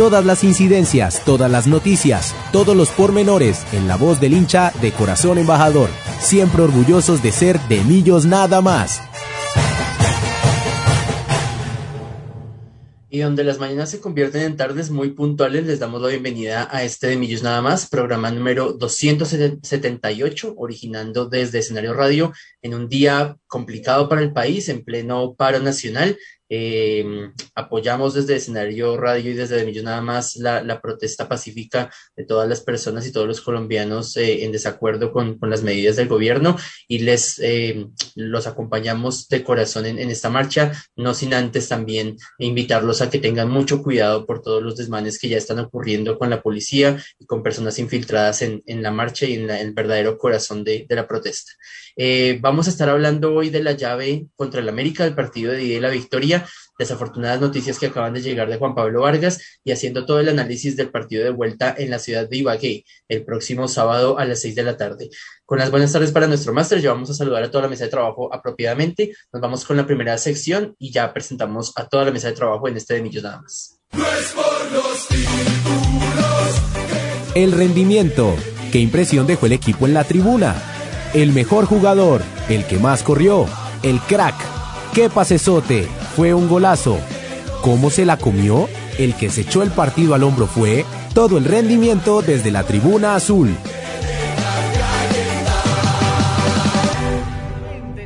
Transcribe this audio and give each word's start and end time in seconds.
Todas 0.00 0.24
las 0.24 0.44
incidencias, 0.44 1.22
todas 1.26 1.50
las 1.50 1.66
noticias, 1.66 2.34
todos 2.52 2.74
los 2.74 2.88
pormenores 2.88 3.66
en 3.74 3.86
la 3.86 3.98
voz 3.98 4.18
del 4.18 4.32
hincha 4.32 4.72
de 4.80 4.92
Corazón 4.92 5.36
Embajador, 5.36 5.90
siempre 6.18 6.62
orgullosos 6.62 7.22
de 7.22 7.30
ser 7.32 7.60
de 7.68 7.84
Millos 7.84 8.24
nada 8.24 8.62
más. 8.62 9.02
Y 13.10 13.18
donde 13.18 13.44
las 13.44 13.58
mañanas 13.58 13.90
se 13.90 14.00
convierten 14.00 14.40
en 14.40 14.56
tardes 14.56 14.90
muy 14.90 15.10
puntuales, 15.10 15.66
les 15.66 15.80
damos 15.80 16.00
la 16.00 16.08
bienvenida 16.08 16.66
a 16.70 16.82
este 16.82 17.08
de 17.08 17.18
Millos 17.18 17.42
Nada 17.42 17.60
más, 17.60 17.86
programa 17.86 18.30
número 18.30 18.72
278, 18.72 20.54
originando 20.56 21.26
desde 21.26 21.58
Escenario 21.58 21.92
Radio 21.92 22.32
en 22.62 22.72
un 22.72 22.88
día 22.88 23.36
complicado 23.46 24.08
para 24.08 24.22
el 24.22 24.32
país, 24.32 24.70
en 24.70 24.82
pleno 24.82 25.34
paro 25.34 25.60
nacional, 25.60 26.16
eh, 26.52 27.30
apoyamos 27.54 28.14
desde 28.14 28.34
escenario 28.34 28.96
radio 28.96 29.30
y 29.30 29.34
desde 29.34 29.54
de 29.56 29.64
Millón 29.64 29.84
nada 29.84 30.00
más 30.00 30.34
la, 30.34 30.80
protesta 30.80 31.28
pacífica 31.28 31.92
de 32.16 32.24
todas 32.24 32.48
las 32.48 32.60
personas 32.60 33.06
y 33.06 33.12
todos 33.12 33.28
los 33.28 33.40
colombianos 33.40 34.16
eh, 34.16 34.44
en 34.44 34.50
desacuerdo 34.50 35.12
con, 35.12 35.38
las 35.42 35.62
medidas 35.62 35.96
del 35.96 36.08
gobierno 36.08 36.56
y 36.88 37.00
les 37.00 37.38
eh, 37.38 37.86
los 38.16 38.48
acompañamos 38.48 39.28
de 39.28 39.44
corazón 39.44 39.86
en, 39.86 39.98
esta 40.10 40.28
marcha, 40.28 40.72
no 40.96 41.14
sin 41.14 41.34
antes 41.34 41.68
también 41.68 42.16
invitarlos 42.38 43.00
a 43.00 43.10
que 43.10 43.18
tengan 43.20 43.48
mucho 43.48 43.82
cuidado 43.82 44.26
por 44.26 44.42
todos 44.42 44.62
los 44.62 44.76
desmanes 44.76 45.18
que 45.20 45.28
ya 45.28 45.38
están 45.38 45.60
ocurriendo 45.60 46.18
con 46.18 46.30
la 46.30 46.42
policía 46.42 47.00
y 47.18 47.26
con 47.26 47.44
personas 47.44 47.78
infiltradas 47.78 48.42
en, 48.42 48.62
la 48.82 48.90
marcha 48.90 49.26
y 49.26 49.34
en, 49.34 49.46
la, 49.46 49.60
el 49.60 49.72
verdadero 49.72 50.18
corazón 50.18 50.64
de 50.64 50.86
la 50.88 51.06
protesta. 51.06 51.52
Eh, 52.02 52.38
vamos 52.40 52.66
a 52.66 52.70
estar 52.70 52.88
hablando 52.88 53.34
hoy 53.34 53.50
de 53.50 53.62
la 53.62 53.72
llave 53.72 54.26
contra 54.34 54.62
el 54.62 54.68
América, 54.70 55.04
del 55.04 55.14
partido 55.14 55.52
de 55.52 55.58
Día 55.58 55.76
y 55.76 55.80
la 55.80 55.90
Victoria, 55.90 56.48
desafortunadas 56.78 57.42
noticias 57.42 57.78
que 57.78 57.88
acaban 57.88 58.14
de 58.14 58.22
llegar 58.22 58.48
de 58.48 58.56
Juan 58.56 58.74
Pablo 58.74 59.02
Vargas 59.02 59.60
y 59.64 59.72
haciendo 59.72 60.06
todo 60.06 60.18
el 60.18 60.30
análisis 60.30 60.78
del 60.78 60.88
partido 60.88 61.22
de 61.24 61.28
vuelta 61.28 61.74
en 61.76 61.90
la 61.90 61.98
ciudad 61.98 62.26
de 62.26 62.38
Ibagué 62.38 62.86
el 63.06 63.22
próximo 63.26 63.68
sábado 63.68 64.18
a 64.18 64.24
las 64.24 64.40
seis 64.40 64.54
de 64.54 64.62
la 64.62 64.78
tarde. 64.78 65.10
Con 65.44 65.58
las 65.58 65.70
buenas 65.70 65.92
tardes 65.92 66.10
para 66.10 66.26
nuestro 66.26 66.54
máster, 66.54 66.80
ya 66.80 66.90
vamos 66.90 67.10
a 67.10 67.12
saludar 67.12 67.42
a 67.42 67.50
toda 67.50 67.64
la 67.64 67.68
mesa 67.68 67.84
de 67.84 67.90
trabajo 67.90 68.32
apropiadamente. 68.32 69.14
Nos 69.30 69.42
vamos 69.42 69.66
con 69.66 69.76
la 69.76 69.86
primera 69.86 70.16
sección 70.16 70.74
y 70.78 70.92
ya 70.92 71.12
presentamos 71.12 71.74
a 71.76 71.86
toda 71.86 72.06
la 72.06 72.12
mesa 72.12 72.28
de 72.28 72.34
trabajo 72.34 72.66
en 72.66 72.78
este 72.78 72.94
de 72.94 73.02
Millos 73.02 73.24
nada 73.24 73.42
más. 73.42 73.78
El 77.34 77.52
rendimiento. 77.52 78.34
¿Qué 78.72 78.78
impresión 78.78 79.26
dejó 79.26 79.44
el 79.44 79.52
equipo 79.52 79.84
en 79.84 79.92
la 79.92 80.04
tribuna? 80.04 80.69
El 81.12 81.32
mejor 81.32 81.66
jugador, 81.66 82.22
el 82.48 82.64
que 82.66 82.78
más 82.78 83.02
corrió, 83.02 83.46
el 83.82 83.98
crack. 84.00 84.36
¡Qué 84.94 85.10
pasesote! 85.10 85.88
Fue 86.14 86.34
un 86.34 86.48
golazo. 86.48 86.98
¿Cómo 87.62 87.90
se 87.90 88.04
la 88.04 88.16
comió? 88.16 88.68
El 88.96 89.16
que 89.16 89.28
se 89.28 89.40
echó 89.40 89.64
el 89.64 89.70
partido 89.70 90.14
al 90.14 90.22
hombro 90.22 90.46
fue 90.46 90.84
todo 91.12 91.36
el 91.38 91.46
rendimiento 91.46 92.22
desde 92.22 92.52
la 92.52 92.62
tribuna 92.62 93.16
azul. 93.16 93.56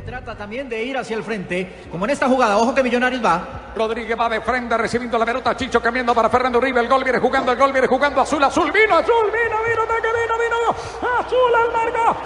Trata 0.03 0.35
también 0.35 0.67
de 0.67 0.83
ir 0.83 0.97
hacia 0.97 1.15
el 1.15 1.23
frente, 1.23 1.83
como 1.91 2.05
en 2.05 2.11
esta 2.11 2.27
jugada. 2.27 2.57
Ojo 2.57 2.73
que 2.73 2.81
Millonarios 2.81 3.23
va. 3.23 3.71
Rodríguez 3.75 4.17
va 4.19 4.29
de 4.29 4.41
frente 4.41 4.75
recibiendo 4.77 5.19
la 5.19 5.25
pelota. 5.25 5.55
Chicho 5.55 5.79
cambiando 5.79 6.15
para 6.15 6.29
Fernando 6.29 6.57
Uribe. 6.57 6.79
El 6.79 6.87
gol 6.87 7.03
viene 7.03 7.19
jugando, 7.19 7.51
el 7.51 7.57
gol 7.57 7.71
viene 7.71 7.87
jugando. 7.87 8.21
Azul, 8.21 8.43
azul, 8.43 8.71
vino, 8.71 8.95
azul, 8.95 9.25
vino, 9.25 9.57
vino, 9.61 9.81
vino, 9.83 10.09
vino, 10.15 10.35
vino. 10.39 11.19
Azul 11.19 11.53
al 11.53 11.71
marco. 11.71 12.17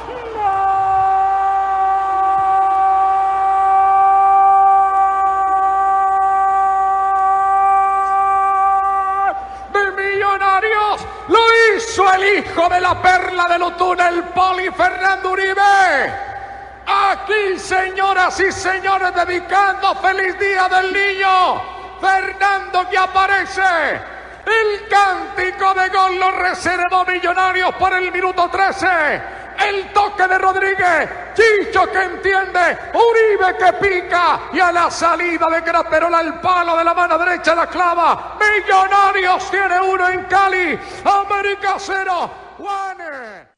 El 12.08 12.40
hijo 12.40 12.70
de 12.70 12.80
la 12.80 13.02
perla 13.02 13.48
de 13.48 13.60
Lutuna, 13.60 14.10
el 14.10 14.24
Poli 14.26 14.70
Fernando 14.72 15.32
Uribe. 15.32 16.30
Aquí, 16.86 17.58
señoras 17.58 18.40
y 18.40 18.52
señores, 18.52 19.14
dedicando 19.14 19.96
feliz 19.96 20.38
día 20.40 20.68
del 20.70 20.94
niño. 20.94 21.62
Fernando 22.00 22.90
que 22.90 22.98
aparece. 22.98 23.62
El 24.46 24.88
cántico 24.88 25.74
de 25.74 25.90
gol 25.90 26.20
lo 26.20 26.32
reservó 26.32 27.06
Millonarios 27.06 27.76
por 27.76 27.94
el 27.94 28.12
minuto 28.12 28.50
13. 28.50 29.39
El 29.68 29.92
toque 29.92 30.28
de 30.28 30.38
Rodríguez. 30.38 31.10
Chicho 31.34 31.86
que 31.92 32.04
entiende. 32.04 32.78
Uribe 32.94 33.58
que 33.58 33.74
pica. 33.74 34.40
Y 34.54 34.60
a 34.60 34.72
la 34.72 34.90
salida 34.90 35.48
de 35.48 35.62
Graperola 35.62 36.22
el 36.22 36.36
palo 36.36 36.78
de 36.78 36.84
la 36.84 36.94
mano 36.94 37.18
derecha 37.18 37.56
la 37.56 37.68
clava. 37.68 38.38
Millonarios 38.40 39.52
tiene 39.52 39.82
uno 39.82 40.08
en 40.08 40.24
Cali. 40.26 40.80
América 41.04 41.76
cero. 41.78 42.32
Juanes. 42.58 43.49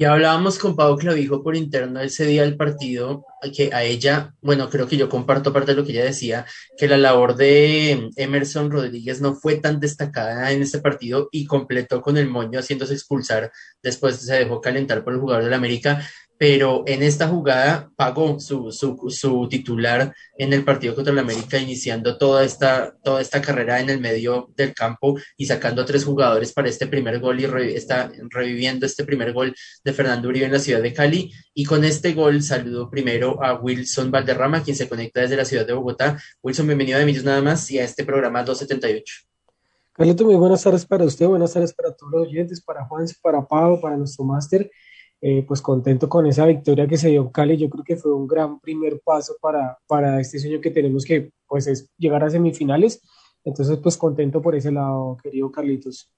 Y 0.00 0.04
hablábamos 0.04 0.60
con 0.60 0.76
Pau 0.76 0.96
Clavijo 0.96 1.42
por 1.42 1.56
interno 1.56 2.00
ese 2.00 2.24
día 2.24 2.42
del 2.42 2.56
partido, 2.56 3.26
que 3.52 3.74
a 3.74 3.82
ella, 3.82 4.32
bueno, 4.40 4.70
creo 4.70 4.86
que 4.86 4.96
yo 4.96 5.08
comparto 5.08 5.52
parte 5.52 5.72
de 5.72 5.76
lo 5.76 5.84
que 5.84 5.90
ella 5.90 6.04
decía, 6.04 6.46
que 6.76 6.86
la 6.86 6.96
labor 6.96 7.34
de 7.34 8.08
Emerson 8.14 8.70
Rodríguez 8.70 9.20
no 9.20 9.34
fue 9.34 9.56
tan 9.56 9.80
destacada 9.80 10.52
en 10.52 10.62
este 10.62 10.78
partido 10.78 11.28
y 11.32 11.46
completó 11.46 12.00
con 12.00 12.16
el 12.16 12.28
moño 12.28 12.60
haciéndose 12.60 12.94
expulsar, 12.94 13.50
después 13.82 14.18
se 14.18 14.34
dejó 14.34 14.60
calentar 14.60 15.02
por 15.02 15.14
el 15.14 15.18
jugador 15.18 15.42
del 15.42 15.54
América, 15.54 16.00
pero 16.38 16.84
en 16.86 17.02
esta 17.02 17.26
jugada 17.26 17.90
pagó 17.96 18.38
su, 18.38 18.70
su, 18.70 19.48
titular 19.50 20.14
en 20.36 20.52
el 20.52 20.64
partido 20.64 20.94
contra 20.94 21.12
el 21.12 21.18
América, 21.18 21.58
iniciando 21.58 22.16
toda 22.16 22.44
esta, 22.44 22.96
toda 23.02 23.20
esta 23.20 23.42
carrera 23.42 23.80
en 23.80 23.90
el 23.90 24.00
medio 24.00 24.48
del 24.56 24.72
campo 24.72 25.18
y 25.36 25.46
sacando 25.46 25.82
a 25.82 25.84
tres 25.84 26.04
jugadores 26.04 26.52
para 26.52 26.68
este 26.68 26.86
primer 26.86 27.18
gol 27.18 27.40
y 27.40 27.44
está 27.74 28.10
reviviendo 28.30 28.86
este 28.86 29.04
primer 29.04 29.32
gol 29.32 29.52
de 29.84 29.92
Fernando 29.92 30.28
Uribe 30.28 30.46
en 30.46 30.52
la 30.52 30.60
ciudad 30.60 30.80
de 30.80 30.92
Cali. 30.92 31.32
Y 31.52 31.64
con 31.64 31.84
este 31.84 32.14
gol 32.14 32.40
saludo 32.44 32.88
primero 32.88 33.42
a 33.42 33.54
Wilson 33.54 34.12
Valderrama, 34.12 34.62
quien 34.62 34.76
se 34.76 34.88
conecta 34.88 35.20
desde 35.20 35.36
la 35.36 35.44
ciudad 35.44 35.66
de 35.66 35.72
Bogotá. 35.72 36.22
Wilson, 36.40 36.68
bienvenido 36.68 37.00
a 37.00 37.04
Millos 37.04 37.24
Nada 37.24 37.42
más 37.42 37.68
y 37.72 37.80
a 37.80 37.84
este 37.84 38.04
programa 38.04 38.44
278. 38.44 39.24
Carlito, 39.92 40.24
muy 40.24 40.36
buenas 40.36 40.62
tardes 40.62 40.86
para 40.86 41.04
usted, 41.04 41.26
buenas 41.26 41.52
tardes 41.52 41.74
para 41.74 41.92
todos 41.92 42.12
los 42.12 42.28
oyentes, 42.28 42.60
para 42.60 42.84
Juan, 42.84 43.06
para 43.20 43.44
Pau, 43.44 43.80
para 43.80 43.96
nuestro 43.96 44.24
máster 44.24 44.70
eh, 45.20 45.44
pues 45.46 45.60
contento 45.60 46.08
con 46.08 46.26
esa 46.26 46.46
victoria 46.46 46.86
que 46.86 46.96
se 46.96 47.08
dio 47.08 47.22
en 47.22 47.28
Cali. 47.28 47.56
Yo 47.56 47.68
creo 47.68 47.84
que 47.84 47.96
fue 47.96 48.12
un 48.14 48.26
gran 48.26 48.60
primer 48.60 49.00
paso 49.04 49.36
para, 49.40 49.78
para 49.86 50.20
este 50.20 50.38
sueño 50.38 50.60
que 50.60 50.70
tenemos 50.70 51.04
que 51.04 51.30
pues 51.46 51.66
es 51.66 51.88
llegar 51.98 52.22
a 52.24 52.30
semifinales. 52.30 53.02
Entonces, 53.44 53.78
pues 53.82 53.96
contento 53.96 54.42
por 54.42 54.54
ese 54.54 54.70
lado, 54.70 55.16
querido 55.22 55.50
Carlitos. 55.50 56.10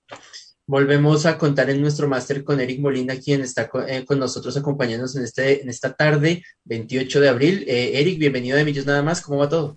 Volvemos 0.67 1.27
a 1.27 1.37
contar 1.37 1.69
en 1.71 1.81
nuestro 1.81 2.09
máster 2.09 2.45
con 2.45 2.61
Eric 2.61 2.81
Molina, 2.81 3.17
quien 3.17 3.41
está 3.41 3.69
con, 3.69 3.89
eh, 3.89 4.05
con, 4.05 4.19
nosotros 4.19 4.57
acompañándonos 4.57 5.17
en, 5.17 5.25
este, 5.25 5.63
en 5.63 5.69
esta 5.69 5.95
tarde, 5.95 6.43
28 6.65 7.21
de 7.21 7.29
abril. 7.29 7.65
Eh, 7.67 8.01
Eric, 8.01 8.19
bienvenido 8.19 8.57
de 8.57 8.65
Millos 8.65 8.87
Nada 8.87 9.03
más, 9.03 9.21
¿cómo 9.21 9.39
va 9.39 9.49
todo? 9.49 9.77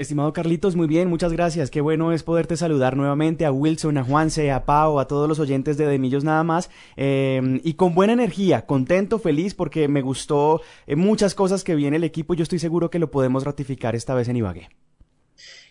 Estimado 0.00 0.32
Carlitos, 0.32 0.76
muy 0.76 0.86
bien, 0.86 1.10
muchas 1.10 1.30
gracias. 1.30 1.70
Qué 1.70 1.82
bueno 1.82 2.10
es 2.12 2.22
poderte 2.22 2.56
saludar 2.56 2.96
nuevamente 2.96 3.44
a 3.44 3.52
Wilson, 3.52 3.98
a 3.98 4.02
Juanse, 4.02 4.50
a 4.50 4.64
Pau, 4.64 4.98
a 4.98 5.06
todos 5.06 5.28
los 5.28 5.38
oyentes 5.40 5.76
de 5.76 5.86
Demillos 5.86 6.24
nada 6.24 6.42
más. 6.42 6.70
Eh, 6.96 7.60
y 7.64 7.74
con 7.74 7.94
buena 7.94 8.14
energía, 8.14 8.64
contento, 8.64 9.18
feliz, 9.18 9.52
porque 9.54 9.88
me 9.88 10.00
gustó 10.00 10.62
eh, 10.86 10.96
muchas 10.96 11.34
cosas 11.34 11.64
que 11.64 11.74
viene 11.74 11.98
el 11.98 12.04
equipo. 12.04 12.32
Yo 12.32 12.44
estoy 12.44 12.58
seguro 12.58 12.88
que 12.88 12.98
lo 12.98 13.10
podemos 13.10 13.44
ratificar 13.44 13.94
esta 13.94 14.14
vez 14.14 14.26
en 14.28 14.36
Ibagué. 14.36 14.70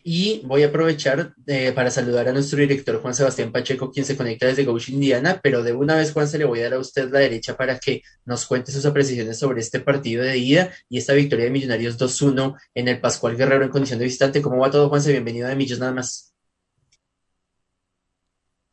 Y 0.04 0.42
voy 0.46 0.63
a 0.63 0.68
aprovechar 0.68 1.34
eh, 1.46 1.72
para 1.74 1.92
saludar 1.92 2.28
a 2.28 2.31
nuestro 2.31 2.60
director 2.60 3.01
Juan 3.01 3.13
Sebastián 3.13 3.51
Pacheco, 3.51 3.92
quien 3.92 4.06
se 4.06 4.16
conecta 4.16 4.48
desde 4.48 4.63
Gauch, 4.63 4.90
Indiana, 4.90 5.40
pero 5.44 5.63
de 5.63 5.74
una 5.74 5.96
vez, 5.96 6.13
Juan, 6.13 6.28
se 6.28 6.38
le 6.38 6.46
voy 6.46 6.60
a 6.60 6.63
dar 6.63 6.74
a 6.74 6.80
usted 6.80 7.12
la 7.12 7.19
derecha 7.19 7.57
para 7.57 7.78
que 7.80 8.01
nos 8.25 8.46
cuente 8.46 8.72
sus 8.72 8.86
apreciaciones 8.86 9.38
sobre 9.38 9.60
este 9.62 9.80
partido 9.80 10.24
de 10.24 10.38
ida 10.38 10.72
y 10.88 10.98
esta 10.98 11.13
victoria 11.13 11.46
de 11.46 11.51
Millonarios 11.51 11.98
2-1 11.98 12.56
en 12.75 12.88
el 12.88 13.00
Pascual 13.00 13.36
Guerrero 13.36 13.63
en 13.63 13.72
condición 13.72 14.00
de 14.00 14.06
visitante. 14.06 14.42
¿Cómo 14.42 14.57
va 14.57 14.72
todo, 14.72 14.90
Juanse? 14.90 15.12
Bienvenido 15.12 15.50
a 15.50 15.56
Millos 15.56 15.80
nada 15.80 15.92
más. 15.92 16.34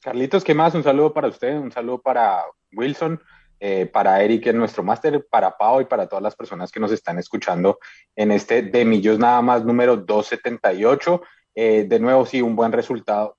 Carlitos, 0.00 0.44
¿qué 0.44 0.55
más? 0.55 0.75
Un 0.75 0.84
saludo 0.84 1.12
para 1.12 1.28
usted, 1.28 1.56
un 1.56 1.73
saludo 1.73 2.00
para 2.00 2.44
Wilson. 2.73 3.20
Eh, 3.58 3.86
para 3.86 4.22
Eric 4.22 4.46
en 4.48 4.58
nuestro 4.58 4.82
máster, 4.82 5.26
para 5.30 5.56
Pau 5.56 5.80
y 5.80 5.86
para 5.86 6.06
todas 6.06 6.22
las 6.22 6.36
personas 6.36 6.70
que 6.70 6.80
nos 6.80 6.92
están 6.92 7.18
escuchando 7.18 7.78
en 8.14 8.30
este 8.30 8.62
de 8.62 8.84
Millos 8.84 9.18
nada 9.18 9.40
más 9.40 9.64
número 9.64 9.96
278. 9.96 11.22
Eh, 11.54 11.86
de 11.88 11.98
nuevo, 11.98 12.26
sí, 12.26 12.42
un 12.42 12.54
buen 12.54 12.72
resultado. 12.72 13.38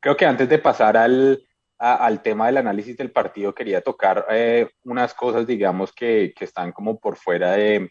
Creo 0.00 0.16
que 0.16 0.26
antes 0.26 0.48
de 0.48 0.58
pasar 0.58 0.96
al, 0.96 1.46
al 1.78 2.20
tema 2.20 2.46
del 2.46 2.56
análisis 2.56 2.96
del 2.96 3.12
partido, 3.12 3.54
quería 3.54 3.80
tocar 3.80 4.26
eh, 4.30 4.70
unas 4.82 5.14
cosas, 5.14 5.46
digamos, 5.46 5.92
que, 5.92 6.34
que, 6.36 6.44
están 6.44 6.72
como 6.72 6.98
por 6.98 7.16
fuera 7.16 7.52
de, 7.52 7.90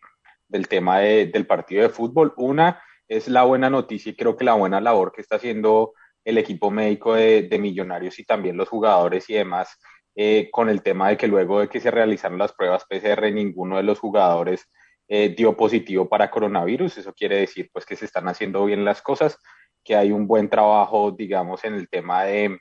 del 0.50 0.68
tema 0.68 1.00
de, 1.00 1.28
del 1.28 1.48
partido 1.48 1.84
de 1.84 1.90
fútbol. 1.90 2.34
Una 2.36 2.84
es 3.08 3.30
la 3.30 3.44
buena 3.44 3.70
noticia 3.70 4.12
y 4.12 4.16
creo 4.16 4.36
que 4.36 4.44
la 4.44 4.56
buena 4.56 4.82
labor 4.82 5.14
que 5.14 5.22
está 5.22 5.38
haciendo 5.38 5.94
el 6.26 6.38
equipo 6.38 6.72
médico 6.72 7.16
de, 7.16 7.44
de 7.44 7.60
Millonarios 7.60 8.20
y 8.20 8.26
también 8.26 8.58
los 8.58 8.70
jugadores 8.70 9.30
y 9.30 9.36
demás 9.36 9.78
eh, 10.16 10.50
con 10.52 10.70
el 10.70 10.82
tema 10.82 11.10
de 11.10 11.18
que 11.18 11.28
luego 11.28 11.60
de 11.60 11.70
que 11.70 11.80
se 11.80 11.92
realizaron 11.92 12.38
las 12.38 12.54
pruebas 12.54 12.86
PCR, 12.86 13.32
ninguno 13.32 13.78
de 13.78 13.84
los 13.84 14.00
jugadores 14.00 14.70
eh, 15.08 15.34
dio 15.36 15.56
positivo 15.58 16.08
para 16.08 16.32
coronavirus. 16.32 16.98
Eso 16.98 17.14
quiere 17.14 17.38
decir 17.38 17.70
pues 17.74 17.86
que 17.86 17.96
se 17.96 18.06
están 18.06 18.28
haciendo 18.28 18.66
bien 18.66 18.86
las 18.86 19.02
cosas, 19.02 19.38
que 19.84 19.96
hay 19.96 20.12
un 20.12 20.28
buen 20.28 20.50
trabajo, 20.50 21.12
digamos, 21.12 21.64
en 21.66 21.76
el 21.76 21.90
tema 21.90 22.24
de, 22.24 22.58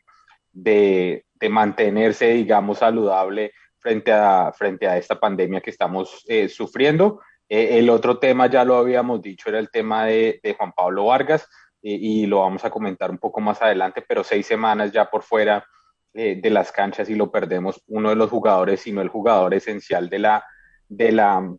de, 0.52 1.24
de 1.34 1.48
mantenerse, 1.48 2.32
digamos, 2.32 2.78
saludable 2.78 3.52
frente 3.78 4.12
a, 4.12 4.52
frente 4.52 4.86
a 4.88 4.96
esta 4.96 5.18
pandemia 5.18 5.60
que 5.60 5.70
estamos 5.70 6.24
eh, 6.28 6.48
sufriendo. 6.48 7.20
Eh, 7.48 7.78
el 7.78 7.90
otro 7.90 8.18
tema, 8.18 8.48
ya 8.48 8.64
lo 8.64 8.76
habíamos 8.76 9.22
dicho, 9.22 9.48
era 9.48 9.58
el 9.58 9.70
tema 9.70 10.06
de, 10.06 10.40
de 10.42 10.54
Juan 10.54 10.72
Pablo 10.72 11.06
Vargas 11.06 11.48
y, 11.80 12.22
y, 12.22 12.26
lo 12.26 12.40
vamos 12.40 12.64
a 12.64 12.70
comentar 12.70 13.10
un 13.10 13.18
poco 13.18 13.40
más 13.40 13.60
adelante, 13.60 14.04
pero 14.06 14.22
seis 14.24 14.46
semanas 14.46 14.92
ya 14.92 15.10
por 15.10 15.22
fuera 15.22 15.66
eh, 16.14 16.38
de 16.40 16.50
las 16.50 16.72
canchas 16.72 17.08
y 17.08 17.14
lo 17.14 17.30
perdemos 17.30 17.82
uno 17.86 18.10
de 18.10 18.16
los 18.16 18.30
jugadores, 18.30 18.80
sino 18.80 19.00
el 19.00 19.08
jugador 19.08 19.54
esencial 19.54 20.08
de 20.10 20.18
la, 20.18 20.44
de 20.88 21.12
la, 21.12 21.54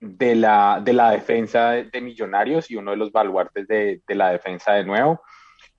de 0.00 0.34
la, 0.34 0.80
de 0.84 0.92
la 0.92 1.10
defensa 1.10 1.70
de, 1.70 2.00
Millonarios 2.00 2.70
y 2.70 2.76
uno 2.76 2.92
de 2.92 2.96
los 2.96 3.12
baluartes 3.12 3.66
de, 3.66 4.02
de 4.06 4.14
la 4.14 4.30
defensa 4.30 4.72
de 4.72 4.84
nuevo. 4.84 5.20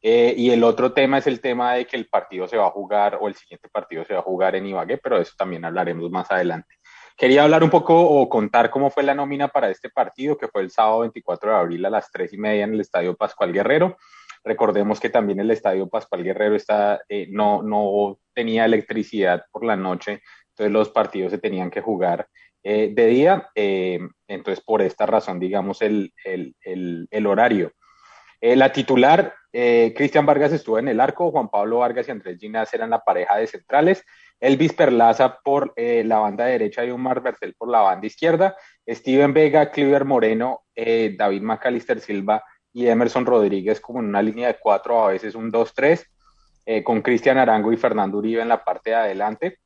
Eh, 0.01 0.33
y 0.35 0.51
el 0.51 0.65
otro 0.65 0.91
tema 0.91 1.19
es 1.19 1.27
el 1.27 1.39
tema 1.39 1.75
de 1.75 1.85
que 1.85 1.95
el 1.95 2.07
partido 2.07 2.45
se 2.45 2.57
va 2.57 2.67
a 2.67 2.71
jugar 2.71 3.17
o 3.21 3.29
el 3.29 3.35
siguiente 3.35 3.69
partido 3.69 4.03
se 4.03 4.13
va 4.13 4.19
a 4.19 4.23
jugar 4.23 4.53
en 4.55 4.65
Ibagué, 4.65 4.97
pero 4.97 5.15
de 5.15 5.21
eso 5.21 5.33
también 5.37 5.63
hablaremos 5.63 6.11
más 6.11 6.29
adelante. 6.29 6.75
Quería 7.17 7.43
hablar 7.43 7.63
un 7.63 7.69
poco 7.69 7.97
o 8.01 8.27
contar 8.27 8.69
cómo 8.69 8.89
fue 8.89 9.03
la 9.03 9.13
nómina 9.13 9.47
para 9.47 9.69
este 9.69 9.89
partido, 9.89 10.37
que 10.37 10.49
fue 10.49 10.61
el 10.61 10.71
sábado 10.71 10.99
24 10.99 11.51
de 11.51 11.55
abril 11.55 11.85
a 11.85 11.89
las 11.89 12.11
3 12.11 12.33
y 12.33 12.37
media 12.37 12.65
en 12.65 12.73
el 12.73 12.81
Estadio 12.81 13.15
Pascual 13.15 13.53
Guerrero. 13.53 13.95
Recordemos 14.43 14.99
que 14.99 15.09
también 15.09 15.39
el 15.39 15.51
Estadio 15.51 15.87
Pascual 15.87 16.23
Guerrero 16.23 16.55
está, 16.55 17.01
eh, 17.07 17.27
no, 17.29 17.63
no 17.63 18.19
tenía 18.33 18.65
electricidad 18.65 19.45
por 19.51 19.63
la 19.63 19.77
noche, 19.77 20.21
entonces 20.49 20.71
los 20.71 20.89
partidos 20.89 21.31
se 21.31 21.37
tenían 21.37 21.69
que 21.69 21.81
jugar 21.81 22.27
eh, 22.61 22.91
de 22.93 23.07
día, 23.07 23.49
eh, 23.55 23.99
entonces 24.27 24.63
por 24.63 24.81
esta 24.81 25.05
razón, 25.05 25.39
digamos, 25.39 25.81
el, 25.81 26.13
el, 26.25 26.55
el, 27.09 27.25
horario. 27.25 27.71
La 28.41 28.73
titular, 28.73 29.33
Cristian 29.53 30.25
Vargas 30.25 30.51
estuvo 30.51 30.77
en 30.77 30.89
el 30.89 30.99
arco, 30.99 31.31
Juan 31.31 31.47
Pablo 31.47 31.77
Vargas 31.77 32.09
y 32.09 32.11
Andrés 32.11 32.39
Ginás 32.41 32.73
eran 32.73 32.89
la 32.89 32.99
pareja 32.99 33.37
de 33.37 33.47
centrales, 33.47 34.03
Elvis 34.37 34.73
Perlaza 34.73 35.39
por 35.41 35.73
la 35.77 36.19
banda 36.19 36.43
derecha 36.43 36.83
y 36.83 36.89
Omar 36.91 37.21
Bertel 37.21 37.55
por 37.57 37.69
la 37.69 37.79
banda 37.79 38.05
izquierda, 38.05 38.57
Steven 38.85 39.33
Vega, 39.33 39.71
Cliver 39.71 40.03
Moreno, 40.03 40.63
David 40.75 41.41
Macalister 41.41 42.01
Silva 42.01 42.43
y 42.73 42.87
Emerson 42.87 43.25
Rodríguez 43.25 43.79
como 43.79 43.99
en 43.99 44.07
una 44.07 44.21
línea 44.21 44.47
de 44.47 44.57
cuatro, 44.59 45.05
a 45.05 45.11
veces 45.11 45.35
un 45.35 45.51
2-3, 45.51 46.05
eh, 46.65 46.83
con 46.83 47.01
Cristian 47.01 47.37
Arango 47.37 47.71
y 47.71 47.77
Fernando 47.77 48.17
Uribe 48.17 48.41
en 48.41 48.49
la 48.49 48.63
parte 48.63 48.89
de 48.89 48.95
adelante. 48.95 49.59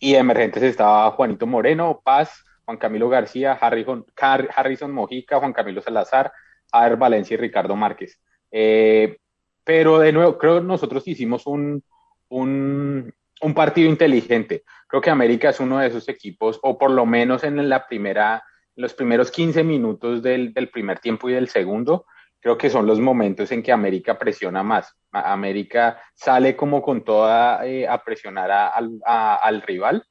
Y 0.00 0.12
de 0.12 0.18
emergentes 0.18 0.62
estaba 0.62 1.10
Juanito 1.10 1.46
Moreno, 1.46 2.00
Paz, 2.02 2.44
Juan 2.64 2.78
Camilo 2.78 3.08
García, 3.08 3.52
Harrison, 3.52 4.04
Harrison 4.16 4.92
Mojica, 4.92 5.38
Juan 5.38 5.52
Camilo 5.52 5.82
Salazar, 5.82 6.32
Ader 6.72 6.96
Valencia 6.96 7.34
y 7.34 7.38
Ricardo 7.38 7.76
Márquez. 7.76 8.20
Eh, 8.50 9.18
pero 9.62 9.98
de 9.98 10.12
nuevo, 10.12 10.38
creo 10.38 10.60
que 10.60 10.66
nosotros 10.66 11.06
hicimos 11.06 11.46
un, 11.46 11.82
un, 12.28 13.12
un, 13.40 13.54
partido 13.54 13.90
inteligente. 13.90 14.64
Creo 14.86 15.02
que 15.02 15.10
América 15.10 15.50
es 15.50 15.60
uno 15.60 15.78
de 15.78 15.88
esos 15.88 16.08
equipos, 16.08 16.58
o 16.62 16.78
por 16.78 16.90
lo 16.90 17.04
menos 17.04 17.44
en 17.44 17.68
la 17.68 17.86
primera 17.86 18.42
los 18.76 18.94
primeros 18.94 19.30
15 19.30 19.64
minutos 19.64 20.22
del, 20.22 20.52
primer 20.72 20.98
tiempo 21.00 21.28
y 21.28 21.32
del 21.32 21.48
segundo, 21.48 22.06
creo 22.40 22.56
que 22.56 22.70
son 22.70 22.86
los 22.86 23.00
momentos 23.00 23.50
en 23.50 23.62
que 23.62 23.72
América 23.72 24.18
presiona 24.18 24.62
más. 24.62 24.94
América 25.10 26.00
sale 26.14 26.54
como 26.54 26.82
con 26.82 27.02
toda 27.02 27.66
eh, 27.66 27.88
a 27.88 28.02
presionar 28.04 28.50
al 28.52 29.62
rival, 29.62 30.04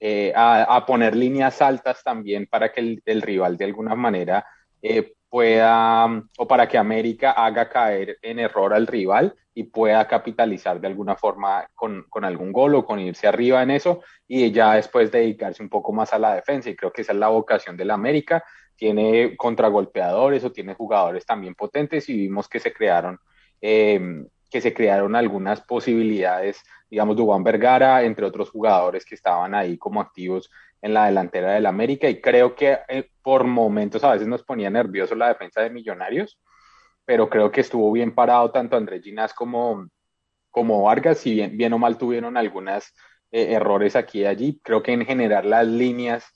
eh, 0.00 0.32
a, 0.34 0.84
poner 0.86 1.14
líneas 1.14 1.62
altas 1.62 2.02
también 2.02 2.46
para 2.46 2.72
que 2.72 2.80
el, 2.80 3.02
el 3.04 3.22
rival 3.22 3.56
de 3.56 3.64
alguna 3.66 3.94
manera 3.94 4.46
eh, 4.82 5.14
pueda, 5.28 6.22
o 6.38 6.48
para 6.48 6.68
que 6.68 6.78
América 6.78 7.32
haga 7.32 7.68
caer 7.68 8.18
en 8.22 8.38
error 8.38 8.72
al 8.72 8.86
rival 8.86 9.34
y 9.58 9.64
pueda 9.64 10.06
capitalizar 10.06 10.78
de 10.78 10.86
alguna 10.86 11.16
forma 11.16 11.66
con, 11.74 12.04
con, 12.10 12.26
algún 12.26 12.52
gol 12.52 12.74
o 12.74 12.84
con 12.84 13.00
irse 13.00 13.26
arriba 13.26 13.62
en 13.62 13.70
eso 13.70 14.02
y 14.28 14.52
ya 14.52 14.74
después 14.74 15.10
dedicarse 15.10 15.62
un 15.62 15.70
poco 15.70 15.94
más 15.94 16.12
a 16.12 16.18
la 16.18 16.34
defensa. 16.34 16.68
Y 16.68 16.76
creo 16.76 16.92
que 16.92 17.00
esa 17.00 17.12
es 17.12 17.18
la 17.18 17.28
vocación 17.28 17.74
de 17.74 17.86
la 17.86 17.94
América. 17.94 18.44
Tiene 18.76 19.34
contragolpeadores 19.34 20.44
o 20.44 20.52
tiene 20.52 20.74
jugadores 20.74 21.24
también 21.24 21.54
potentes 21.54 22.06
y 22.10 22.18
vimos 22.18 22.50
que 22.50 22.60
se 22.60 22.74
crearon. 22.74 23.18
Eh, 23.62 24.26
que 24.50 24.60
se 24.60 24.74
crearon 24.74 25.16
algunas 25.16 25.62
posibilidades, 25.62 26.62
digamos, 26.90 27.16
de 27.16 27.22
Juan 27.22 27.42
Vergara, 27.42 28.02
entre 28.04 28.26
otros 28.26 28.50
jugadores 28.50 29.06
que 29.06 29.14
estaban 29.14 29.54
ahí 29.54 29.78
como 29.78 30.02
activos 30.02 30.50
en 30.82 30.92
la 30.92 31.06
delantera 31.06 31.52
del 31.52 31.64
América 31.64 32.08
y 32.10 32.20
creo 32.20 32.54
que 32.54 32.78
eh, 32.88 33.08
por 33.22 33.44
momentos 33.44 34.04
a 34.04 34.12
veces 34.12 34.28
nos 34.28 34.44
ponía 34.44 34.68
nervioso 34.68 35.14
la 35.14 35.28
defensa 35.28 35.62
de 35.62 35.70
Millonarios, 35.70 36.38
pero 37.06 37.30
creo 37.30 37.50
que 37.50 37.62
estuvo 37.62 37.90
bien 37.92 38.14
parado 38.14 38.50
tanto 38.50 38.76
Andrés 38.76 39.02
Ginás 39.02 39.32
como, 39.32 39.88
como 40.50 40.82
Vargas, 40.82 41.18
si 41.18 41.34
bien, 41.34 41.56
bien 41.56 41.72
o 41.72 41.78
mal 41.78 41.96
tuvieron 41.96 42.36
algunos 42.36 42.92
eh, 43.30 43.52
errores 43.52 43.96
aquí 43.96 44.20
y 44.20 44.26
allí, 44.26 44.60
creo 44.62 44.82
que 44.82 44.92
en 44.92 45.06
general 45.06 45.48
las 45.48 45.66
líneas 45.66 46.26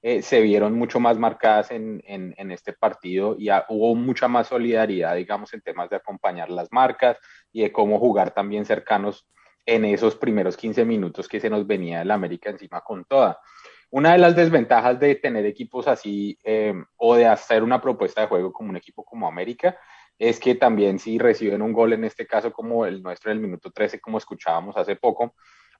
eh, 0.00 0.22
se 0.22 0.40
vieron 0.42 0.74
mucho 0.74 1.00
más 1.00 1.18
marcadas 1.18 1.72
en, 1.72 2.00
en, 2.06 2.52
este 2.52 2.72
partido 2.72 3.34
y 3.36 3.48
hubo 3.68 3.96
mucha 3.96 4.28
más 4.28 4.46
solidaridad, 4.46 5.16
digamos, 5.16 5.52
en 5.54 5.60
temas 5.60 5.90
de 5.90 5.96
acompañar 5.96 6.50
las 6.50 6.68
marcas 6.70 7.18
y 7.52 7.62
de 7.62 7.72
cómo 7.72 7.98
jugar 7.98 8.32
también 8.32 8.64
cercanos 8.64 9.26
en 9.66 9.84
esos 9.84 10.14
primeros 10.14 10.56
15 10.56 10.84
minutos 10.84 11.26
que 11.26 11.40
se 11.40 11.50
nos 11.50 11.66
venía 11.66 12.02
el 12.02 12.12
América 12.12 12.48
encima 12.48 12.80
con 12.80 13.04
toda. 13.06 13.40
Una 13.90 14.12
de 14.12 14.18
las 14.18 14.36
desventajas 14.36 15.00
de 15.00 15.16
tener 15.16 15.44
equipos 15.46 15.88
así 15.88 16.38
eh, 16.44 16.74
o 16.96 17.16
de 17.16 17.26
hacer 17.26 17.62
una 17.62 17.80
propuesta 17.80 18.20
de 18.20 18.26
juego 18.28 18.52
como 18.52 18.70
un 18.70 18.76
equipo 18.76 19.04
como 19.04 19.26
América 19.26 19.76
es 20.18 20.40
que 20.40 20.54
también 20.54 20.98
si 20.98 21.18
reciben 21.18 21.62
un 21.62 21.72
gol, 21.72 21.92
en 21.92 22.04
este 22.04 22.26
caso 22.26 22.52
como 22.52 22.86
el 22.86 23.02
nuestro 23.02 23.30
en 23.30 23.38
el 23.38 23.42
minuto 23.42 23.70
13, 23.70 24.00
como 24.00 24.18
escuchábamos 24.18 24.76
hace 24.76 24.96
poco, 24.96 25.34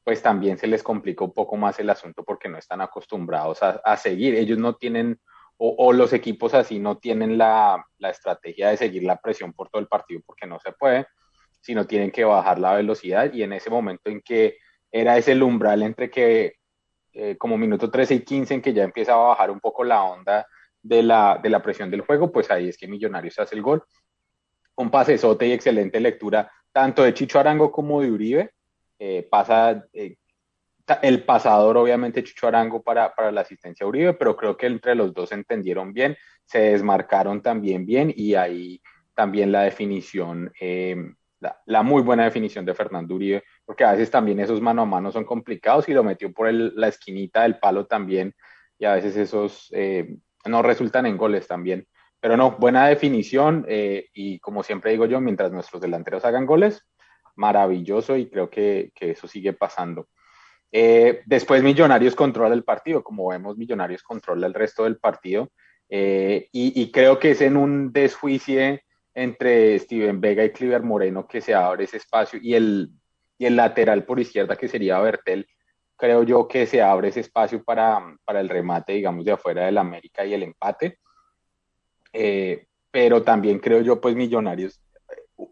pues 0.04 0.22
también 0.22 0.56
se 0.58 0.66
les 0.66 0.82
complica 0.82 1.24
un 1.24 1.32
poco 1.32 1.56
más 1.56 1.78
el 1.80 1.90
asunto 1.90 2.24
porque 2.24 2.48
no 2.48 2.56
están 2.56 2.80
acostumbrados 2.80 3.58
a, 3.62 3.96
seguir. 3.96 4.36
Ellos 4.36 4.58
no 4.58 4.76
tienen, 4.76 5.20
o, 5.56 5.74
o, 5.76 5.92
los 5.92 6.12
equipos 6.12 6.54
así 6.54 6.78
no 6.78 6.98
tienen 6.98 7.36
la, 7.36 7.84
estrategia 7.98 8.70
de 8.70 8.76
seguir 8.76 9.02
la 9.02 9.16
presión 9.16 9.52
por 9.52 9.68
todo 9.68 9.82
el 9.82 9.88
partido 9.88 10.22
porque 10.24 10.46
no 10.46 10.58
se 10.60 10.72
puede, 10.72 11.06
sino 11.60 11.86
tienen 11.86 12.10
que 12.12 12.24
bajar 12.24 12.58
la 12.58 12.74
velocidad 12.74 13.32
y 13.32 13.42
en 13.42 13.52
ese 13.52 13.70
momento 13.70 14.08
en 14.08 14.22
que 14.22 14.56
era 14.90 15.18
ese 15.18 15.40
umbral 15.42 15.82
entre 15.82 16.10
que 16.10 16.54
eh, 17.12 17.36
como 17.36 17.58
minuto 17.58 17.90
13 17.90 18.14
y 18.14 18.20
15 18.20 18.54
en 18.54 18.62
que 18.62 18.72
ya 18.72 18.84
empieza 18.84 19.12
a 19.12 19.16
bajar 19.16 19.50
un 19.50 19.60
poco 19.60 19.82
la 19.84 20.04
onda 20.04 20.46
de 20.80 21.02
la, 21.02 21.38
de 21.42 21.50
la 21.50 21.60
presión 21.60 21.90
del 21.90 22.02
juego, 22.02 22.32
pues 22.32 22.50
ahí 22.50 22.68
es 22.68 22.78
que 22.78 22.88
Millonarios 22.88 23.38
hace 23.38 23.56
el 23.56 23.62
gol. 23.62 23.82
Un 24.78 24.90
pasesote 24.90 25.46
y 25.46 25.52
excelente 25.52 26.00
lectura 26.00 26.50
tanto 26.72 27.02
de 27.02 27.14
Chicho 27.14 27.40
Arango 27.40 27.72
como 27.72 28.00
de 28.00 28.10
Uribe. 28.10 28.50
Eh, 28.98 29.26
pasa 29.30 29.84
eh, 29.92 30.16
el 31.02 31.24
pasador, 31.24 31.76
obviamente, 31.76 32.24
Chicho 32.24 32.46
Arango 32.46 32.82
para, 32.82 33.14
para 33.14 33.30
la 33.30 33.42
asistencia 33.42 33.84
a 33.84 33.88
Uribe, 33.88 34.14
pero 34.14 34.36
creo 34.36 34.56
que 34.56 34.66
entre 34.66 34.94
los 34.94 35.12
dos 35.12 35.32
entendieron 35.32 35.92
bien, 35.92 36.16
se 36.44 36.60
desmarcaron 36.60 37.42
también 37.42 37.84
bien 37.84 38.12
y 38.14 38.34
ahí 38.34 38.80
también 39.14 39.52
la 39.52 39.62
definición 39.62 40.52
eh, 40.60 40.96
la, 41.40 41.60
la, 41.66 41.82
muy 41.82 42.02
buena 42.02 42.24
definición 42.24 42.64
de 42.64 42.74
Fernando 42.74 43.14
Uribe, 43.14 43.44
porque 43.64 43.84
a 43.84 43.92
veces 43.92 44.10
también 44.10 44.40
esos 44.40 44.60
mano 44.60 44.82
a 44.82 44.86
mano 44.86 45.12
son 45.12 45.24
complicados 45.24 45.88
y 45.88 45.92
lo 45.92 46.02
metió 46.02 46.32
por 46.32 46.48
el, 46.48 46.72
la 46.74 46.88
esquinita 46.88 47.42
del 47.42 47.58
palo 47.58 47.86
también, 47.86 48.34
y 48.78 48.84
a 48.84 48.94
veces 48.94 49.16
esos 49.16 49.68
eh, 49.72 50.16
no 50.46 50.62
resultan 50.62 51.06
en 51.06 51.16
goles 51.16 51.46
también. 51.46 51.86
Pero 52.20 52.36
no, 52.36 52.52
buena 52.52 52.88
definición 52.88 53.64
eh, 53.68 54.08
y 54.12 54.38
como 54.40 54.62
siempre 54.62 54.90
digo 54.90 55.06
yo, 55.06 55.20
mientras 55.20 55.52
nuestros 55.52 55.80
delanteros 55.80 56.24
hagan 56.24 56.46
goles, 56.46 56.84
maravilloso 57.36 58.16
y 58.16 58.28
creo 58.28 58.50
que, 58.50 58.90
que 58.94 59.12
eso 59.12 59.28
sigue 59.28 59.52
pasando. 59.52 60.08
Eh, 60.72 61.22
después 61.26 61.62
Millonarios 61.62 62.14
controla 62.14 62.54
el 62.54 62.64
partido, 62.64 63.02
como 63.02 63.28
vemos 63.28 63.56
Millonarios 63.56 64.02
controla 64.02 64.46
el 64.46 64.54
resto 64.54 64.84
del 64.84 64.98
partido 64.98 65.50
y, 65.90 66.48
y, 66.52 66.90
creo 66.92 67.18
que 67.18 67.30
es 67.30 67.40
en 67.40 67.56
un 67.56 67.92
desjuicio 67.94 68.78
entre 69.14 69.78
Steven 69.78 70.20
Vega 70.20 70.44
y 70.44 70.50
Cliver 70.50 70.82
Moreno 70.82 71.26
que 71.26 71.40
se 71.40 71.54
abre 71.54 71.84
ese 71.84 71.96
espacio 71.96 72.38
y 72.42 72.52
el, 72.54 72.90
y 73.38 73.46
el 73.46 73.56
lateral 73.56 74.04
por 74.04 74.20
izquierda 74.20 74.56
que 74.56 74.68
sería 74.68 75.00
Bertel 75.00 75.46
creo 75.98 76.22
yo 76.22 76.48
que 76.48 76.66
se 76.66 76.80
abre 76.80 77.08
ese 77.08 77.20
espacio 77.20 77.62
para, 77.62 78.00
para 78.24 78.40
el 78.40 78.48
remate, 78.48 78.94
digamos, 78.94 79.24
de 79.24 79.32
afuera 79.32 79.66
del 79.66 79.76
América 79.76 80.24
y 80.24 80.32
el 80.32 80.44
empate. 80.44 81.00
Eh, 82.12 82.66
pero 82.90 83.22
también 83.22 83.58
creo 83.58 83.80
yo, 83.80 84.00
pues 84.00 84.14
Millonarios 84.14 84.80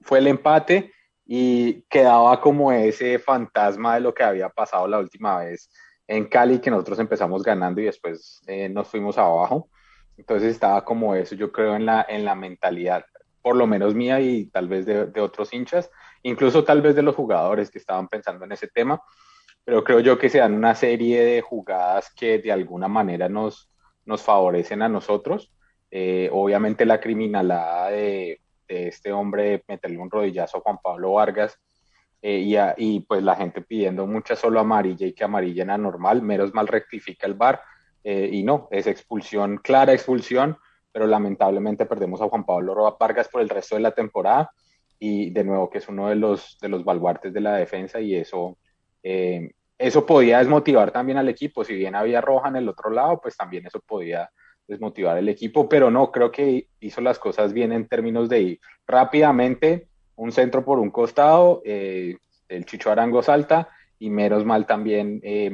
fue 0.03 0.19
el 0.19 0.27
empate 0.27 0.93
y 1.25 1.83
quedaba 1.83 2.41
como 2.41 2.73
ese 2.73 3.19
fantasma 3.19 3.95
de 3.95 4.01
lo 4.01 4.15
que 4.15 4.23
había 4.23 4.49
pasado 4.49 4.87
la 4.87 4.99
última 4.99 5.39
vez 5.39 5.71
en 6.07 6.27
Cali, 6.27 6.61
que 6.61 6.71
nosotros 6.71 6.99
empezamos 6.99 7.43
ganando 7.43 7.81
y 7.81 7.85
después 7.85 8.41
eh, 8.47 8.69
nos 8.69 8.89
fuimos 8.89 9.19
abajo. 9.19 9.69
Entonces 10.17 10.53
estaba 10.53 10.85
como 10.85 11.15
eso, 11.15 11.35
yo 11.35 11.53
creo, 11.53 11.77
en 11.77 11.85
la, 11.85 12.07
en 12.09 12.25
la 12.25 12.35
mentalidad, 12.35 13.05
por 13.43 13.57
lo 13.57 13.67
menos 13.67 13.95
mía 13.95 14.21
y 14.21 14.47
tal 14.47 14.69
vez 14.69 14.87
de, 14.87 15.07
de 15.07 15.21
otros 15.21 15.53
hinchas, 15.53 15.91
incluso 16.23 16.65
tal 16.65 16.81
vez 16.81 16.95
de 16.95 17.03
los 17.03 17.15
jugadores 17.15 17.71
que 17.71 17.79
estaban 17.79 18.09
pensando 18.09 18.45
en 18.45 18.53
ese 18.53 18.69
tema, 18.69 19.03
pero 19.65 19.83
creo 19.83 20.01
yo 20.01 20.17
que 20.17 20.29
se 20.29 20.39
dan 20.39 20.55
una 20.55 20.75
serie 20.77 21.25
de 21.25 21.43
jugadas 21.43 22.13
que 22.15 22.39
de 22.39 22.53
alguna 22.53 22.87
manera 22.87 23.29
nos, 23.29 23.69
nos 24.05 24.23
favorecen 24.23 24.81
a 24.81 24.89
nosotros. 24.89 25.53
Eh, 25.99 26.29
obviamente 26.31 26.85
la 26.85 27.01
criminalada 27.01 27.89
de, 27.89 28.43
de, 28.69 28.89
este 28.89 29.13
hombre 29.13 29.65
meterle 29.67 29.97
un 29.97 30.11
rodillazo 30.11 30.59
a 30.59 30.61
Juan 30.61 30.77
Pablo 30.83 31.15
Vargas 31.15 31.59
eh, 32.21 32.37
y, 32.37 32.55
y, 32.77 33.01
pues 33.01 33.23
la 33.23 33.35
gente 33.35 33.63
pidiendo 33.63 34.07
mucha 34.07 34.37
solo 34.37 34.61
amarilla 34.61 35.07
y 35.07 35.15
que 35.15 35.25
amarilla 35.25 35.65
era 35.65 35.79
normal, 35.79 36.21
menos 36.21 36.53
mal 36.53 36.69
rectifica 36.69 37.27
el 37.27 37.33
VAR 37.33 37.63
eh, 38.05 38.29
y 38.31 38.43
no, 38.43 38.69
es 38.71 38.87
expulsión, 38.87 39.57
clara 39.57 39.95
expulsión, 39.95 40.59
pero 40.93 41.07
lamentablemente 41.07 41.87
perdemos 41.87 42.21
a 42.21 42.29
Juan 42.29 42.45
Pablo 42.45 42.95
Vargas 43.01 43.29
por 43.29 43.41
el 43.41 43.49
resto 43.49 43.77
de 43.77 43.81
la 43.81 43.93
temporada 43.93 44.51
y 44.99 45.31
de 45.31 45.45
nuevo 45.45 45.71
que 45.71 45.79
es 45.79 45.89
uno 45.89 46.11
de 46.11 46.17
los, 46.17 46.59
de 46.61 46.69
los 46.69 46.85
baluartes 46.85 47.33
de 47.33 47.41
la 47.41 47.55
defensa 47.55 48.03
y 48.03 48.17
eso 48.17 48.59
eso 49.79 50.05
podía 50.05 50.41
desmotivar 50.41 50.91
también 50.91 51.17
al 51.17 51.29
equipo. 51.29 51.65
Si 51.65 51.75
bien 51.75 51.95
había 51.95 52.21
roja 52.21 52.49
en 52.49 52.57
el 52.57 52.69
otro 52.69 52.91
lado, 52.91 53.21
pues 53.21 53.37
también 53.37 53.67
eso 53.67 53.81
podía 53.81 54.29
desmotivar 54.69 55.17
al 55.17 55.29
equipo, 55.29 55.69
pero 55.69 55.91
no, 55.91 56.11
creo 56.11 56.31
que 56.31 56.69
hizo 56.81 57.01
las 57.01 57.19
cosas 57.19 57.53
bien 57.53 57.73
en 57.73 57.87
términos 57.87 58.29
de 58.29 58.41
ir 58.41 58.61
rápidamente, 58.87 59.89
un 60.17 60.33
centro 60.33 60.65
por 60.65 60.79
un 60.79 60.91
costado, 60.91 61.63
eh, 61.65 62.17
el 62.49 62.65
Chicho 62.65 62.91
Arango 62.91 63.23
salta 63.23 63.69
y 63.99 64.11
menos 64.11 64.45
mal 64.45 64.67
también 64.67 65.21
eh, 65.23 65.51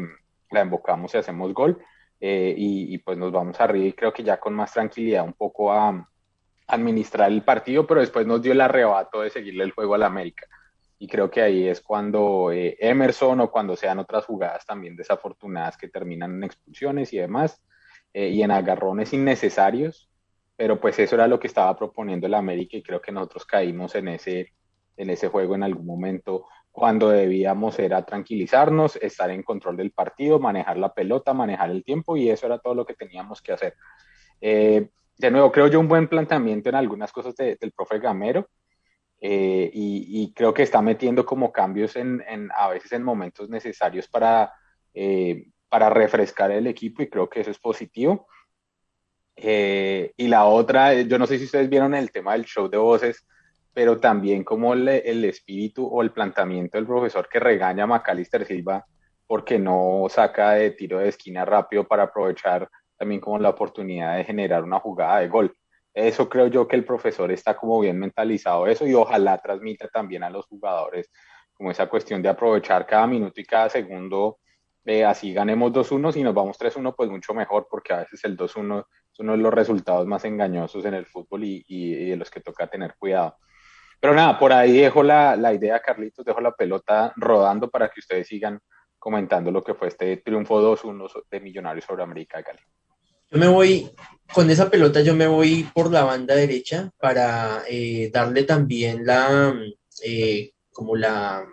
la 0.51 0.63
invocamos 0.63 1.15
y 1.15 1.19
hacemos 1.19 1.53
gol 1.55 1.79
eh, 2.21 2.55
y, 2.57 2.95
y, 2.95 2.99
pues 2.99 3.19
nos 3.19 3.33
vamos 3.33 3.61
arriba 3.61 3.87
y 3.87 3.93
creo 3.93 4.13
que 4.13 4.23
ya 4.23 4.39
con 4.39 4.55
más 4.55 4.73
tranquilidad 4.73 5.25
un 5.25 5.33
poco 5.33 5.73
a 5.73 6.09
administrar 6.73 7.31
el 7.31 7.43
partido, 7.43 7.87
pero 7.87 8.01
después 8.01 8.27
nos 8.27 8.43
dio 8.43 8.53
el 8.53 8.61
arrebato 8.61 9.21
de 9.21 9.31
seguirle 9.31 9.65
el 9.65 9.73
juego 9.73 9.95
al 9.95 10.05
América. 10.05 10.47
Y 10.99 11.09
creo 11.09 11.31
que 11.31 11.43
ahí 11.43 11.67
es 11.67 11.81
cuando 11.81 12.53
eh, 12.53 12.77
Emerson 12.79 13.41
o 13.41 13.51
cuando 13.51 13.77
sean 13.77 13.99
otras 13.99 14.25
jugadas 14.25 14.65
también 14.65 14.97
desafortunadas 14.97 15.77
que 15.77 15.89
terminan 15.89 16.37
en 16.37 16.45
expulsiones 16.45 17.13
y 17.13 17.19
demás, 17.19 17.61
eh, 18.15 18.29
y 18.29 18.43
en 18.43 18.51
agarrones 18.51 19.13
innecesarios, 19.13 20.09
pero 20.57 20.81
pues 20.81 20.99
eso 20.99 21.15
era 21.15 21.27
lo 21.27 21.41
que 21.41 21.47
estaba 21.47 21.77
proponiendo 21.77 22.27
el 22.27 22.35
América 22.35 22.77
y 22.77 22.83
creo 22.83 23.01
que 23.01 23.13
nosotros 23.13 23.45
caímos 23.45 23.95
en 23.95 24.09
ese, 24.09 24.53
en 24.97 25.11
ese 25.11 25.29
juego 25.29 25.55
en 25.55 25.63
algún 25.63 25.87
momento 25.87 26.47
cuando 26.71 27.11
debíamos 27.11 27.79
era 27.79 28.05
tranquilizarnos, 28.05 28.97
estar 28.97 29.31
en 29.31 29.43
control 29.43 29.77
del 29.77 29.93
partido, 29.93 30.41
manejar 30.41 30.79
la 30.79 30.93
pelota, 30.95 31.35
manejar 31.35 31.71
el 31.71 31.85
tiempo 31.85 32.17
y 32.17 32.31
eso 32.31 32.47
era 32.47 32.59
todo 32.59 32.75
lo 32.75 32.87
que 32.87 32.95
teníamos 32.95 33.43
que 33.43 33.53
hacer. 33.53 33.75
Eh, 34.41 34.89
de 35.19 35.31
nuevo, 35.31 35.53
creo 35.53 35.69
yo 35.69 35.79
un 35.79 35.89
buen 35.89 36.09
planteamiento 36.09 36.71
en 36.71 36.75
algunas 36.75 37.13
cosas 37.13 37.37
de, 37.37 37.57
del 37.61 37.73
profe 37.73 37.99
Gamero, 37.99 38.49
eh, 39.21 39.71
y, 39.73 40.23
y, 40.23 40.33
creo 40.33 40.53
que 40.53 40.65
está 40.65 40.83
metiendo 40.83 41.25
como 41.25 41.53
cambios 41.53 41.95
en, 41.95 42.25
en 42.27 42.51
a 42.57 42.71
veces 42.71 42.91
en 42.91 43.05
momentos 43.05 43.49
necesarios 43.49 44.09
para, 44.09 44.53
eh, 44.95 45.47
para 45.73 45.89
refrescar 45.89 46.51
el 46.51 46.67
equipo 46.67 47.03
y 47.03 47.09
creo 47.09 47.31
que 47.31 47.41
eso 47.41 47.51
es 47.51 47.59
positivo. 47.59 48.27
Eh, 49.35 50.13
y 50.19 50.29
la 50.29 50.45
otra, 50.45 50.93
yo 50.93 51.19
no 51.19 51.27
sé 51.27 51.39
si 51.39 51.47
ustedes 51.47 51.71
vieron 51.71 51.95
el 51.95 52.13
tema 52.13 52.33
del 52.33 52.45
show 52.45 52.69
de 52.69 52.77
voces, 52.77 53.27
pero 53.73 53.99
también 53.99 54.45
como 54.45 54.75
el, 54.75 54.87
el 54.87 55.25
espíritu 55.25 55.87
o 55.87 56.03
el 56.03 56.13
planteamiento 56.13 56.77
del 56.77 56.87
profesor 56.87 57.27
que 57.27 57.41
regaña 57.41 57.85
a 57.85 57.87
Macalister 57.87 58.45
Silva 58.45 58.85
porque 59.27 59.59
no 59.59 60.09
saca 60.11 60.53
de 60.53 60.73
tiro 60.73 60.99
de 60.99 61.09
esquina 61.09 61.47
rápido 61.47 61.89
para 61.89 62.03
aprovechar 62.03 62.69
también 62.99 63.23
como 63.23 63.39
la 63.39 63.49
oportunidad 63.49 64.19
de 64.19 64.25
generar 64.25 64.63
una 64.63 64.79
jugada 64.79 65.21
de 65.21 65.29
gol 65.29 65.57
eso 65.95 66.29
creo 66.29 66.49
yo 66.49 66.69
que 66.69 66.77
el 66.77 66.85
profesor 66.85 67.33
está 67.33 67.57
como 67.57 67.81
bien 67.81 67.99
mentalizado 67.99 68.67
eso 68.67 68.87
y 68.87 68.93
ojalá 68.93 69.39
transmita 69.39 69.89
también 69.89 70.23
a 70.23 70.29
los 70.29 70.45
jugadores 70.45 71.11
como 71.55 71.71
esa 71.71 71.89
cuestión 71.89 72.21
de 72.21 72.29
aprovechar 72.29 72.87
cada 72.87 73.07
minuto 73.07 73.41
y 73.41 73.45
cada 73.45 73.71
segundo, 73.71 74.39
eh, 74.85 75.05
así 75.05 75.33
ganemos 75.33 75.73
2-1, 75.73 76.13
si 76.13 76.23
nos 76.23 76.35
vamos 76.35 76.59
3-1 76.59 76.95
pues 76.97 77.09
mucho 77.09 77.35
mejor 77.35 77.69
porque 77.71 77.93
a 77.93 77.99
veces 77.99 78.25
el 78.25 78.37
2-1 78.37 78.85
es 79.13 79.19
uno 79.21 79.33
de 79.33 79.39
los 79.39 79.55
resultados 79.55 80.07
más 80.07 80.25
engañosos 80.25 80.85
en 80.85 80.95
el 80.95 81.07
fútbol 81.07 81.45
y, 81.45 82.09
de 82.11 82.17
los 82.17 82.31
que 82.31 82.41
toca 82.41 82.67
tener 82.67 82.97
cuidado. 82.99 83.37
Pero 84.01 84.15
nada, 84.15 84.39
por 84.39 84.53
ahí 84.53 84.73
dejo 84.73 85.03
la, 85.03 85.37
la 85.37 85.53
idea, 85.53 85.81
Carlitos, 85.81 86.25
dejo 86.25 86.41
la 86.41 86.53
pelota 86.53 87.13
rodando 87.17 87.71
para 87.71 87.89
que 87.89 88.01
ustedes 88.01 88.27
sigan 88.27 88.61
comentando 88.99 89.51
lo 89.51 89.63
que 89.63 89.75
fue 89.75 89.89
este 89.89 90.17
triunfo 90.17 90.61
2-1 90.61 91.25
de 91.31 91.41
Millonarios 91.41 91.85
sobre 91.85 92.03
América 92.03 92.39
de 92.39 92.45
Cali. 92.45 92.61
Yo 93.31 93.39
me 93.39 93.49
voy, 93.49 93.91
con 94.33 94.51
esa 94.51 94.69
pelota 94.69 95.01
yo 95.01 95.15
me 95.15 95.27
voy 95.27 95.69
por 95.73 95.91
la 95.91 96.05
banda 96.05 96.35
derecha 96.35 96.91
para 96.99 97.63
eh, 97.69 98.11
darle 98.13 98.43
también 98.43 99.07
la, 99.07 99.55
eh, 100.05 100.53
como 100.71 100.97
la, 100.97 101.45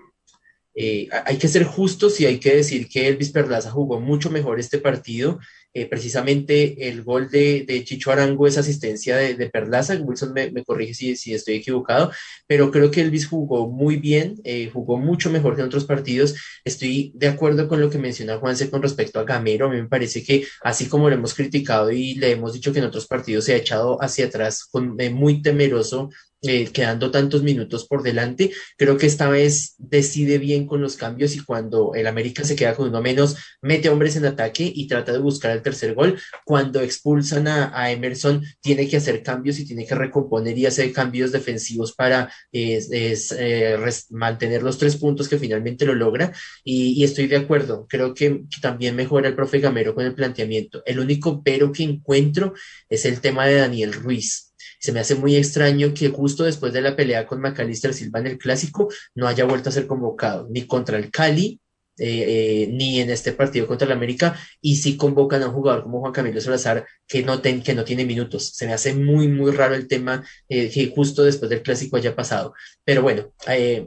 eh, 0.76 1.08
hay 1.26 1.38
que 1.38 1.48
ser 1.48 1.64
justos 1.64 2.20
y 2.22 2.26
hay 2.26 2.40
que 2.40 2.56
decir 2.56 2.88
que 2.88 3.08
Elvis 3.08 3.32
Perlaza 3.32 3.72
jugó 3.72 4.00
mucho 4.00 4.30
mejor 4.30 4.60
este 4.60 4.80
partido. 4.80 5.40
Eh, 5.72 5.86
precisamente 5.86 6.90
el 6.90 7.04
gol 7.04 7.30
de, 7.30 7.84
Chicho 7.86 8.12
Arango 8.12 8.48
es 8.48 8.58
asistencia 8.58 9.18
de, 9.18 9.36
de 9.36 9.50
Perlaza. 9.50 9.96
Wilson 9.96 10.34
me, 10.34 10.50
me 10.52 10.64
corrige 10.64 10.96
si, 10.96 11.16
si, 11.16 11.34
estoy 11.34 11.56
equivocado, 11.56 12.12
pero 12.48 12.72
creo 12.72 12.90
que 12.90 13.02
Elvis 13.02 13.28
jugó 13.28 13.70
muy 13.70 13.98
bien, 13.98 14.36
eh, 14.44 14.70
jugó 14.74 14.98
mucho 14.98 15.30
mejor 15.30 15.56
que 15.56 15.62
en 15.62 15.68
otros 15.68 15.86
partidos. 15.86 16.36
Estoy 16.66 17.12
de 17.14 17.28
acuerdo 17.28 17.68
con 17.68 17.80
lo 17.82 17.90
que 17.90 18.00
menciona 18.00 18.38
Juanse 18.38 18.72
con 18.72 18.82
respecto 18.82 19.20
a 19.20 19.26
Gamero. 19.26 19.68
A 19.68 19.70
mí 19.70 19.82
me 19.82 19.88
parece 19.88 20.24
que, 20.24 20.48
así 20.64 20.88
como 20.88 21.08
lo 21.08 21.16
hemos 21.16 21.36
criticado 21.36 21.92
y 21.92 22.16
le 22.16 22.32
hemos 22.32 22.54
dicho 22.54 22.74
que 22.74 22.80
en 22.80 22.86
otros 22.86 23.06
partidos 23.06 23.46
se 23.46 23.54
ha 23.54 23.58
echado 23.58 24.02
hacia 24.02 24.26
atrás 24.26 24.66
con, 24.66 25.00
eh, 25.00 25.12
muy 25.12 25.42
temeroso 25.44 26.10
eh, 26.42 26.68
quedando 26.68 27.12
tantos 27.12 27.44
minutos 27.44 27.86
por 27.86 28.02
delante. 28.02 28.52
Creo 28.78 28.98
que 28.98 29.08
esta 29.08 29.28
vez 29.28 29.76
decide 29.78 30.38
bien 30.38 30.68
con 30.68 30.82
los 30.82 30.96
cambios 30.96 31.36
y 31.36 31.44
cuando 31.44 31.94
el 31.96 32.08
América 32.08 32.46
se 32.46 32.56
queda 32.56 32.76
con 32.76 32.88
uno 32.88 33.02
menos, 33.02 33.36
mete 33.62 33.90
hombres 33.90 34.16
en 34.16 34.26
ataque 34.26 34.72
y 34.74 34.88
trata 34.88 35.12
de 35.12 35.20
buscar 35.20 35.52
el 35.52 35.62
tercer 35.62 35.94
gol. 35.96 36.18
Cuando 36.46 36.80
expulsan 36.82 37.48
a, 37.50 37.92
Emerson, 37.92 38.42
tiene 38.62 38.88
que 38.88 38.96
hacer 38.98 39.22
cambios 39.22 39.60
y 39.60 39.66
tiene 39.66 39.86
que 39.86 39.96
recomponer 39.96 40.58
y 40.58 40.66
hacer 40.66 40.94
cambios 40.94 41.34
defensivos 41.34 41.94
para 41.94 42.32
es, 42.54 42.90
eh, 43.38 43.78
mantener 44.12 44.64
los 44.64 44.78
tres 44.78 44.96
puntos 44.96 45.28
que 45.28 45.40
finalmente 45.40 45.86
lo 45.86 45.94
logra. 45.94 46.32
Y, 46.64 47.04
estoy 47.04 47.28
de 47.28 47.38
acuerdo, 47.38 47.86
creo 47.90 48.14
que 48.14 48.44
también 48.62 48.96
mejora 48.96 49.28
el 49.28 49.36
profe 49.36 49.60
Gamero 49.60 49.94
con 49.94 50.06
el 50.06 50.16
planteamiento. 50.16 50.84
El 50.86 51.00
único 51.00 51.44
pero 51.44 51.72
que 51.74 51.84
encuentro 51.84 52.54
es 52.88 53.06
el 53.06 53.20
tema 53.20 53.46
de 53.46 53.56
Daniel 53.56 53.94
Ruiz 53.94 54.49
se 54.80 54.92
me 54.92 55.00
hace 55.00 55.16
muy 55.16 55.36
extraño 55.36 55.94
que 55.94 56.10
justo 56.10 56.44
después 56.44 56.74
de 56.74 56.82
la 56.82 56.96
pelea 56.96 57.28
con 57.28 57.42
Macalister 57.42 57.94
Silva 57.94 58.20
en 58.20 58.28
el 58.28 58.38
clásico 58.38 58.90
no 59.16 59.28
haya 59.28 59.46
vuelto 59.46 59.70
a 59.70 59.74
ser 59.74 59.88
convocado 59.88 60.48
ni 60.50 60.66
contra 60.66 60.98
el 60.98 61.12
Cali 61.12 61.60
eh, 62.02 62.64
eh, 62.64 62.68
ni 62.72 63.02
en 63.02 63.10
este 63.10 63.34
partido 63.34 63.68
contra 63.68 63.86
el 63.86 63.92
América 63.92 64.40
y 64.62 64.78
si 64.78 64.96
convocan 64.96 65.44
a 65.44 65.48
un 65.48 65.54
jugador 65.54 65.84
como 65.84 66.00
Juan 66.00 66.14
Camilo 66.14 66.40
Salazar 66.40 66.86
que 67.06 67.24
no, 67.24 67.42
ten, 67.42 67.62
que 67.62 67.74
no 67.74 67.84
tiene 67.84 68.06
minutos. 68.06 68.52
Se 68.56 68.66
me 68.66 68.74
hace 68.74 68.94
muy, 68.94 69.28
muy 69.28 69.52
raro 69.52 69.76
el 69.76 69.88
tema 69.90 70.24
eh, 70.48 70.70
que 70.70 70.94
justo 70.96 71.26
después 71.26 71.50
del 71.50 71.62
clásico 71.62 71.98
haya 71.98 72.16
pasado. 72.16 72.54
Pero 72.86 73.02
bueno, 73.02 73.34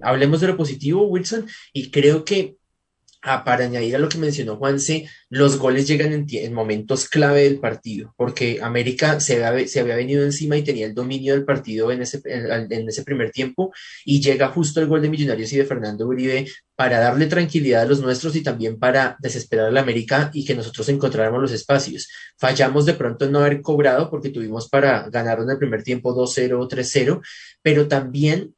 hablemos 0.02 0.42
de 0.42 0.48
lo 0.48 0.58
positivo, 0.58 1.06
Wilson, 1.06 1.46
y 1.72 1.90
creo 1.90 2.22
que 2.22 2.56
Ah, 3.24 3.44
para 3.44 3.66
añadir 3.66 3.94
a 3.94 4.00
lo 4.00 4.08
que 4.08 4.18
mencionó 4.18 4.56
Juanse, 4.56 5.08
los 5.28 5.56
goles 5.56 5.86
llegan 5.86 6.12
en, 6.12 6.26
en, 6.28 6.52
momentos 6.52 7.08
clave 7.08 7.44
del 7.44 7.60
partido, 7.60 8.12
porque 8.16 8.58
América 8.60 9.20
se 9.20 9.44
había, 9.44 9.68
se 9.68 9.78
había, 9.78 9.94
venido 9.94 10.24
encima 10.24 10.56
y 10.56 10.64
tenía 10.64 10.86
el 10.86 10.94
dominio 10.94 11.32
del 11.32 11.44
partido 11.44 11.92
en 11.92 12.02
ese, 12.02 12.20
en, 12.24 12.88
ese 12.88 13.04
primer 13.04 13.30
tiempo, 13.30 13.72
y 14.04 14.20
llega 14.20 14.48
justo 14.48 14.80
el 14.80 14.88
gol 14.88 15.02
de 15.02 15.08
Millonarios 15.08 15.52
y 15.52 15.56
de 15.58 15.64
Fernando 15.64 16.08
Uribe 16.08 16.48
para 16.74 16.98
darle 16.98 17.26
tranquilidad 17.26 17.82
a 17.82 17.86
los 17.86 18.00
nuestros 18.00 18.34
y 18.34 18.42
también 18.42 18.76
para 18.80 19.16
desesperar 19.20 19.66
a 19.66 19.70
la 19.70 19.82
América 19.82 20.32
y 20.34 20.44
que 20.44 20.56
nosotros 20.56 20.88
encontráramos 20.88 21.40
los 21.40 21.52
espacios. 21.52 22.08
Fallamos 22.36 22.86
de 22.86 22.94
pronto 22.94 23.24
en 23.26 23.30
no 23.30 23.38
haber 23.38 23.62
cobrado 23.62 24.10
porque 24.10 24.30
tuvimos 24.30 24.68
para 24.68 25.08
ganar 25.10 25.38
en 25.38 25.50
el 25.50 25.58
primer 25.58 25.84
tiempo 25.84 26.12
2-0 26.12 26.58
o 26.58 26.66
3-0, 26.66 27.20
pero 27.62 27.86
también 27.86 28.52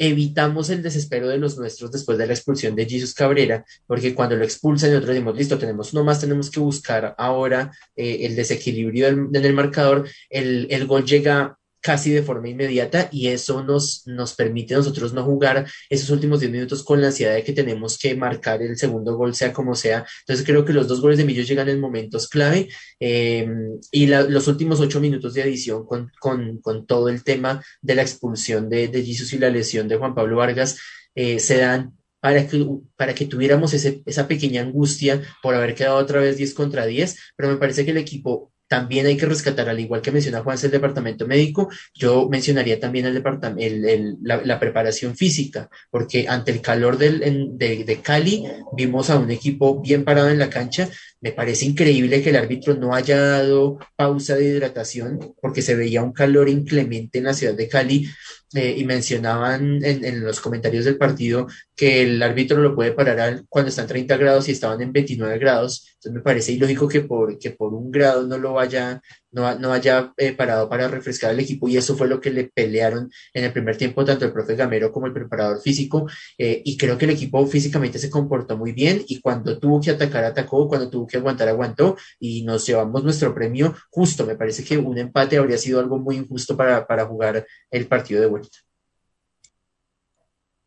evitamos 0.00 0.70
el 0.70 0.82
desespero 0.82 1.28
de 1.28 1.36
los 1.36 1.58
nuestros 1.58 1.92
después 1.92 2.16
de 2.16 2.26
la 2.26 2.32
expulsión 2.32 2.74
de 2.74 2.88
Jesus 2.88 3.12
Cabrera, 3.12 3.66
porque 3.86 4.14
cuando 4.14 4.34
lo 4.34 4.44
expulsan 4.44 4.90
nosotros 4.90 5.14
decimos, 5.14 5.36
listo, 5.36 5.58
tenemos 5.58 5.92
uno 5.92 6.04
más, 6.04 6.18
tenemos 6.18 6.50
que 6.50 6.58
buscar 6.58 7.14
ahora 7.18 7.70
eh, 7.94 8.20
el 8.22 8.34
desequilibrio 8.34 9.04
del, 9.04 9.28
en 9.34 9.44
el 9.44 9.52
marcador, 9.52 10.08
el, 10.30 10.66
el, 10.70 10.86
gol 10.86 11.04
llega 11.04 11.58
casi 11.80 12.10
de 12.10 12.22
forma 12.22 12.48
inmediata 12.48 13.08
y 13.10 13.28
eso 13.28 13.64
nos, 13.64 14.02
nos 14.06 14.34
permite 14.34 14.74
a 14.74 14.78
nosotros 14.78 15.12
no 15.12 15.24
jugar 15.24 15.66
esos 15.88 16.10
últimos 16.10 16.40
10 16.40 16.52
minutos 16.52 16.84
con 16.84 17.00
la 17.00 17.08
ansiedad 17.08 17.34
de 17.34 17.42
que 17.42 17.52
tenemos 17.52 17.98
que 17.98 18.14
marcar 18.14 18.62
el 18.62 18.76
segundo 18.76 19.16
gol, 19.16 19.34
sea 19.34 19.52
como 19.52 19.74
sea. 19.74 20.04
Entonces 20.20 20.44
creo 20.44 20.64
que 20.64 20.72
los 20.72 20.88
dos 20.88 21.00
goles 21.00 21.18
de 21.18 21.24
Millos 21.24 21.48
llegan 21.48 21.68
en 21.68 21.80
momentos 21.80 22.28
clave 22.28 22.68
eh, 22.98 23.48
y 23.90 24.06
los 24.06 24.46
últimos 24.48 24.80
8 24.80 25.00
minutos 25.00 25.34
de 25.34 25.42
adición 25.42 25.86
con, 25.86 26.12
con, 26.20 26.58
con, 26.58 26.86
todo 26.86 27.08
el 27.08 27.24
tema 27.24 27.62
de 27.82 27.94
la 27.94 28.02
expulsión 28.02 28.68
de, 28.68 28.88
de 28.88 29.04
Jesus 29.04 29.32
y 29.32 29.38
la 29.38 29.50
lesión 29.50 29.88
de 29.88 29.96
Juan 29.96 30.14
Pablo 30.14 30.36
Vargas 30.36 30.78
eh, 31.14 31.38
se 31.38 31.58
dan 31.58 31.94
para 32.20 32.46
que, 32.46 32.66
para 32.96 33.14
que 33.14 33.26
tuviéramos 33.26 33.72
ese, 33.72 34.02
esa 34.06 34.28
pequeña 34.28 34.62
angustia 34.62 35.22
por 35.42 35.54
haber 35.54 35.74
quedado 35.74 35.96
otra 35.96 36.20
vez 36.20 36.36
10 36.36 36.54
contra 36.54 36.86
10, 36.86 37.16
pero 37.36 37.48
me 37.48 37.56
parece 37.56 37.84
que 37.84 37.90
el 37.92 37.96
equipo 37.96 38.49
también 38.70 39.06
hay 39.06 39.16
que 39.16 39.26
rescatar, 39.26 39.68
al 39.68 39.80
igual 39.80 40.00
que 40.00 40.12
menciona 40.12 40.44
Juan, 40.44 40.56
el 40.62 40.70
departamento 40.70 41.26
médico, 41.26 41.68
yo 41.92 42.28
mencionaría 42.28 42.78
también 42.78 43.04
el 43.04 43.14
departamento, 43.14 43.88
la, 44.22 44.60
preparación 44.60 45.16
física, 45.16 45.68
porque 45.90 46.28
ante 46.28 46.52
el 46.52 46.60
calor 46.60 46.96
del, 46.96 47.58
de, 47.58 47.82
de, 47.82 48.00
Cali 48.00 48.44
vimos 48.76 49.10
a 49.10 49.18
un 49.18 49.28
equipo 49.32 49.80
bien 49.80 50.04
parado 50.04 50.30
en 50.30 50.38
la 50.38 50.50
cancha. 50.50 50.88
Me 51.20 51.32
parece 51.32 51.64
increíble 51.66 52.22
que 52.22 52.30
el 52.30 52.36
árbitro 52.36 52.76
no 52.76 52.94
haya 52.94 53.20
dado 53.20 53.80
pausa 53.96 54.36
de 54.36 54.44
hidratación, 54.44 55.34
porque 55.42 55.62
se 55.62 55.74
veía 55.74 56.04
un 56.04 56.12
calor 56.12 56.48
inclemente 56.48 57.18
en 57.18 57.24
la 57.24 57.34
ciudad 57.34 57.54
de 57.54 57.68
Cali 57.68 58.08
eh, 58.54 58.74
y 58.78 58.84
mencionaban 58.84 59.84
en, 59.84 60.04
en, 60.04 60.24
los 60.24 60.40
comentarios 60.40 60.84
del 60.84 60.98
partido 60.98 61.46
que 61.76 62.02
el 62.02 62.20
árbitro 62.20 62.60
lo 62.60 62.74
puede 62.74 62.90
parar 62.90 63.44
cuando 63.48 63.68
están 63.68 63.86
30 63.86 64.16
grados 64.16 64.48
y 64.48 64.52
estaban 64.52 64.80
en 64.82 64.92
29 64.92 65.38
grados. 65.38 65.86
Entonces 65.94 66.12
me 66.12 66.20
parece 66.20 66.52
ilógico 66.52 66.88
que 66.88 67.02
por, 67.02 67.38
que 67.38 67.52
por 67.52 67.74
un 67.74 67.92
grado 67.92 68.26
no 68.26 68.38
lo 68.38 68.54
vaya, 68.54 69.00
no, 69.32 69.58
no 69.58 69.72
haya 69.72 70.12
eh, 70.16 70.32
parado 70.32 70.68
para 70.68 70.88
refrescar 70.88 71.32
el 71.32 71.40
equipo 71.40 71.68
y 71.68 71.76
eso 71.76 71.96
fue 71.96 72.08
lo 72.08 72.20
que 72.20 72.30
le 72.30 72.44
pelearon 72.44 73.10
en 73.32 73.44
el 73.44 73.52
primer 73.52 73.76
tiempo 73.76 74.04
tanto 74.04 74.24
el 74.24 74.32
profe 74.32 74.56
Gamero 74.56 74.92
como 74.92 75.06
el 75.06 75.12
preparador 75.12 75.60
físico 75.60 76.06
eh, 76.38 76.62
y 76.64 76.76
creo 76.76 76.98
que 76.98 77.04
el 77.04 77.12
equipo 77.12 77.46
físicamente 77.46 77.98
se 77.98 78.10
comportó 78.10 78.56
muy 78.56 78.72
bien 78.72 79.02
y 79.06 79.20
cuando 79.20 79.58
tuvo 79.58 79.80
que 79.80 79.90
atacar 79.90 80.24
atacó, 80.24 80.68
cuando 80.68 80.90
tuvo 80.90 81.06
que 81.06 81.16
aguantar 81.16 81.48
aguantó 81.48 81.96
y 82.18 82.42
nos 82.42 82.66
llevamos 82.66 83.04
nuestro 83.04 83.34
premio 83.34 83.74
justo. 83.90 84.26
Me 84.26 84.36
parece 84.36 84.64
que 84.64 84.78
un 84.78 84.98
empate 84.98 85.38
habría 85.38 85.58
sido 85.58 85.80
algo 85.80 85.98
muy 85.98 86.16
injusto 86.16 86.56
para, 86.56 86.86
para 86.86 87.06
jugar 87.06 87.46
el 87.70 87.86
partido 87.86 88.20
de 88.20 88.26
vuelta. 88.26 88.58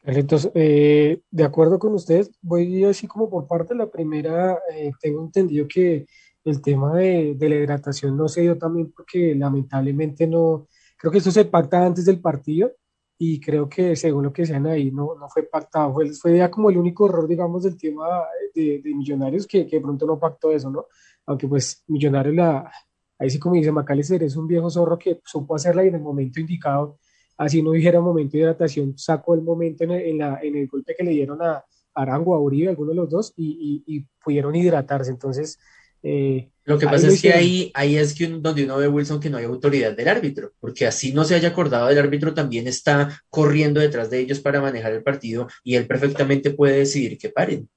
Entonces, 0.05 0.51
eh, 0.53 1.21
de 1.31 1.43
acuerdo 1.43 1.79
con 1.79 1.93
ustedes, 1.93 2.29
voy 2.41 2.83
así 2.83 3.07
como 3.07 3.29
por 3.29 3.47
parte. 3.47 3.73
La 3.73 3.89
primera, 3.89 4.59
tengo 5.01 5.23
entendido 5.23 5.65
que 5.67 6.05
el 6.45 6.61
tema 6.61 6.95
de, 6.95 7.35
de, 7.35 7.49
la 7.49 7.55
hidratación 7.55 8.17
no 8.17 8.27
se 8.27 8.41
dio 8.41 8.57
también 8.57 8.91
porque 8.91 9.35
lamentablemente 9.35 10.27
no, 10.27 10.67
creo 10.97 11.11
que 11.11 11.19
eso 11.19 11.31
se 11.31 11.45
pacta 11.45 11.85
antes 11.85 12.05
del 12.05 12.21
partido 12.21 12.71
y 13.17 13.39
creo 13.39 13.69
que 13.69 13.95
según 13.95 14.23
lo 14.23 14.33
que 14.33 14.45
sean 14.45 14.65
ahí 14.67 14.91
no, 14.91 15.15
no 15.15 15.29
fue 15.29 15.43
pactado, 15.43 15.93
fue, 15.93 16.09
fue 16.13 16.37
ya 16.37 16.51
como 16.51 16.69
el 16.69 16.77
único 16.77 17.07
error, 17.07 17.27
digamos, 17.27 17.63
del 17.63 17.77
tema 17.77 18.05
de, 18.53 18.81
de 18.83 18.95
Millonarios 18.95 19.47
que, 19.47 19.65
que, 19.65 19.77
de 19.77 19.81
pronto 19.81 20.05
no 20.05 20.19
pactó 20.19 20.51
eso, 20.51 20.69
¿no? 20.69 20.87
Aunque 21.25 21.47
pues 21.47 21.83
Millonarios, 21.87 22.35
la, 22.35 22.71
ahí 23.17 23.29
sí 23.29 23.39
como 23.39 23.55
dice 23.55 23.71
Macalister, 23.71 24.23
es 24.23 24.35
un 24.35 24.47
viejo 24.47 24.69
zorro 24.69 24.97
que 24.97 25.21
supo 25.23 25.55
hacerla 25.55 25.85
y 25.85 25.87
en 25.89 25.95
el 25.95 26.01
momento 26.01 26.39
indicado, 26.39 26.99
así 27.37 27.61
no 27.61 27.71
dijera 27.71 28.01
momento 28.01 28.33
de 28.33 28.43
hidratación, 28.43 28.97
sacó 28.97 29.35
el 29.35 29.41
momento 29.41 29.83
en 29.85 29.91
el, 29.91 30.01
en 30.01 30.17
la, 30.17 30.39
en 30.41 30.55
el 30.55 30.67
golpe 30.67 30.95
que 30.97 31.03
le 31.03 31.11
dieron 31.11 31.41
a 31.41 31.63
Arango, 31.93 32.35
a 32.35 32.41
Uribe, 32.41 32.69
alguno 32.69 32.89
de 32.89 32.95
los 32.95 33.09
dos, 33.09 33.33
y, 33.37 33.83
y, 33.87 33.97
y 33.97 34.07
pudieron 34.23 34.55
hidratarse, 34.55 35.11
entonces 35.11 35.59
eh, 36.03 36.49
lo 36.65 36.77
que 36.77 36.85
pasa 36.85 37.07
es 37.07 37.21
que 37.21 37.33
ahí, 37.33 37.71
ahí 37.73 37.97
es 37.97 38.13
que 38.13 38.27
donde 38.27 38.63
uno 38.63 38.77
ve 38.77 38.87
Wilson 38.87 39.19
que 39.19 39.29
no 39.29 39.37
hay 39.37 39.45
autoridad 39.45 39.95
del 39.95 40.07
árbitro, 40.07 40.51
porque 40.59 40.85
así 40.85 41.13
no 41.13 41.25
se 41.25 41.35
haya 41.35 41.49
acordado 41.49 41.87
del 41.87 41.97
árbitro, 41.97 42.33
también 42.33 42.67
está 42.67 43.21
corriendo 43.29 43.81
detrás 43.81 44.09
de 44.09 44.19
ellos 44.19 44.39
para 44.39 44.61
manejar 44.61 44.93
el 44.93 45.03
partido 45.03 45.47
y 45.63 45.75
él 45.75 45.87
perfectamente 45.87 46.51
puede 46.51 46.77
decidir 46.77 47.17
que 47.17 47.29
paren. 47.29 47.69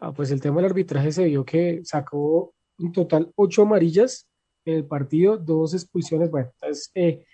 Ah, 0.00 0.12
pues 0.12 0.30
el 0.30 0.40
tema 0.40 0.56
del 0.56 0.66
arbitraje 0.66 1.10
se 1.10 1.24
vio 1.24 1.44
que 1.44 1.80
sacó 1.84 2.54
en 2.78 2.92
total 2.92 3.32
ocho 3.34 3.62
amarillas 3.62 4.28
en 4.64 4.74
el 4.74 4.84
partido, 4.84 5.36
dos 5.36 5.74
expulsiones. 5.74 6.30
Bueno, 6.30 6.50
entonces, 6.60 6.90
eh, 6.94 7.24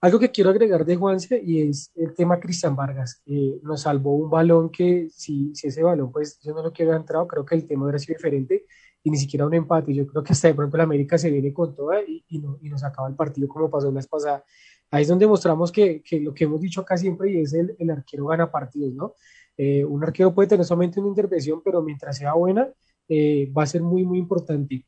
algo 0.00 0.18
que 0.18 0.30
quiero 0.30 0.50
agregar 0.50 0.84
de 0.84 0.96
Juanse 0.96 1.40
y 1.44 1.68
es 1.68 1.92
el 1.94 2.14
tema 2.14 2.40
Cristian 2.40 2.74
Vargas. 2.74 3.20
Eh, 3.26 3.60
nos 3.62 3.82
salvó 3.82 4.16
un 4.16 4.30
balón 4.30 4.70
que 4.70 5.08
si, 5.12 5.54
si 5.54 5.68
ese 5.68 5.82
balón, 5.82 6.10
pues 6.10 6.40
yo 6.40 6.54
no 6.54 6.62
lo 6.62 6.72
quiero 6.72 6.94
entrado, 6.94 7.26
creo 7.28 7.44
que 7.44 7.56
el 7.56 7.66
tema 7.66 7.84
hubiera 7.84 7.98
sido 7.98 8.16
diferente 8.16 8.64
y 9.02 9.10
ni 9.10 9.16
siquiera 9.16 9.46
un 9.46 9.54
empate. 9.54 9.94
Yo 9.94 10.06
creo 10.06 10.22
que 10.22 10.32
hasta 10.32 10.48
de 10.48 10.54
pronto 10.54 10.76
la 10.76 10.84
América 10.84 11.18
se 11.18 11.30
viene 11.30 11.52
con 11.52 11.74
toda 11.74 12.02
y, 12.02 12.24
y, 12.28 12.38
no, 12.38 12.58
y 12.60 12.68
nos 12.68 12.84
acaba 12.84 13.08
el 13.08 13.14
partido 13.14 13.48
como 13.48 13.70
pasó 13.70 13.88
la 13.88 13.94
vez 13.94 14.06
pasada. 14.06 14.44
Ahí 14.90 15.02
es 15.02 15.08
donde 15.08 15.26
mostramos 15.26 15.70
que, 15.70 16.02
que, 16.02 16.20
lo 16.20 16.32
que 16.32 16.44
hemos 16.44 16.60
dicho 16.60 16.80
acá 16.80 16.96
siempre 16.96 17.30
y 17.32 17.40
es 17.40 17.52
el, 17.52 17.76
el 17.78 17.90
arquero 17.90 18.26
gana 18.26 18.50
partidos, 18.50 18.94
¿no? 18.94 19.14
Eh, 19.56 19.84
un 19.84 20.02
arquero 20.02 20.32
puede 20.32 20.48
tener 20.48 20.64
solamente 20.64 21.00
una 21.00 21.08
intervención, 21.08 21.60
pero 21.62 21.82
mientras 21.82 22.16
sea 22.16 22.32
buena, 22.34 22.68
eh, 23.08 23.52
va 23.56 23.64
a 23.64 23.66
ser 23.66 23.82
muy, 23.82 24.04
muy 24.04 24.18
importante. 24.18 24.84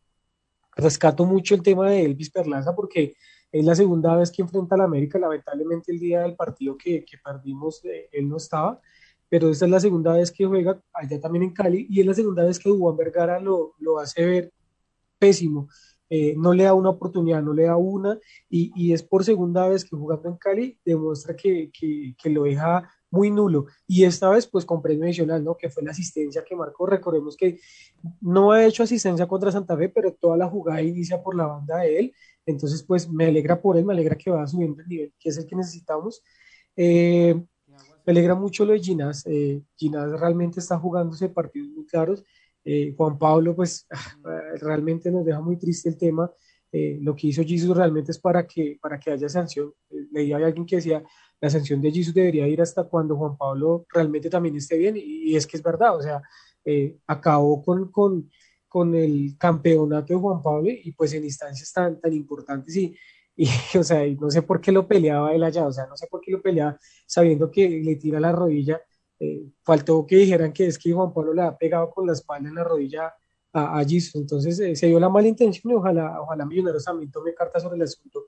Rescato 0.76 1.26
mucho 1.26 1.54
el 1.54 1.62
tema 1.62 1.90
de 1.90 2.04
Elvis 2.04 2.30
Perlaza 2.30 2.74
porque 2.74 3.14
es 3.50 3.64
la 3.64 3.74
segunda 3.74 4.16
vez 4.16 4.30
que 4.30 4.42
enfrenta 4.42 4.76
a 4.76 4.78
la 4.78 4.84
América. 4.84 5.18
Lamentablemente, 5.18 5.92
el 5.92 5.98
día 5.98 6.20
del 6.20 6.36
partido 6.36 6.76
que, 6.76 7.04
que 7.04 7.18
perdimos, 7.18 7.84
eh, 7.84 8.08
él 8.12 8.28
no 8.28 8.36
estaba 8.36 8.80
pero 9.30 9.48
esta 9.48 9.64
es 9.64 9.70
la 9.70 9.80
segunda 9.80 10.12
vez 10.12 10.32
que 10.32 10.44
juega 10.44 10.82
allá 10.92 11.20
también 11.20 11.44
en 11.44 11.52
Cali 11.54 11.86
y 11.88 12.00
es 12.00 12.06
la 12.06 12.14
segunda 12.14 12.44
vez 12.44 12.58
que 12.58 12.70
Juan 12.70 12.96
Vergara 12.96 13.40
lo, 13.40 13.74
lo 13.78 13.98
hace 14.00 14.24
ver 14.26 14.52
pésimo. 15.18 15.68
Eh, 16.12 16.34
no 16.36 16.52
le 16.52 16.64
da 16.64 16.74
una 16.74 16.88
oportunidad, 16.90 17.40
no 17.40 17.54
le 17.54 17.64
da 17.64 17.76
una 17.76 18.18
y, 18.48 18.72
y, 18.74 18.92
es 18.92 19.04
por 19.04 19.22
segunda 19.22 19.68
vez 19.68 19.84
que 19.84 19.94
jugando 19.94 20.28
en 20.28 20.36
Cali 20.38 20.76
demuestra 20.84 21.36
que, 21.36 21.70
que, 21.72 22.30
lo 22.30 22.42
deja 22.42 22.90
muy 23.12 23.30
nulo 23.30 23.66
y 23.86 24.02
esta 24.02 24.28
vez 24.28 24.48
pues 24.48 24.64
con 24.64 24.82
premio 24.82 25.04
adicional, 25.04 25.44
¿no? 25.44 25.56
Que 25.56 25.70
fue 25.70 25.84
la 25.84 25.92
asistencia 25.92 26.42
que 26.42 26.56
marcó, 26.56 26.86
recordemos 26.86 27.36
que 27.36 27.60
no 28.20 28.50
ha 28.50 28.66
hecho 28.66 28.82
asistencia 28.82 29.28
contra 29.28 29.52
Santa 29.52 29.76
Fe, 29.76 29.88
pero 29.88 30.12
toda 30.12 30.36
la 30.36 30.48
jugada 30.48 30.82
inicia 30.82 31.22
por 31.22 31.36
la 31.36 31.46
banda 31.46 31.76
de 31.78 32.00
él, 32.00 32.12
entonces 32.44 32.82
pues 32.82 33.08
me 33.08 33.26
alegra 33.26 33.62
por 33.62 33.76
él, 33.76 33.84
me 33.84 33.92
alegra 33.92 34.16
que 34.16 34.32
va 34.32 34.44
subiendo 34.48 34.82
el 34.82 34.88
nivel, 34.88 35.14
que 35.16 35.28
es 35.28 35.38
el 35.38 35.46
que 35.46 35.54
necesitamos. 35.54 36.24
Eh, 36.74 37.40
me 38.06 38.12
alegra 38.12 38.34
mucho 38.34 38.64
lo 38.64 38.72
de 38.72 38.80
Ginás. 38.80 39.24
Eh, 39.26 39.62
Ginás 39.76 40.18
realmente 40.18 40.60
está 40.60 40.78
jugándose 40.78 41.28
partidos 41.28 41.68
muy 41.70 41.86
claros. 41.86 42.24
Eh, 42.64 42.94
Juan 42.96 43.18
Pablo, 43.18 43.54
pues 43.54 43.86
ah, 43.90 44.40
realmente 44.60 45.10
nos 45.10 45.24
deja 45.24 45.40
muy 45.40 45.56
triste 45.56 45.88
el 45.88 45.96
tema. 45.96 46.30
Eh, 46.72 46.98
lo 47.00 47.16
que 47.16 47.26
hizo 47.26 47.42
Jesus 47.42 47.76
realmente 47.76 48.12
es 48.12 48.18
para 48.18 48.46
que, 48.46 48.78
para 48.80 48.98
que 48.98 49.10
haya 49.10 49.28
sanción. 49.28 49.72
Eh, 49.90 50.06
leía 50.12 50.36
a 50.36 50.46
alguien 50.46 50.66
que 50.66 50.76
decía, 50.76 51.02
la 51.40 51.50
sanción 51.50 51.80
de 51.80 51.90
Jesus 51.90 52.14
debería 52.14 52.46
ir 52.46 52.60
hasta 52.60 52.84
cuando 52.84 53.16
Juan 53.16 53.36
Pablo 53.36 53.86
realmente 53.92 54.30
también 54.30 54.56
esté 54.56 54.78
bien. 54.78 54.96
Y, 54.96 55.30
y 55.30 55.36
es 55.36 55.46
que 55.46 55.56
es 55.56 55.62
verdad, 55.62 55.96
o 55.96 56.02
sea, 56.02 56.22
eh, 56.64 56.98
acabó 57.06 57.62
con, 57.62 57.90
con, 57.90 58.30
con, 58.68 58.94
el 58.94 59.36
campeonato 59.38 60.12
de 60.12 60.20
Juan 60.20 60.42
Pablo 60.42 60.68
y 60.70 60.92
pues 60.92 61.12
en 61.14 61.24
instancias 61.24 61.72
tan, 61.72 62.00
tan 62.00 62.12
importantes 62.12 62.76
y 62.76 62.94
y, 63.36 63.46
o 63.78 63.82
sea, 63.82 64.06
no 64.20 64.30
sé 64.30 64.42
por 64.42 64.60
qué 64.60 64.72
lo 64.72 64.86
peleaba 64.86 65.34
él 65.34 65.42
allá, 65.42 65.66
o 65.66 65.72
sea, 65.72 65.86
no 65.86 65.96
sé 65.96 66.06
por 66.08 66.20
qué 66.20 66.32
lo 66.32 66.42
peleaba 66.42 66.78
sabiendo 67.06 67.50
que 67.50 67.68
le 67.68 67.96
tira 67.96 68.20
la 68.20 68.32
rodilla. 68.32 68.80
Eh, 69.18 69.44
faltó 69.62 70.06
que 70.06 70.16
dijeran 70.16 70.52
que 70.52 70.66
es 70.66 70.78
que 70.78 70.92
Juan 70.92 71.12
Pablo 71.12 71.34
le 71.34 71.42
ha 71.42 71.56
pegado 71.56 71.90
con 71.90 72.06
la 72.06 72.14
espalda 72.14 72.48
en 72.48 72.54
la 72.54 72.64
rodilla 72.64 73.12
a, 73.52 73.78
a 73.78 73.82
Entonces 73.82 74.58
eh, 74.60 74.74
se 74.76 74.86
dio 74.86 74.98
la 74.98 75.08
mala 75.08 75.28
intención 75.28 75.70
y 75.72 75.74
ojalá, 75.74 76.20
ojalá 76.22 76.46
Millonarios 76.46 76.84
también 76.84 77.10
tome 77.10 77.34
cartas 77.34 77.62
sobre 77.62 77.76
el 77.76 77.82
asunto. 77.82 78.26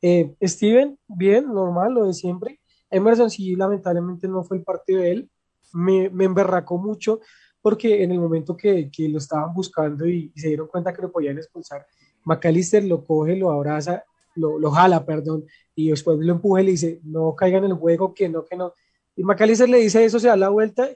Eh, 0.00 0.34
Steven, 0.42 0.98
bien, 1.06 1.46
normal, 1.52 1.94
lo 1.94 2.04
de 2.06 2.14
siempre. 2.14 2.60
Emerson 2.90 3.30
sí, 3.30 3.54
lamentablemente 3.56 4.28
no 4.28 4.42
fue 4.42 4.58
el 4.58 4.64
partido 4.64 5.00
de 5.00 5.12
él. 5.12 5.30
Me, 5.72 6.10
me 6.10 6.24
emberracó 6.24 6.78
mucho 6.78 7.20
porque 7.60 8.02
en 8.02 8.10
el 8.12 8.18
momento 8.18 8.56
que, 8.56 8.90
que 8.90 9.08
lo 9.08 9.18
estaban 9.18 9.54
buscando 9.54 10.06
y, 10.06 10.32
y, 10.34 10.40
se 10.40 10.48
dieron 10.48 10.66
cuenta 10.66 10.92
que 10.92 11.02
lo 11.02 11.12
podían 11.12 11.38
expulsar, 11.38 11.86
McAllister 12.24 12.84
lo 12.84 13.04
coge, 13.04 13.36
lo 13.36 13.50
abraza 13.50 14.04
lo, 14.34 14.70
jala, 14.70 15.04
perdón, 15.04 15.44
y 15.74 15.90
después 15.90 16.18
lo 16.18 16.32
empuja 16.32 16.62
y 16.62 16.64
le 16.64 16.70
dice, 16.72 17.00
no 17.04 17.34
caiga 17.34 17.58
en 17.58 17.64
el 17.64 17.74
juego, 17.74 18.14
que 18.14 18.28
no, 18.28 18.44
que 18.44 18.56
no. 18.56 18.74
Y 19.16 19.24
McAllister 19.24 19.68
le 19.68 19.78
dice 19.78 20.04
eso, 20.04 20.18
se 20.18 20.28
da 20.28 20.36
la 20.36 20.48
vuelta, 20.48 20.88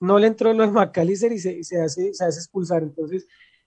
no 0.00 0.18
le 0.18 0.28
entró 0.28 0.52
lo 0.52 0.64
de 0.64 0.72
McAllister 0.72 1.32
y 1.32 1.38
se, 1.38 1.62
se, 1.64 1.80
hace, 1.80 2.14
se 2.14 2.24
hace 2.24 2.38
expulsar. 2.38 2.82
Entonces, 2.82 3.26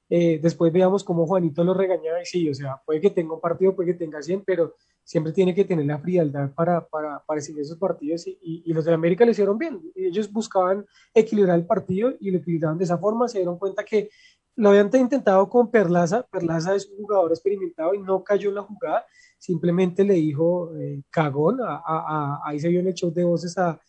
eh, 0.09 0.39
después 0.41 0.71
veamos 0.71 1.03
cómo 1.03 1.25
Juanito 1.25 1.63
lo 1.63 1.73
regañaba 1.73 2.21
y 2.21 2.25
sí, 2.25 2.49
o 2.49 2.53
sea, 2.53 2.81
puede 2.85 3.01
que 3.01 3.09
tenga 3.09 3.33
un 3.33 3.41
partido, 3.41 3.75
puede 3.75 3.93
que 3.93 3.99
tenga 3.99 4.21
100, 4.21 4.43
pero 4.45 4.75
siempre 5.03 5.33
tiene 5.33 5.53
que 5.53 5.65
tener 5.65 5.85
la 5.85 5.99
frialdad 5.99 6.51
para, 6.53 6.87
para, 6.87 7.23
para 7.25 7.41
seguir 7.41 7.61
esos 7.61 7.77
partidos 7.77 8.25
y, 8.27 8.37
y, 8.41 8.73
los 8.73 8.85
de 8.85 8.93
América 8.93 9.25
lo 9.25 9.31
hicieron 9.31 9.57
bien. 9.57 9.81
Ellos 9.95 10.31
buscaban 10.31 10.85
equilibrar 11.13 11.57
el 11.57 11.65
partido 11.65 12.13
y 12.19 12.31
lo 12.31 12.37
equilibraban 12.37 12.77
de 12.77 12.85
esa 12.85 12.97
forma, 12.97 13.27
se 13.27 13.39
dieron 13.39 13.57
cuenta 13.57 13.83
que 13.83 14.09
lo 14.55 14.69
habían 14.69 14.89
intentado 14.93 15.49
con 15.49 15.71
Perlaza, 15.71 16.25
Perlaza 16.31 16.75
es 16.75 16.87
un 16.87 16.97
jugador 16.97 17.31
experimentado 17.31 17.93
y 17.93 17.99
no 17.99 18.23
cayó 18.23 18.49
en 18.49 18.55
la 18.55 18.61
jugada, 18.61 19.05
simplemente 19.37 20.03
le 20.03 20.15
dijo 20.15 20.75
eh, 20.77 21.01
cagón, 21.09 21.61
a, 21.61 21.75
a, 21.75 21.81
a, 21.85 22.41
ahí 22.45 22.59
se 22.59 22.69
vio 22.69 22.79
en 22.79 22.87
el 22.87 22.93
show 22.93 23.11
de 23.11 23.23
voces 23.23 23.57
a, 23.57 23.79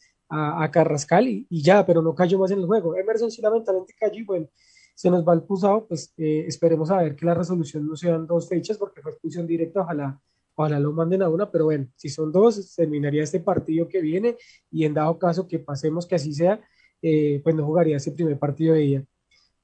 Carrascal 0.72 1.28
y, 1.28 1.46
ya, 1.62 1.86
pero 1.86 2.02
no 2.02 2.12
cayó 2.12 2.40
más 2.40 2.50
en 2.50 2.58
el 2.58 2.66
juego. 2.66 2.96
Emerson 2.96 3.30
sí 3.30 3.40
lamentablemente 3.40 3.94
cayó 3.96 4.18
y 4.18 4.24
bueno, 4.24 4.48
se 4.94 5.08
nos 5.08 5.24
va 5.24 5.32
el 5.32 5.42
pusado, 5.42 5.86
pues 5.86 6.12
eh, 6.16 6.44
esperemos 6.48 6.90
a 6.90 6.96
ver 7.02 7.14
que 7.14 7.24
la 7.24 7.34
resolución 7.34 7.86
no 7.86 7.94
sean 7.94 8.26
dos 8.26 8.48
fechas 8.48 8.76
porque 8.76 9.00
fue 9.00 9.12
expulsión 9.12 9.46
directa, 9.46 9.82
ojalá 9.82 10.20
ojalá 10.54 10.78
lo 10.80 10.92
manden 10.92 11.22
a 11.22 11.28
una, 11.28 11.50
pero 11.50 11.66
bueno, 11.66 11.88
si 11.96 12.08
son 12.08 12.32
dos, 12.32 12.74
terminaría 12.74 13.22
este 13.22 13.40
partido 13.40 13.88
que 13.88 14.00
viene 14.00 14.36
y 14.70 14.84
en 14.84 14.94
dado 14.94 15.18
caso 15.18 15.46
que 15.46 15.58
pasemos 15.58 16.06
que 16.06 16.14
así 16.14 16.32
sea, 16.32 16.60
eh, 17.02 17.40
pues 17.42 17.54
no 17.54 17.66
jugaría 17.66 17.96
ese 17.96 18.12
primer 18.12 18.38
partido 18.38 18.74
de 18.74 18.82
ella. 18.82 19.04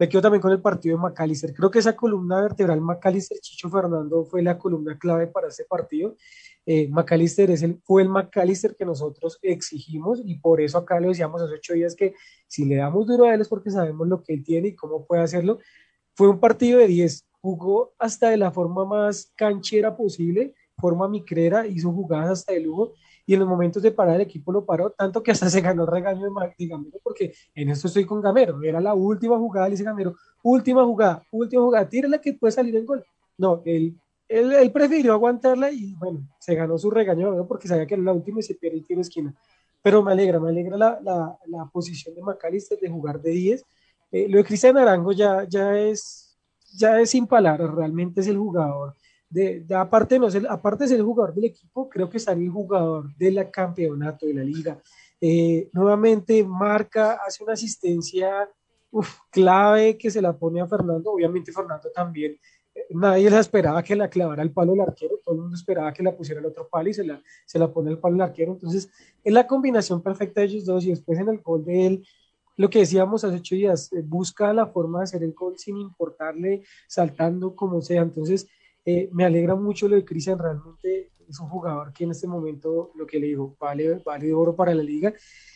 Me 0.01 0.09
quedo 0.09 0.23
también 0.23 0.41
con 0.41 0.51
el 0.51 0.63
partido 0.63 0.97
de 0.97 1.03
McAllister. 1.03 1.53
Creo 1.53 1.71
que 1.71 1.79
esa 1.79 1.95
columna 1.95 2.41
vertebral 2.41 2.81
McAllister 2.81 3.39
Chicho 3.39 3.69
Fernando 3.69 4.25
fue 4.25 4.41
la 4.41 4.57
columna 4.57 4.99
clave 4.99 5.27
para 5.27 5.49
ese 5.49 5.67
partido. 5.67 6.17
Eh, 6.65 6.89
McAllister 6.89 7.51
es 7.51 7.63
el, 7.63 7.79
fue 7.85 8.01
el 8.01 8.09
McAllister 8.09 8.75
que 8.75 8.87
nosotros 8.87 9.39
exigimos 9.43 10.23
y 10.25 10.37
por 10.39 10.63
eso 10.63 10.79
acá 10.79 10.99
lo 11.01 11.09
decíamos 11.09 11.43
hace 11.43 11.53
ocho 11.53 11.75
días 11.75 11.95
que 11.95 12.15
si 12.49 12.65
le 12.65 12.77
damos 12.77 13.07
duro 13.07 13.27
a 13.27 13.35
él 13.35 13.43
es 13.43 13.49
porque 13.49 13.71
sabemos 13.71 14.09
lo 14.09 14.23
que 14.23 14.33
él 14.33 14.43
tiene 14.43 14.69
y 14.69 14.75
cómo 14.75 15.05
puede 15.05 15.21
hacerlo. 15.21 15.59
Fue 16.15 16.29
un 16.29 16.41
partido 16.41 16.79
de 16.79 16.87
10, 16.87 17.27
jugó 17.43 17.93
hasta 17.99 18.31
de 18.31 18.39
la 18.39 18.51
forma 18.53 18.87
más 18.87 19.35
canchera 19.37 19.99
posible, 19.99 20.55
forma 20.79 21.09
micrera, 21.09 21.67
hizo 21.67 21.93
jugadas 21.93 22.31
hasta 22.31 22.55
de 22.55 22.61
lujo 22.61 22.95
y 23.31 23.35
en 23.35 23.39
los 23.39 23.49
momentos 23.49 23.81
de 23.81 23.93
parar 23.93 24.17
el 24.17 24.23
equipo 24.23 24.51
lo 24.51 24.65
paró, 24.65 24.91
tanto 24.91 25.23
que 25.23 25.31
hasta 25.31 25.49
se 25.51 25.61
ganó 25.61 25.83
el 25.85 25.89
regaño 25.89 26.27
de, 26.59 26.67
Gamero, 26.67 26.99
porque 27.01 27.33
en 27.55 27.69
esto 27.69 27.87
estoy 27.87 28.05
con 28.05 28.21
Gamero, 28.21 28.61
era 28.61 28.81
la 28.81 28.93
última 28.93 29.39
jugada, 29.39 29.69
le 29.69 29.75
dice 29.75 29.85
Gamero, 29.85 30.17
última 30.43 30.85
jugada, 30.85 31.23
última 31.31 31.63
jugada, 31.63 31.89
tírala 31.89 32.21
que 32.21 32.33
puede 32.33 32.51
salir 32.51 32.75
en 32.75 32.85
gol. 32.85 33.05
No, 33.39 33.63
él, 33.65 33.97
él, 34.27 34.73
prefirió 34.73 35.13
aguantarla 35.13 35.71
y 35.71 35.95
bueno, 35.95 36.27
se 36.41 36.57
ganó 36.57 36.77
su 36.77 36.91
regaño 36.91 37.47
porque 37.47 37.69
sabía 37.69 37.87
que 37.87 37.95
era 37.95 38.03
la 38.03 38.13
última 38.13 38.41
y 38.41 38.43
se 38.43 38.57
pierde 38.57 38.79
y 38.79 38.83
tiene 38.83 39.03
esquina. 39.03 39.33
Pero 39.81 40.03
me 40.03 40.11
alegra, 40.11 40.41
me 40.41 40.49
alegra 40.49 40.77
la, 40.77 40.99
la, 41.01 41.39
la 41.47 41.67
posición 41.67 42.17
de 42.17 42.23
McAllister 42.23 42.81
de 42.81 42.91
jugar 42.91 43.23
de 43.23 43.31
10. 43.31 43.65
Eh, 44.11 44.27
lo 44.29 44.39
de 44.39 44.45
Cristian 44.45 44.77
Arango 44.77 45.13
ya, 45.13 45.47
ya, 45.49 45.79
es, 45.79 46.37
ya 46.77 47.01
es 47.01 47.11
sin 47.11 47.29
palabras, 47.29 47.71
realmente 47.73 48.23
es 48.23 48.27
el 48.27 48.39
jugador 48.39 48.97
de, 49.31 49.65
aparte, 49.75 50.19
no 50.19 50.27
aparte 50.49 50.85
de 50.85 50.89
ser 50.89 50.99
el 50.99 51.05
jugador 51.05 51.35
del 51.35 51.45
equipo, 51.45 51.89
creo 51.89 52.11
que 52.11 52.17
es 52.17 52.27
el 52.27 52.51
jugador 52.51 53.15
del 53.17 53.51
campeonato 53.51 54.27
de 54.27 54.35
la 54.35 54.43
liga. 54.43 54.79
Eh, 55.21 55.71
nuevamente 55.73 56.43
marca, 56.45 57.21
hace 57.27 57.43
una 57.45 57.53
asistencia 57.53 58.49
clave 59.31 59.97
que 59.97 60.11
se 60.11 60.21
la 60.21 60.37
pone 60.37 60.61
a 60.61 60.67
Fernando. 60.67 61.13
Obviamente 61.13 61.53
Fernando 61.53 61.91
también, 61.95 62.37
eh, 62.75 62.87
nadie 62.91 63.31
la 63.31 63.39
esperaba 63.39 63.83
que 63.83 63.95
la 63.95 64.11
clavara 64.11 64.43
el 64.43 64.53
palo 64.53 64.75
el 64.75 64.81
arquero, 64.81 65.21
todo 65.25 65.37
el 65.37 65.43
mundo 65.43 65.57
esperaba 65.57 65.93
que 65.93 66.03
la 66.03 66.17
pusiera 66.17 66.41
el 66.41 66.47
otro 66.47 66.69
palo 66.69 66.89
y 66.91 66.95
se 66.95 67.05
la, 67.05 67.23
se 67.47 67.59
la 67.59 67.73
pone 67.73 67.91
el 67.91 67.99
palo 67.99 68.17
el 68.17 68.23
arquero. 68.23 68.53
Entonces 68.53 68.91
es 69.23 69.33
la 69.33 69.47
combinación 69.47 70.03
perfecta 70.03 70.41
de 70.41 70.49
ellos 70.49 70.65
dos 70.65 70.85
y 70.85 70.91
después 70.91 71.19
en 71.19 71.29
el 71.29 71.39
gol 71.39 71.65
de 71.65 71.87
él 71.87 72.05
lo 72.61 72.69
que 72.69 72.81
decíamos 72.81 73.25
hace 73.25 73.37
ocho 73.37 73.55
días, 73.55 73.91
eh, 73.91 74.03
busca 74.05 74.53
la 74.53 74.67
forma 74.67 74.99
de 74.99 75.05
hacer 75.05 75.23
el 75.23 75.33
gol 75.33 75.57
sin 75.57 75.79
importarle, 75.79 76.63
saltando 76.87 77.57
como 77.57 77.81
sea. 77.81 78.03
Entonces, 78.03 78.49
eh, 78.85 79.09
me 79.13 79.25
alegra 79.25 79.55
mucho 79.55 79.89
lo 79.89 79.97
de 79.97 80.05
Cristian, 80.05 80.39
realmente 80.39 81.13
es 81.29 81.39
un 81.39 81.49
jugador 81.49 81.93
que 81.93 82.05
en 82.05 82.11
este 82.11 82.27
momento, 82.27 82.91
lo 82.97 83.07
que 83.07 83.21
le 83.21 83.29
digo, 83.29 83.57
vale, 83.61 84.03
vale 84.05 84.33
oro 84.33 84.55
para 84.55 84.75
la 84.75 84.83
liga. 84.83 85.13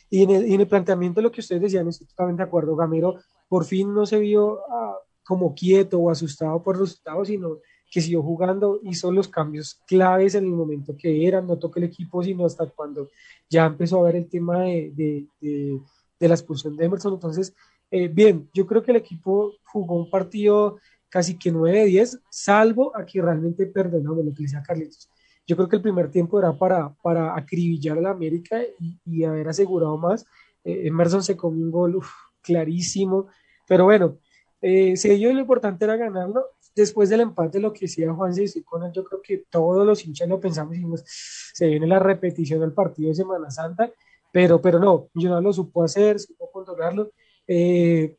Y 0.09 0.23
en, 0.23 0.31
el, 0.31 0.45
en 0.53 0.61
el 0.61 0.69
planteamiento 0.69 1.21
de 1.21 1.25
lo 1.25 1.33
que 1.33 1.41
ustedes 1.41 1.63
decían, 1.63 1.89
estoy 1.89 2.07
totalmente 2.07 2.43
de 2.43 2.47
acuerdo, 2.47 2.77
Gamero 2.77 3.17
por 3.49 3.65
fin 3.65 3.93
no 3.93 4.07
se 4.07 4.19
vio 4.19 4.61
ah, 4.71 4.99
como 5.25 5.55
quieto 5.55 5.99
o 5.99 6.11
asustado 6.11 6.63
por 6.63 6.77
los 6.77 6.91
resultados, 6.91 7.29
sino 7.29 7.59
que 7.91 8.01
siguió 8.01 8.23
jugando, 8.23 8.81
hizo 8.83 9.13
los 9.13 9.29
cambios 9.29 9.81
claves 9.87 10.35
en 10.35 10.45
el 10.45 10.51
momento 10.51 10.97
que 10.97 11.27
eran, 11.27 11.47
no 11.47 11.59
tocó 11.59 11.79
el 11.79 11.85
equipo, 11.85 12.23
sino 12.23 12.45
hasta 12.45 12.67
cuando 12.67 13.11
ya 13.49 13.67
empezó 13.67 14.01
a 14.01 14.07
ver 14.07 14.17
el 14.17 14.29
tema 14.29 14.63
de, 14.63 14.93
de, 14.95 15.81
de, 16.19 16.29
la 16.29 16.35
expulsión 16.35 16.77
de 16.77 16.87
Emerson. 16.87 17.15
Entonces, 17.15 17.55
eh, 17.91 18.09
bien, 18.09 18.51
yo 18.53 18.67
creo 18.67 18.83
que 18.83 18.91
el 18.91 18.97
equipo 18.97 19.53
jugó 19.65 19.95
un 19.95 20.11
partido 20.11 20.79
casi 21.15 21.39
que 21.39 21.53
9-10, 21.53 22.23
salvo 22.29 22.91
a 22.97 23.07
que 23.07 23.23
realmente 23.23 23.67
perdonamos 23.67 24.25
lo 24.25 24.35
que 24.35 24.43
decía 24.43 24.65
Carlitos. 24.67 25.09
Yo 25.47 25.55
creo 25.55 25.69
que 25.69 25.77
el 25.77 25.83
primer 25.83 26.11
tiempo 26.11 26.41
era 26.41 26.59
para, 26.59 26.93
para 27.05 27.37
acribillar 27.37 27.99
a 27.99 28.01
la 28.01 28.11
América 28.11 28.61
y, 29.07 29.23
haber 29.23 29.47
asegurado 29.47 29.97
más. 29.97 30.27
Eh, 30.65 30.89
Emerson 30.89 31.23
se 31.23 31.37
comió 31.37 31.67
un 31.67 31.71
gol 31.71 32.01
clarísimo, 32.43 33.29
pero 33.69 33.85
bueno, 33.85 34.19
eh, 34.61 34.97
si 34.97 35.09
ello 35.09 35.33
lo 35.33 35.39
importante 35.39 35.85
era 35.85 35.97
ganarlo. 35.97 36.47
Después 36.75 37.09
del 37.11 37.21
empate, 37.21 37.61
lo 37.61 37.73
que 37.73 37.83
decía 37.83 38.13
Juan 38.13 38.33
y 38.37 38.63
con 38.63 38.83
él, 38.83 38.91
yo 38.93 39.05
creo 39.05 39.23
que 39.23 39.45
todos 39.49 39.87
los 39.87 40.05
hinchas 40.05 40.29
lo 40.29 40.41
pensamos 40.41 40.75
y 40.75 40.79
dijimos, 40.79 41.05
se 41.07 41.69
viene 41.69 41.87
la 41.87 42.01
repetición 42.01 42.59
del 42.59 42.73
partido 42.73 43.11
de 43.11 43.15
Semana 43.15 43.53
Santa, 43.53 43.89
pero, 44.33 44.61
pero 44.61 44.81
no, 44.81 45.11
no 45.15 45.41
lo 45.41 45.53
supo 45.53 45.85
hacer, 45.85 46.19
supo 46.19 46.51
controlarlo. 46.51 47.13
Eh, 47.47 48.17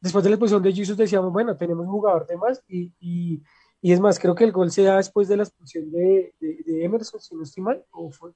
después 0.00 0.24
de 0.24 0.30
la 0.30 0.34
expulsión 0.34 0.62
de 0.62 0.72
Jesus 0.72 0.96
decíamos, 0.96 1.32
bueno, 1.32 1.56
tenemos 1.56 1.86
un 1.86 1.92
jugador 1.92 2.26
de 2.26 2.36
más 2.36 2.62
y, 2.68 2.92
y, 3.00 3.42
y, 3.80 3.92
es 3.92 4.00
más, 4.00 4.18
creo 4.18 4.34
que 4.34 4.44
el 4.44 4.52
gol 4.52 4.70
se 4.70 4.82
da 4.82 4.96
después 4.96 5.28
de 5.28 5.36
la 5.36 5.44
expulsión 5.44 5.90
de, 5.90 6.34
de, 6.40 6.84
Emerson, 6.84 7.20
si 7.20 7.34
no 7.34 7.42
estoy 7.42 7.62
mal, 7.62 7.84
o 7.90 8.10
fue, 8.10 8.32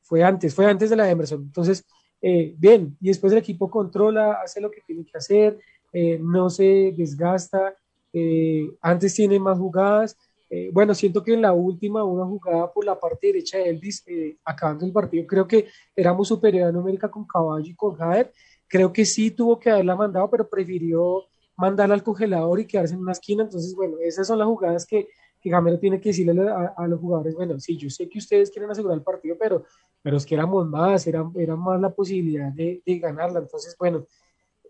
fue 0.00 0.22
antes, 0.22 0.54
fue 0.54 0.66
antes 0.66 0.90
de 0.90 0.96
la 0.96 1.04
de 1.04 1.10
Emerson. 1.10 1.42
Entonces, 1.42 1.84
eh, 2.22 2.54
bien, 2.58 2.96
y 3.00 3.08
después 3.08 3.32
el 3.32 3.38
equipo 3.38 3.70
controla, 3.70 4.40
hace 4.42 4.60
lo 4.60 4.70
que 4.70 4.82
tiene 4.82 5.04
que 5.04 5.16
hacer, 5.16 5.58
eh, 5.92 6.18
no 6.20 6.50
se 6.50 6.94
desgasta, 6.96 7.74
eh, 8.12 8.70
antes 8.80 9.14
tiene 9.14 9.38
más 9.38 9.58
jugadas. 9.58 10.16
bueno, 10.72 10.94
siento 10.94 11.22
que 11.22 11.32
en 11.32 11.42
la 11.42 11.52
última, 11.52 12.02
una 12.02 12.26
jugada 12.26 12.72
por 12.72 12.84
la 12.84 12.98
parte 12.98 13.28
derecha 13.28 13.58
de 13.58 13.70
Elvis, 13.70 14.04
acabando 14.44 14.84
el 14.84 14.92
partido, 14.92 15.24
creo 15.24 15.46
que 15.46 15.68
éramos 15.94 16.26
superior 16.26 16.68
a 16.68 16.72
numérica 16.72 17.08
con 17.08 17.24
Caballo 17.24 17.70
y 17.70 17.76
con 17.76 17.94
Jader, 17.94 18.32
Creo 18.70 18.92
que 18.92 19.04
sí 19.04 19.32
tuvo 19.32 19.58
que 19.58 19.68
haberla 19.68 19.96
mandado, 19.96 20.30
pero 20.30 20.48
prefirió 20.48 21.26
mandarla 21.56 21.94
al 21.94 22.04
congelador 22.04 22.60
y 22.60 22.66
quedarse 22.66 22.94
en 22.94 23.00
una 23.00 23.10
esquina. 23.10 23.42
Entonces, 23.42 23.74
bueno, 23.74 23.96
esas 24.00 24.28
son 24.28 24.38
las 24.38 24.46
jugadas 24.46 24.86
que, 24.86 25.08
que 25.40 25.50
Gamero 25.50 25.76
tiene 25.80 26.00
que 26.00 26.10
decirle 26.10 26.48
a, 26.48 26.86
los 26.86 27.00
jugadores, 27.00 27.34
bueno, 27.34 27.58
sí, 27.58 27.76
yo 27.76 27.90
sé 27.90 28.08
que 28.08 28.18
ustedes 28.18 28.48
quieren 28.48 28.70
asegurar 28.70 28.96
el 28.96 29.02
partido, 29.02 29.36
pero, 29.36 29.64
pero 30.00 30.18
es 30.18 30.24
que 30.24 30.36
éramos 30.36 30.68
más, 30.68 31.04
era, 31.08 31.28
era 31.34 31.56
más 31.56 31.80
la 31.80 31.90
posibilidad 31.90 32.52
de, 32.52 32.80
ganarla. 32.86 33.40
Entonces, 33.40 33.74
bueno, 33.76 34.06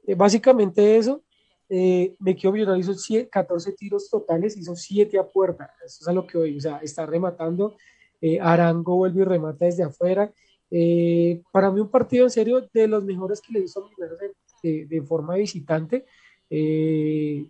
eh, 0.06 0.14
básicamente 0.14 0.96
eso. 0.96 1.22
Eh, 1.68 2.16
me 2.18 2.34
quedo 2.34 2.52
Millonario, 2.52 2.80
hizo 2.80 3.28
14 3.30 3.72
tiros 3.72 4.08
totales, 4.08 4.56
hizo 4.56 4.74
7 4.74 5.18
a 5.18 5.28
puerta. 5.28 5.70
Eso 5.84 5.98
es 6.00 6.08
a 6.08 6.12
lo 6.14 6.26
que 6.26 6.38
hoy, 6.38 6.56
o 6.56 6.60
sea, 6.60 6.78
está 6.78 7.04
rematando. 7.04 7.76
Eh, 8.20 8.40
Arango 8.40 8.96
vuelve 8.96 9.20
y 9.20 9.24
remata 9.24 9.66
desde 9.66 9.82
afuera. 9.82 10.32
Eh, 10.70 11.42
para 11.50 11.70
mí 11.70 11.80
un 11.80 11.90
partido 11.90 12.24
en 12.24 12.30
serio 12.30 12.68
de 12.72 12.87
los 12.87 13.02
mejores 13.04 13.40
que 13.40 13.52
le 13.52 13.61
hizo 13.61 13.90
de, 14.62 14.87
de, 14.87 15.02
forma 15.02 15.35
visitante. 15.35 16.06
Eh, 16.48 17.46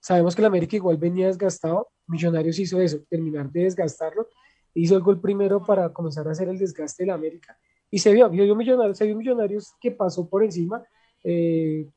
sabemos 0.00 0.34
que 0.34 0.42
el 0.42 0.46
América 0.46 0.76
igual 0.76 0.96
venía 0.96 1.28
desgastado. 1.28 1.88
Millonarios 2.06 2.58
hizo 2.58 2.80
eso, 2.80 2.98
terminar 3.08 3.50
de 3.50 3.64
desgastarlo. 3.64 4.28
Hizo 4.74 4.96
el 4.96 5.02
gol 5.02 5.20
primero 5.20 5.62
para 5.62 5.92
comenzar 5.92 6.26
a 6.26 6.32
hacer 6.32 6.48
el 6.48 6.58
desgaste 6.58 7.04
de 7.04 7.08
la 7.08 7.14
América. 7.14 7.56
Y 7.90 7.98
se 7.98 8.12
vio, 8.12 8.28
vio 8.28 8.56
Millonarios, 8.56 8.98
se 8.98 9.06
vio 9.06 9.16
Millonarios 9.16 9.72
que 9.80 9.92
pasó 9.92 10.28
por 10.28 10.42
encima. 10.42 10.84
Eh, 11.22 11.88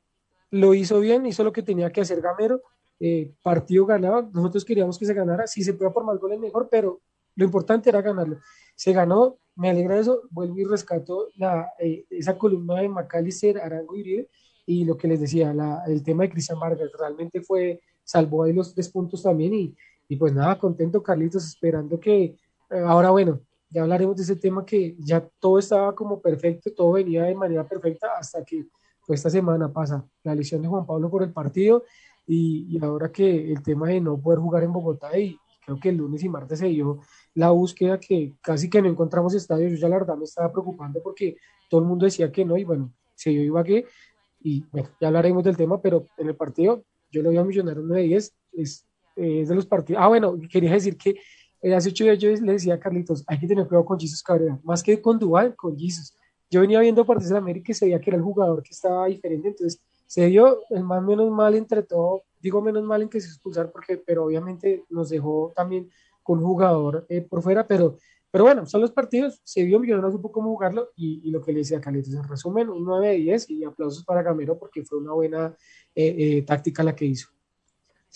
lo 0.52 0.74
hizo 0.74 1.00
bien, 1.00 1.26
hizo 1.26 1.44
lo 1.44 1.52
que 1.52 1.63
tenía 1.63 1.92
que 1.92 2.02
hacer 2.02 2.22
Gamero. 2.22 2.62
partido 3.42 3.86
ganado, 3.86 4.30
nosotros 4.34 4.63
queríamos 4.63 4.98
que 5.00 5.06
se 5.06 5.13
ganara. 5.13 5.48
Si 5.48 5.63
se 5.63 5.74
puede 5.74 5.92
por 5.92 6.04
más 6.04 6.20
goles, 6.20 6.40
mejor, 6.40 6.68
pero 6.70 7.02
lo 7.38 7.45
importante 7.45 7.89
era 7.89 8.02
ganarlo. 8.02 8.39
Se 8.76 8.91
ganó, 8.91 9.38
me 9.56 9.69
alegra 9.69 9.97
eso, 9.97 10.23
vuelvo 10.32 10.58
y 10.60 10.65
rescato 10.65 11.28
la, 11.38 11.71
eh, 11.80 12.06
esa 12.10 12.38
columna 12.38 12.82
de 12.82 12.89
Macalister, 12.89 13.60
Arango 13.60 13.95
y 13.95 14.02
Uribe, 14.02 14.30
y 14.65 14.84
lo 14.84 14.97
que 14.97 15.08
les 15.08 15.21
decía, 15.21 15.56
el 15.88 16.04
tema 16.04 16.23
de 16.23 16.32
Cristian 16.32 16.60
Vargas, 16.60 16.89
realmente 17.00 17.41
fue, 17.41 17.80
salvó 18.04 18.43
ahí 18.43 18.54
los 18.54 18.73
tres 18.73 18.89
puntos 18.89 19.23
también, 19.23 19.54
y, 19.54 19.76
y 20.10 20.15
pues 20.17 20.34
nada, 20.34 20.58
contento 20.58 21.02
Carlitos, 21.02 21.45
esperando 21.45 22.00
que, 22.00 22.23
eh, 22.23 22.38
ahora 22.86 23.12
bueno, 23.12 23.39
ya 23.69 23.84
hablaremos 23.84 24.17
de 24.17 24.23
ese 24.23 24.36
tema 24.36 24.65
que 24.65 24.95
ya 25.00 25.21
todo 25.39 25.60
estaba 25.60 25.93
como 25.93 26.19
perfecto, 26.19 26.73
todo 26.73 26.93
venía 26.93 27.23
de 27.23 27.36
manera 27.36 27.67
perfecta 27.67 28.17
hasta 28.17 28.43
que 28.43 28.65
esta 29.08 29.30
semana 29.30 29.71
pasa 29.71 30.04
la 30.23 30.36
lesión 30.36 30.62
de 30.62 30.67
Juan 30.67 30.86
Pablo 30.86 31.10
por 31.10 31.23
el 31.23 31.32
partido 31.32 31.84
y, 32.26 32.67
y 32.69 32.84
ahora 32.84 33.12
que 33.12 33.52
el 33.52 33.62
tema 33.62 33.88
de 33.88 34.02
no 34.02 34.19
poder 34.19 34.39
jugar 34.39 34.63
en 34.63 34.73
Bogotá 34.73 35.17
y 35.17 35.38
creo 35.68 35.80
que 35.82 35.90
el 35.90 35.98
lunes 35.98 36.24
y 36.24 36.30
martes 36.30 36.60
se 36.60 36.68
dio 36.68 37.00
la 37.34 37.50
búsqueda 37.50 38.00
que 38.00 38.36
casi 38.42 38.70
que 38.70 38.82
no 38.82 38.88
encontramos 38.88 39.34
estadios, 39.34 39.74
yo 39.74 39.78
ya 39.78 39.90
la 39.90 39.98
verdad 39.98 40.16
me 40.16 40.24
estaba 40.24 40.50
preocupando 40.50 41.02
porque 41.04 41.36
todo 41.70 41.82
el 41.82 41.88
mundo 41.88 42.06
decía 42.06 42.32
que 42.32 42.46
no 42.46 42.56
y 42.56 42.64
bueno, 42.64 42.94
se 43.16 43.34
yo 43.34 43.42
iba 43.42 43.64
que 43.66 43.86
y 44.40 44.64
bueno, 44.72 44.88
ya 45.02 45.08
hablaremos 45.08 45.44
del 45.44 45.58
tema, 45.58 45.82
pero 45.82 46.06
en 46.16 46.30
el 46.30 46.36
partido 46.38 46.86
yo 47.12 47.22
lo 47.22 47.32
vi 47.32 47.38
a 47.38 47.44
Millonarios 47.44 47.84
9 47.86 48.02
10, 48.02 48.36
es, 48.54 48.86
es 49.18 49.50
de 49.50 49.56
los 49.56 49.66
partidos, 49.66 50.02
ah 50.02 50.08
bueno, 50.08 50.38
quería 50.50 50.72
decir 50.72 50.96
que 50.96 51.16
eh, 51.62 51.76
hace 51.76 51.90
ocho 51.90 52.06
días 52.06 52.18
yo 52.18 52.30
le 52.30 52.54
decía 52.54 52.76
a 52.76 52.80
Carlitos, 52.80 53.26
hay 53.28 53.38
que 53.38 53.48
tener 53.48 53.68
cuidado 53.68 53.84
con 53.84 54.00
Jesus 54.00 54.24
Cabrera, 54.24 54.58
más 54.64 54.82
que 54.82 55.02
con 55.02 55.20
Duval, 55.20 55.54
con 55.56 55.78
Jesus. 55.78 56.14
Yo 56.50 56.62
venía 56.62 56.80
viendo 56.80 57.06
partidos 57.06 57.32
de 57.32 57.38
América 57.40 57.74
y 57.74 57.76
se 57.76 57.86
veía 57.86 58.00
que 58.00 58.10
era 58.10 58.18
el 58.18 58.24
jugador 58.24 58.64
que 58.64 58.72
estaba 58.72 59.08
diferente, 59.08 59.50
entonces 59.50 59.82
se 60.06 60.28
dio 60.28 60.60
el 60.70 60.86
más 60.86 61.04
menos 61.04 61.30
mal 61.30 61.56
entre 61.56 61.84
todo, 61.84 62.24
digo 62.39 62.62
menos 62.62 62.84
mal 62.84 63.02
en 63.02 63.10
que 63.10 63.21
se 63.21 63.28
expulsar 63.28 63.71
porque, 63.71 63.97
pero 63.97 64.26
obviamente 64.26 64.86
nos 64.89 65.10
dejó 65.10 65.54
también 65.56 65.89
con 66.23 66.41
jugador 66.41 67.06
eh, 67.10 67.21
por 67.21 67.41
fuera, 67.41 67.65
pero, 67.67 67.97
pero 68.32 68.43
bueno, 68.43 68.65
son 68.65 68.82
los 68.82 68.91
partidos, 68.91 69.39
se 69.43 69.63
vio, 69.63 69.80
no 69.80 70.12
supo 70.12 70.32
cómo 70.32 70.50
jugarlo 70.50 70.89
y, 70.95 71.32
lo 71.32 71.41
que 71.41 71.54
le 71.54 71.60
decía 71.60 71.80
Carlitos, 71.80 72.13
en 72.13 72.28
resumen, 72.28 72.69
un 72.69 72.84
9 72.84 73.08
de 73.08 73.15
10 73.15 73.50
y 73.50 73.63
aplausos 73.63 74.04
para 74.04 74.23
Gamero 74.23 74.58
porque 74.58 74.84
fue 74.84 74.97
una 74.97 75.13
buena 75.13 75.56
eh, 75.95 76.15
eh, 76.17 76.41
táctica 76.43 76.84
la 76.84 76.95
que 76.95 77.06
hizo. 77.06 77.30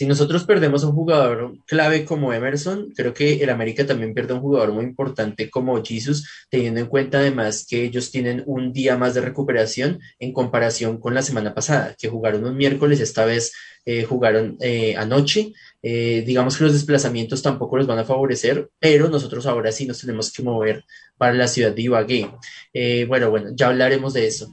Si 0.01 0.07
nosotros 0.07 0.45
perdemos 0.45 0.83
a 0.83 0.87
un 0.87 0.95
jugador 0.95 1.59
clave 1.67 2.05
como 2.05 2.33
Emerson, 2.33 2.91
creo 2.95 3.13
que 3.13 3.43
el 3.43 3.51
América 3.51 3.85
también 3.85 4.15
pierde 4.15 4.33
un 4.33 4.39
jugador 4.39 4.71
muy 4.71 4.83
importante 4.83 5.47
como 5.51 5.79
Jesus, 5.83 6.27
teniendo 6.49 6.79
en 6.79 6.87
cuenta 6.87 7.19
además 7.19 7.67
que 7.69 7.83
ellos 7.83 8.09
tienen 8.09 8.41
un 8.47 8.73
día 8.73 8.97
más 8.97 9.13
de 9.13 9.21
recuperación 9.21 9.99
en 10.17 10.33
comparación 10.33 10.99
con 10.99 11.13
la 11.13 11.21
semana 11.21 11.53
pasada, 11.53 11.95
que 11.99 12.09
jugaron 12.09 12.43
un 12.45 12.57
miércoles, 12.57 12.99
esta 12.99 13.25
vez 13.25 13.53
eh, 13.85 14.01
jugaron 14.01 14.57
eh, 14.59 14.95
anoche. 14.97 15.53
Eh, 15.83 16.23
digamos 16.25 16.57
que 16.57 16.63
los 16.63 16.73
desplazamientos 16.73 17.43
tampoco 17.43 17.77
los 17.77 17.85
van 17.85 17.99
a 17.99 18.03
favorecer, 18.03 18.71
pero 18.79 19.07
nosotros 19.07 19.45
ahora 19.45 19.71
sí 19.71 19.85
nos 19.85 20.01
tenemos 20.01 20.33
que 20.33 20.41
mover 20.41 20.83
para 21.15 21.35
la 21.35 21.47
ciudad 21.47 21.73
de 21.73 21.81
Ibagué. 21.83 22.27
bueno, 23.07 23.29
bueno, 23.29 23.49
ya 23.53 23.67
hablaremos 23.67 24.13
de 24.13 24.25
eso. 24.25 24.51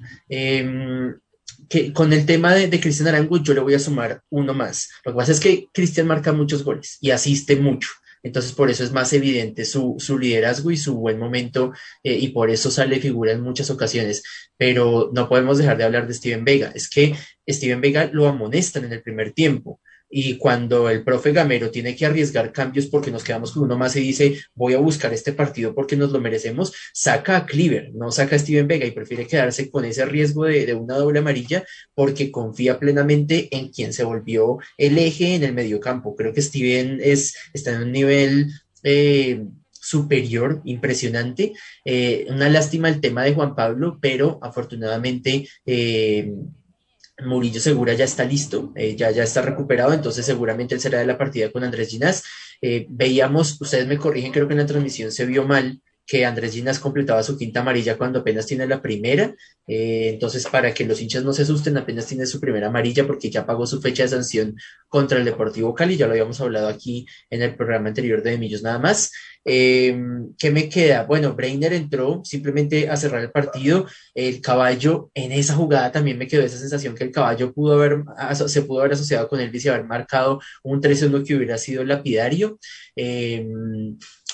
Que 1.68 1.92
con 1.92 2.12
el 2.12 2.26
tema 2.26 2.54
de, 2.54 2.68
de 2.68 2.80
Cristian 2.80 3.08
Arango 3.08 3.42
yo 3.42 3.54
le 3.54 3.60
voy 3.60 3.74
a 3.74 3.78
sumar 3.78 4.22
uno 4.30 4.54
más. 4.54 4.88
Lo 5.04 5.12
que 5.12 5.16
pasa 5.16 5.32
es 5.32 5.40
que 5.40 5.68
Cristian 5.72 6.06
marca 6.06 6.32
muchos 6.32 6.64
goles 6.64 6.98
y 7.00 7.10
asiste 7.10 7.56
mucho. 7.56 7.88
Entonces, 8.22 8.52
por 8.52 8.70
eso 8.70 8.84
es 8.84 8.92
más 8.92 9.12
evidente 9.12 9.64
su, 9.64 9.96
su 9.98 10.18
liderazgo 10.18 10.70
y 10.70 10.76
su 10.76 10.96
buen 10.96 11.18
momento 11.18 11.72
y 12.02 12.28
por 12.28 12.50
eso 12.50 12.70
sale 12.70 13.00
figura 13.00 13.32
en 13.32 13.40
muchas 13.40 13.70
ocasiones. 13.70 14.22
Pero 14.56 15.10
no 15.14 15.28
podemos 15.28 15.58
dejar 15.58 15.76
de 15.78 15.84
hablar 15.84 16.06
de 16.06 16.14
Steven 16.14 16.44
Vega. 16.44 16.72
Es 16.74 16.88
que 16.90 17.14
Steven 17.48 17.80
Vega 17.80 18.10
lo 18.12 18.26
amonestan 18.26 18.84
en 18.84 18.92
el 18.92 19.02
primer 19.02 19.32
tiempo. 19.32 19.80
Y 20.10 20.36
cuando 20.36 20.88
el 20.88 21.04
profe 21.04 21.32
Gamero 21.32 21.70
tiene 21.70 21.94
que 21.94 22.06
arriesgar 22.06 22.52
cambios 22.52 22.86
porque 22.86 23.10
nos 23.10 23.24
quedamos 23.24 23.52
con 23.52 23.64
uno 23.64 23.76
más 23.76 23.94
y 23.96 24.00
dice, 24.00 24.38
voy 24.54 24.74
a 24.74 24.78
buscar 24.78 25.12
este 25.12 25.32
partido 25.32 25.74
porque 25.74 25.96
nos 25.96 26.12
lo 26.12 26.20
merecemos, 26.20 26.72
saca 26.92 27.36
a 27.36 27.46
Cleaver, 27.46 27.92
no 27.94 28.10
saca 28.10 28.36
a 28.36 28.38
Steven 28.38 28.66
Vega 28.66 28.86
y 28.86 28.92
prefiere 28.92 29.26
quedarse 29.26 29.70
con 29.70 29.84
ese 29.84 30.04
riesgo 30.06 30.44
de, 30.44 30.72
una 30.74 30.96
doble 30.96 31.18
amarilla 31.18 31.64
porque 31.94 32.30
confía 32.30 32.78
plenamente 32.78 33.48
en 33.50 33.68
quien 33.68 33.92
se 33.92 34.04
volvió 34.04 34.58
el 34.76 34.98
eje 34.98 35.34
en 35.34 35.44
el 35.44 35.52
mediocampo. 35.52 36.16
Creo 36.16 36.32
que 36.32 36.42
Steven 36.42 37.00
es, 37.02 37.36
está 37.52 37.72
en 37.72 37.82
un 37.82 37.92
nivel 37.92 38.52
eh, 38.82 39.42
superior, 39.70 40.62
impresionante. 40.64 41.52
Eh, 41.84 42.26
una 42.30 42.48
lástima 42.48 42.88
el 42.88 43.00
tema 43.00 43.24
de 43.24 43.34
Juan 43.34 43.54
Pablo, 43.54 43.98
pero 44.00 44.38
afortunadamente... 44.42 45.48
Eh, 45.66 46.32
Murillo 47.24 47.60
Segura 47.60 47.94
ya 47.94 48.04
está 48.04 48.24
listo, 48.24 48.72
eh, 48.76 48.96
ya, 48.96 49.10
ya 49.10 49.24
está 49.24 49.42
recuperado, 49.42 49.92
entonces 49.92 50.24
seguramente 50.24 50.74
él 50.74 50.80
será 50.80 50.98
de 50.98 51.06
la 51.06 51.18
partida 51.18 51.50
con 51.50 51.64
Andrés 51.64 51.88
Ginás. 51.88 52.24
Eh, 52.60 52.86
veíamos, 52.88 53.60
ustedes 53.60 53.86
me 53.86 53.98
corrigen, 53.98 54.32
creo 54.32 54.46
que 54.46 54.54
en 54.54 54.60
la 54.60 54.66
transmisión 54.66 55.10
se 55.12 55.26
vio 55.26 55.44
mal 55.44 55.80
que 56.08 56.24
Andrés 56.24 56.54
Ginás 56.54 56.78
completaba 56.78 57.22
su 57.22 57.36
quinta 57.36 57.60
amarilla 57.60 57.98
cuando 57.98 58.20
apenas 58.20 58.46
tiene 58.46 58.66
la 58.66 58.80
primera. 58.80 59.34
Eh, 59.66 60.08
entonces, 60.08 60.46
para 60.46 60.72
que 60.72 60.86
los 60.86 61.02
hinchas 61.02 61.22
no 61.22 61.34
se 61.34 61.42
asusten, 61.42 61.76
apenas 61.76 62.06
tiene 62.06 62.24
su 62.24 62.40
primera 62.40 62.68
amarilla 62.68 63.06
porque 63.06 63.30
ya 63.30 63.44
pagó 63.44 63.66
su 63.66 63.82
fecha 63.82 64.04
de 64.04 64.08
sanción 64.08 64.56
contra 64.88 65.18
el 65.18 65.26
Deportivo 65.26 65.74
Cali. 65.74 65.98
Ya 65.98 66.06
lo 66.06 66.12
habíamos 66.12 66.40
hablado 66.40 66.68
aquí 66.68 67.06
en 67.28 67.42
el 67.42 67.54
programa 67.56 67.88
anterior 67.88 68.22
de 68.22 68.38
Millos 68.38 68.62
nada 68.62 68.78
más. 68.78 69.12
Eh, 69.44 69.98
¿Qué 70.38 70.50
me 70.50 70.70
queda? 70.70 71.04
Bueno, 71.04 71.34
Breiner 71.34 71.74
entró 71.74 72.22
simplemente 72.24 72.88
a 72.88 72.96
cerrar 72.96 73.22
el 73.22 73.30
partido. 73.30 73.86
El 74.14 74.40
caballo, 74.40 75.10
en 75.12 75.32
esa 75.32 75.56
jugada 75.56 75.92
también 75.92 76.16
me 76.16 76.26
quedó 76.26 76.42
esa 76.42 76.56
sensación 76.56 76.94
que 76.94 77.04
el 77.04 77.12
caballo 77.12 77.52
pudo 77.52 77.74
haber, 77.74 78.02
se 78.46 78.62
pudo 78.62 78.80
haber 78.80 78.92
asociado 78.94 79.28
con 79.28 79.40
Elvis 79.40 79.66
y 79.66 79.68
haber 79.68 79.84
marcado 79.84 80.40
un 80.62 80.80
3-1 80.80 81.22
que 81.26 81.36
hubiera 81.36 81.58
sido 81.58 81.84
lapidario. 81.84 82.58
Eh, 82.96 83.46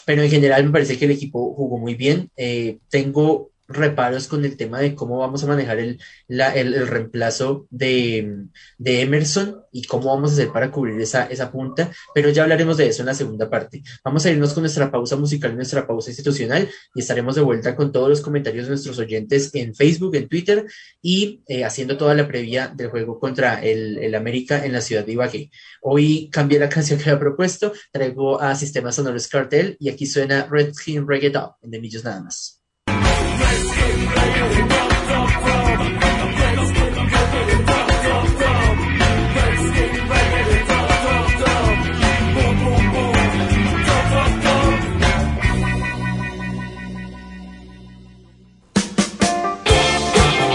pero 0.05 0.23
en 0.23 0.31
general 0.31 0.65
me 0.65 0.73
parece 0.73 0.99
que 0.99 1.05
el 1.07 1.13
equipo 1.13 1.55
jugó 1.55 1.79
muy 1.79 1.95
bien. 1.95 2.31
Eh, 2.37 2.79
tengo 2.91 3.51
reparos 3.69 4.29
con 4.29 4.45
el 4.45 4.57
tema 4.57 4.81
de 4.81 4.95
cómo 4.95 5.19
vamos 5.19 5.43
a 5.43 5.47
manejar 5.47 5.79
el, 5.79 5.99
el, 6.29 6.87
reemplazo 6.87 7.67
de, 7.71 8.47
Emerson 8.85 9.63
y 9.73 9.85
cómo 9.85 10.15
vamos 10.15 10.31
a 10.31 10.35
hacer 10.35 10.53
para 10.53 10.71
cubrir 10.71 11.01
esa, 11.01 11.27
esa 11.27 11.51
punta, 11.51 11.91
pero 12.15 12.31
ya 12.31 12.43
hablaremos 12.43 12.77
de 12.77 12.89
eso 12.89 13.03
en 13.03 13.07
la 13.07 13.15
segunda 13.15 13.49
parte. 13.49 13.83
Vamos 14.05 14.25
a 14.27 14.31
irnos 14.31 14.53
con 14.53 14.63
nuestra 14.63 14.91
pausa 14.91 15.17
musical, 15.17 15.57
nuestra 15.57 15.87
pausa 15.87 16.11
institucional 16.11 16.69
y 16.95 17.01
estaremos 17.01 17.35
de 17.35 17.43
vuelta 17.43 17.75
con 17.75 17.93
todos 17.93 18.09
los 18.09 18.21
comentarios 18.21 18.67
de 18.67 18.71
nuestros 18.71 18.99
oyentes 18.99 19.55
en 19.55 19.75
Facebook, 19.75 20.15
en 20.17 20.29
Twitter 20.29 20.67
y 21.01 21.43
eh, 21.47 21.65
haciendo 21.65 21.97
toda 21.97 22.15
la 22.15 22.29
previa 22.29 22.69
del 22.69 22.91
juego 22.91 23.19
contra 23.19 23.63
el, 23.63 23.99
el, 23.99 24.15
América 24.15 24.65
en 24.65 24.73
la 24.73 24.81
ciudad 24.81 25.05
de 25.05 25.13
Ibagué. 25.13 25.51
Hoy 25.83 26.29
cambié 26.31 26.59
la 26.59 26.69
canción 26.69 26.99
que 26.99 27.11
había 27.11 27.21
propuesto, 27.21 27.73
traigo 27.93 28.41
a 28.41 28.55
Sistemas 28.55 28.97
Sonoros 28.97 29.29
Cartel 29.29 29.77
y 29.81 29.89
aquí 29.89 30.07
suena 30.07 30.47
Red 30.51 30.75
Skin 30.75 31.07
Reggae 31.07 31.33
en 31.63 31.71
de 31.71 31.81
Millos 31.81 32.05
nada 32.05 32.23
más. 32.23 32.64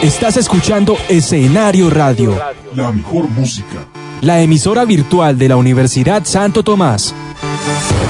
Estás 0.02 0.38
escuchando 0.38 0.98
Escenario 1.08 1.89
Radio. 1.89 2.38
La 2.74 2.91
mejor 2.91 3.30
música. 3.30 3.86
La 4.22 4.41
emisora 4.41 4.84
virtual 4.84 5.38
de 5.38 5.48
la 5.48 5.56
Universidad 5.56 6.26
Santo 6.26 6.63
Tomás. 6.63 7.13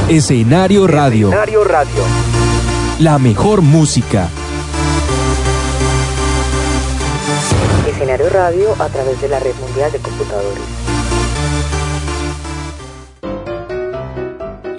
Escenario 0.07 0.87
Radio. 0.87 1.27
Escenario 1.27 1.63
Radio. 1.63 2.03
La 2.99 3.19
mejor 3.19 3.61
música. 3.61 4.29
Escenario 8.09 8.33
Radio 8.33 8.73
a 8.79 8.89
través 8.89 9.21
de 9.21 9.29
la 9.29 9.39
red 9.39 9.53
mundial 9.61 9.91
de 9.91 9.99
computadores. 9.99 10.63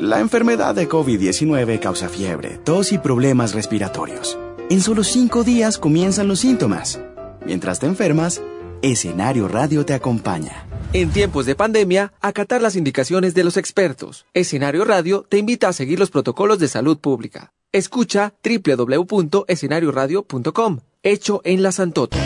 La 0.01 0.19
enfermedad 0.19 0.75
de 0.75 0.89
COVID-19 0.89 1.79
causa 1.79 2.09
fiebre, 2.09 2.59
tos 2.65 2.91
y 2.91 2.99
problemas 2.99 3.55
respiratorios. 3.55 4.37
En 4.69 4.81
solo 4.81 5.05
cinco 5.05 5.45
días 5.45 5.79
comienzan 5.79 6.27
los 6.27 6.41
síntomas. 6.41 6.99
Mientras 7.47 7.79
te 7.79 7.87
enfermas, 7.87 8.43
Escenario 8.83 9.47
Radio 9.47 9.87
te 9.87 9.95
acompaña. 9.95 10.67
En 10.93 11.11
tiempos 11.11 11.47
de 11.47 11.55
pandemia, 11.55 12.13
acatar 12.21 12.61
las 12.61 12.75
indicaciones 12.75 13.33
de 13.35 13.45
los 13.45 13.57
expertos. 13.57 14.27
Escenario 14.35 14.85
Radio 14.85 15.25
te 15.29 15.39
invita 15.39 15.69
a 15.69 15.73
seguir 15.73 16.01
los 16.01 16.11
protocolos 16.11 16.59
de 16.59 16.67
salud 16.67 16.99
pública. 16.99 17.53
Escucha 17.71 18.35
www.escenarioradio.com. 18.43 20.81
Hecho 21.05 21.43
en 21.45 21.63
la 21.63 21.71
Santota. 21.71 22.19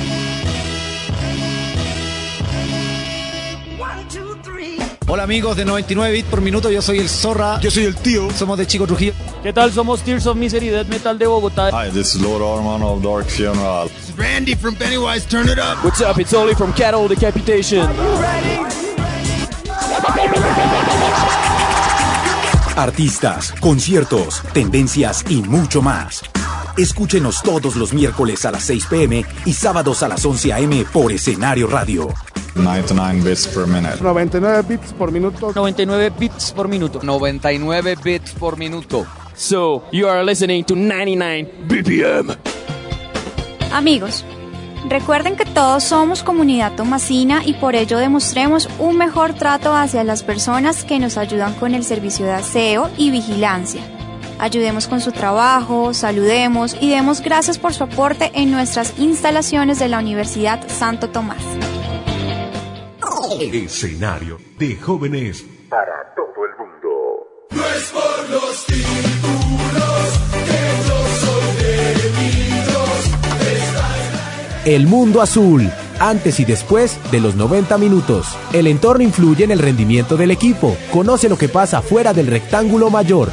Hola 5.07 5.25
amigos 5.25 5.55
de 5.59 5.67
99 5.67 6.12
bits 6.14 6.29
por 6.31 6.40
minuto, 6.40 6.71
yo 6.71 6.81
soy 6.81 6.99
el 6.99 7.11
Zorra. 7.11 7.61
Yo 7.61 7.71
soy 7.71 7.85
el 7.85 7.95
tío. 7.95 8.31
Somos 8.31 8.57
de 8.57 8.67
Chico 8.67 8.87
Trujillo. 8.87 9.12
¿Qué 9.43 9.53
tal? 9.53 9.71
Somos 9.71 10.01
Tears 10.01 10.27
of 10.27 10.37
Misery 10.37 10.69
Death 10.69 10.88
Metal 10.88 11.19
de 11.19 11.27
Bogotá. 11.27 11.71
Hi, 11.73 11.90
this 11.90 12.14
is 12.14 12.23
Lord 12.23 12.43
Armand 12.43 12.83
of 12.83 13.03
Dark 13.03 13.27
Funeral. 13.29 13.88
This 13.88 14.09
is 14.09 14.17
Randy 14.17 14.55
from 14.55 14.75
Pennywise, 14.75 15.27
turn 15.27 15.49
it 15.51 15.59
up. 15.59 15.85
What's 15.85 16.01
up? 16.01 16.19
It's 16.19 16.33
Oli 16.33 16.55
from 16.55 16.73
Cattle 16.73 17.07
Decapitation. 17.07 17.87
Artistas, 22.77 23.53
conciertos, 23.61 24.43
tendencias 24.55 25.23
y 25.29 25.43
mucho 25.43 25.83
más. 25.83 26.23
Escúchenos 26.79 27.43
todos 27.43 27.77
los 27.77 27.93
miércoles 27.93 28.45
a 28.47 28.51
las 28.51 28.64
6 28.64 28.87
pm 28.87 29.25
y 29.45 29.53
sábados 29.53 30.03
a 30.03 30.09
las 30.09 30.25
11 30.25 30.53
am 30.55 30.85
por 30.90 31.12
Escenario 31.12 31.67
Radio. 31.67 32.09
99 32.55 33.23
bits 33.23 33.49
per 33.49 33.67
minute. 33.67 34.01
99 34.01 34.62
bits 34.69 34.93
por 34.93 35.11
minuto. 35.11 35.53
99 35.55 36.12
bits 36.19 36.53
por 36.53 36.69
minuto. 36.69 37.01
99 37.03 37.97
bits 38.03 38.33
por 38.33 38.57
minuto. 38.57 39.07
So, 39.35 39.85
you 39.93 40.09
are 40.09 40.25
listening 40.25 40.64
to 40.64 40.77
99 40.77 41.67
BPM. 41.67 42.37
Amigos, 43.73 44.25
recuerden 44.88 45.35
que 45.35 45.45
todos 45.45 45.83
somos 45.83 46.23
comunidad 46.23 46.77
tomasina 46.77 47.43
y 47.45 47.55
por 47.55 47.75
ello 47.75 47.99
demostremos 47.99 48.69
un 48.79 48.97
mejor 48.97 49.35
trato 49.35 49.75
hacia 49.75 50.05
las 50.05 50.23
personas 50.23 50.85
que 50.85 51.01
nos 51.01 51.19
ayudan 51.19 51.55
con 51.55 51.75
el 51.75 51.83
servicio 51.83 52.27
de 52.27 52.33
aseo 52.33 52.88
y 52.97 53.11
vigilancia. 53.11 53.83
Ayudemos 54.38 54.87
con 54.87 55.01
su 55.01 55.11
trabajo, 55.11 55.95
saludemos 55.95 56.77
y 56.81 56.90
demos 56.90 57.21
gracias 57.21 57.59
por 57.59 57.75
su 57.75 57.85
aporte 57.85 58.31
en 58.35 58.53
nuestras 58.53 58.95
instalaciones 58.99 59.81
de 59.81 59.88
la 59.88 59.99
Universidad 59.99 60.61
Santo 60.69 61.09
Tomás. 61.11 61.43
Escenario 63.40 64.38
de 64.59 64.77
jóvenes 64.77 65.44
para 65.68 66.14
todo 66.14 66.44
el 66.44 66.53
mundo. 66.57 67.27
No 67.51 67.66
es 67.66 67.90
por 67.90 68.31
los 68.31 68.66
títulos 68.66 70.20
que 70.47 70.62
yo 70.88 70.99
soy 71.20 71.57
de 74.64 74.73
El 74.73 74.87
mundo 74.87 75.20
azul, 75.20 75.68
antes 75.99 76.38
y 76.38 76.44
después 76.44 76.97
de 77.11 77.20
los 77.20 77.35
90 77.35 77.77
minutos. 77.79 78.29
El 78.53 78.68
entorno 78.68 79.03
influye 79.03 79.42
en 79.44 79.51
el 79.51 79.59
rendimiento 79.59 80.16
del 80.16 80.31
equipo. 80.31 80.77
Conoce 80.92 81.29
lo 81.29 81.37
que 81.37 81.49
pasa 81.49 81.83
fuera 81.83 82.12
del 82.12 82.29
rectángulo 82.29 82.88
mayor. 82.88 83.31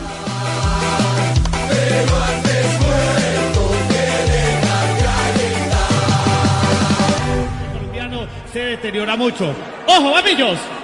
Deteriora 8.92 9.16
mucho. 9.16 9.56
¡Ojo, 9.88 10.18
amigos! 10.18 10.81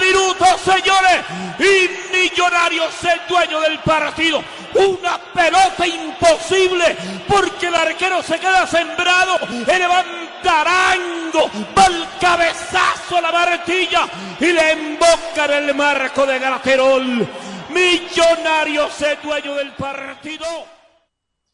Minutos, 0.00 0.60
señores. 0.60 1.24
Y 1.58 2.16
Millonarios 2.16 2.94
es 3.02 3.28
dueño 3.28 3.60
del 3.60 3.78
partido. 3.80 4.42
Una 4.74 5.18
pelota 5.32 5.86
imposible 5.86 6.96
porque 7.26 7.66
el 7.66 7.74
arquero 7.74 8.22
se 8.22 8.38
queda 8.38 8.66
sembrado. 8.66 9.38
El 9.66 9.78
levanta 9.78 10.60
Arango. 10.60 11.50
Va 11.76 11.86
el 11.86 12.04
cabezazo 12.20 13.16
a 13.16 13.20
la 13.20 13.32
martilla 13.32 14.08
y 14.40 14.52
le 14.52 14.72
emboca 14.72 15.44
en 15.44 15.68
el 15.68 15.74
marco 15.74 16.26
de 16.26 16.38
Galaterol. 16.38 17.28
Millonarios 17.70 19.02
es 19.02 19.22
dueño 19.22 19.54
del 19.54 19.72
partido. 19.72 20.46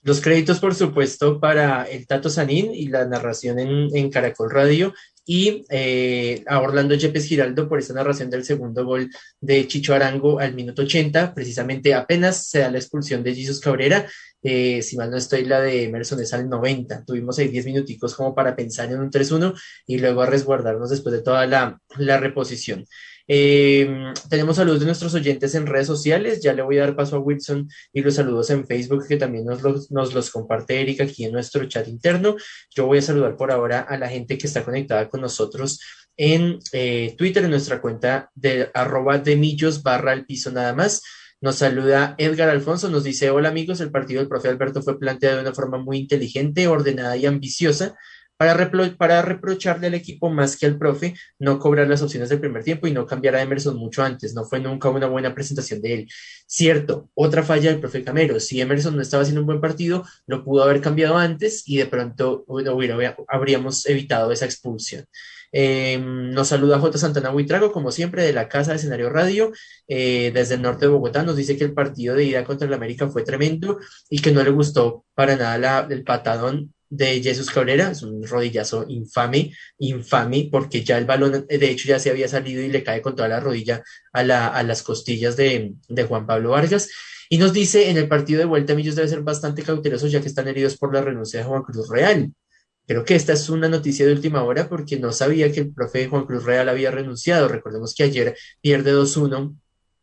Los 0.05 0.21
créditos, 0.21 0.61
por 0.61 0.75
supuesto, 0.75 1.41
para 1.41 1.85
el 1.85 2.07
Tato 2.07 2.29
Sanín 2.29 2.75
y 2.75 2.89
la 2.89 3.07
narración 3.07 3.59
en, 3.59 4.11
Caracol 4.11 4.51
Radio 4.51 4.93
y 5.27 5.65
eh, 5.71 6.45
a 6.47 6.61
Orlando 6.61 6.95
Yepes 6.95 7.27
Giraldo 7.27 7.69
por 7.69 7.79
esta 7.79 7.95
narración 7.95 8.31
del 8.31 8.45
segundo 8.45 8.85
gol 8.85 9.11
de 9.41 9.67
Chicho 9.67 9.95
Arango 9.95 10.39
al 10.39 10.55
minuto 10.55 10.83
80, 10.83 11.35
precisamente 11.35 11.95
apenas 11.95 12.49
se 12.49 12.61
da 12.61 12.71
la 12.71 12.79
expulsión 12.79 13.23
de 13.23 13.35
Jesus 13.35 13.61
Cabrera, 13.61 14.07
eh, 14.43 14.83
si 14.83 14.99
mal 14.99 15.11
no 15.11 15.17
estoy, 15.17 15.47
la 15.47 15.61
de 15.61 15.85
Emerson 15.85 16.21
es 16.21 16.35
al 16.35 16.49
90, 16.49 17.05
tuvimos 17.05 17.39
ahí 17.39 17.49
10 17.49 17.65
minuticos 17.65 18.15
como 18.15 18.35
para 18.35 18.55
pensar 18.55 18.93
en 18.93 19.01
un 19.01 19.11
3-1 19.11 19.59
y 19.87 19.99
luego 19.99 20.21
a 20.21 20.27
resguardarnos 20.27 20.91
después 20.91 21.15
de 21.15 21.23
toda 21.23 21.47
la, 21.47 21.81
la 21.97 22.19
reposición. 22.19 22.85
Eh, 23.27 24.13
tenemos 24.29 24.57
saludos 24.57 24.81
de 24.81 24.87
nuestros 24.87 25.15
oyentes 25.15 25.55
en 25.55 25.67
redes 25.67 25.87
sociales. 25.87 26.41
Ya 26.43 26.53
le 26.53 26.63
voy 26.63 26.79
a 26.79 26.83
dar 26.83 26.97
paso 26.97 27.17
a 27.17 27.21
Wilson 27.21 27.69
y 27.93 28.03
los 28.03 28.15
saludos 28.15 28.51
en 28.51 28.67
Facebook, 28.67 29.07
que 29.09 29.17
también 29.17 29.45
nos 29.45 29.63
los, 29.63 29.91
nos 29.91 30.13
los 30.15 30.31
comparte 30.31 30.81
Erika 30.81 31.05
aquí 31.05 31.25
en 31.25 31.33
nuestro 31.33 31.65
chat 31.67 31.89
interno. 31.89 32.37
Yo 32.75 32.87
voy 32.87 32.99
a 32.99 33.03
saludar 33.03 33.37
por 33.37 33.51
ahora 33.51 33.81
a 33.81 33.97
la 33.99 34.09
gente 34.09 34.37
que 34.39 34.47
está 34.47 34.65
conectada 34.65 35.09
con 35.09 35.21
nosotros 35.21 35.81
en 36.17 36.59
eh, 36.73 37.15
Twitter, 37.19 37.45
en 37.45 37.51
nuestra 37.51 37.81
cuenta 37.81 38.31
de 38.35 38.71
arroba 38.75 39.19
de 39.19 39.37
millos 39.37 39.83
barra 39.83 40.13
el 40.13 40.27
piso 40.27 40.51
nada 40.51 40.75
más. 40.75 41.03
Nos 41.41 41.57
saluda 41.57 42.15
Edgar 42.19 42.49
Alfonso, 42.49 42.89
nos 42.89 43.05
dice, 43.05 43.31
hola 43.31 43.51
amigos, 43.51 43.81
el 43.81 43.91
partido 43.91 44.21
del 44.21 44.29
profe 44.29 44.49
Alberto 44.49 44.83
fue 44.83 44.99
planteado 44.99 45.37
de 45.37 45.43
una 45.43 45.55
forma 45.55 45.79
muy 45.79 45.99
inteligente, 45.99 46.69
ordenada 46.69 47.17
y 47.17 47.27
ambiciosa 47.27 47.97
para, 48.97 49.23
reprocharle 49.23 49.87
al 49.89 49.95
equipo 49.95 50.31
más 50.31 50.57
que 50.57 50.67
al 50.67 50.79
profe 50.79 51.15
no 51.39 51.59
cobrar 51.59 51.89
las 51.89 52.03
opciones 52.03 52.29
del 52.29 52.41
primer 52.41 52.65
tiempo 52.65 52.87
y 52.87 52.93
no 52.93 53.07
cambiar 53.07 53.37
a 53.37 53.43
Emerson 53.43 53.77
mucho 53.77 54.03
antes. 54.03 54.35
No 54.35 54.45
fue 54.45 54.61
nunca 54.61 54.89
una 54.89 55.07
buena 55.07 55.35
presentación 55.35 55.81
de 55.81 55.95
él. 55.95 56.09
Cierto, 56.47 57.11
otra 57.15 57.43
falla 57.43 57.71
del 57.71 57.81
profe 57.81 58.05
Camero. 58.05 58.41
Si 58.41 58.61
Emerson 58.61 58.97
no 58.97 59.03
estaba 59.03 59.23
haciendo 59.23 59.41
un 59.41 59.47
buen 59.47 59.61
partido, 59.61 60.05
lo 60.27 60.45
pudo 60.45 60.63
haber 60.63 60.81
cambiado 60.81 61.17
antes 61.17 61.63
y 61.67 61.79
de 61.79 61.87
pronto 61.87 62.45
hubiera, 62.47 63.17
habríamos 63.29 63.87
evitado 63.87 64.33
esa 64.33 64.45
expulsión. 64.45 65.07
Eh, 65.57 65.99
nos 66.01 66.49
saluda 66.49 66.81
J. 66.81 66.99
Santana 66.99 67.31
Huitrago, 67.31 67.71
como 67.71 67.93
siempre, 67.93 68.25
de 68.25 68.33
la 68.33 68.49
Casa 68.49 68.73
de 68.73 68.79
Escenario 68.79 69.09
Radio, 69.09 69.53
eh, 69.87 70.33
desde 70.35 70.57
el 70.57 70.63
norte 70.63 70.87
de 70.87 70.93
Bogotá. 70.93 71.23
Nos 71.23 71.37
dice 71.37 71.57
que 71.57 71.63
el 71.63 71.73
partido 71.73 72.17
de 72.17 72.25
ida 72.25 72.45
contra 72.45 72.67
el 72.67 72.75
América 72.75 73.09
fue 73.09 73.23
tremendo 73.23 73.79
y 74.11 74.21
que 74.21 74.33
no 74.33 74.43
le 74.43 74.51
gustó 74.51 75.05
para 75.15 75.37
nada 75.37 75.87
el 75.89 76.03
patadón 76.03 76.75
de 76.97 77.23
Jesús 77.23 77.51
Cabrera, 77.51 77.91
es 77.91 78.03
un 78.03 78.23
rodillazo 78.23 78.85
infame, 78.89 79.53
infame, 79.79 80.49
porque 80.51 80.85
ya 80.85 80.97
el 80.97 81.07
balón, 81.07 81.47
de 81.49 81.71
hecho, 81.71 81.89
ya 81.89 81.99
se 81.99 82.11
había 82.11 82.29
salido 82.29 82.63
y 82.63 82.69
le 82.69 82.85
cae 82.85 83.03
con 83.03 83.17
toda 83.17 83.29
la 83.29 83.41
rodilla 83.41 83.83
a, 84.13 84.23
la, 84.23 84.49
a 84.49 84.63
las 84.63 84.83
costillas 84.83 85.37
de, 85.37 85.75
de, 85.89 86.05
Juan 86.05 86.27
Pablo 86.27 86.51
Vargas. 86.51 86.91
Y 87.29 87.39
nos 87.39 87.53
dice, 87.53 87.91
en 87.91 87.97
el 87.97 88.07
partido 88.07 88.39
de 88.39 88.45
vuelta, 88.45 88.75
Millos 88.75 88.95
debe 88.95 89.09
ser 89.09 89.23
bastante 89.23 89.63
cautelosos 89.63 90.13
ya 90.13 90.21
que 90.21 90.29
están 90.29 90.47
heridos 90.47 90.77
por 90.77 90.95
la 90.95 91.01
renuncia 91.01 91.41
de 91.41 91.47
Juan 91.47 91.63
Cruz 91.63 91.89
Real. 91.89 92.33
Creo 92.87 93.05
que 93.05 93.15
esta 93.15 93.33
es 93.33 93.49
una 93.49 93.69
noticia 93.69 94.07
de 94.07 94.13
última 94.13 94.45
hora 94.45 94.69
porque 94.69 94.99
no 94.99 95.11
sabía 95.11 95.51
que 95.51 95.61
el 95.61 95.73
profe 95.73 96.07
Juan 96.07 96.27
Cruz 96.27 96.45
Real 96.45 96.69
había 96.69 96.91
renunciado. 96.91 97.49
Recordemos 97.49 97.95
que 97.95 98.05
ayer 98.05 98.37
pierde 98.61 98.93
2-1 98.93 99.57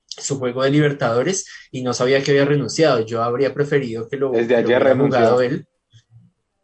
su 0.08 0.40
juego 0.40 0.64
de 0.64 0.72
Libertadores 0.72 1.46
y 1.72 1.84
no 1.84 1.94
sabía 1.94 2.22
que 2.24 2.32
había 2.32 2.46
renunciado. 2.46 3.06
Yo 3.06 3.24
habría 3.24 3.54
preferido 3.54 4.10
que 4.10 4.18
lo, 4.18 4.32
Desde 4.32 4.56
ayer 4.56 4.82
hubiera 4.82 4.98
jugado 4.98 5.42
él 5.42 5.68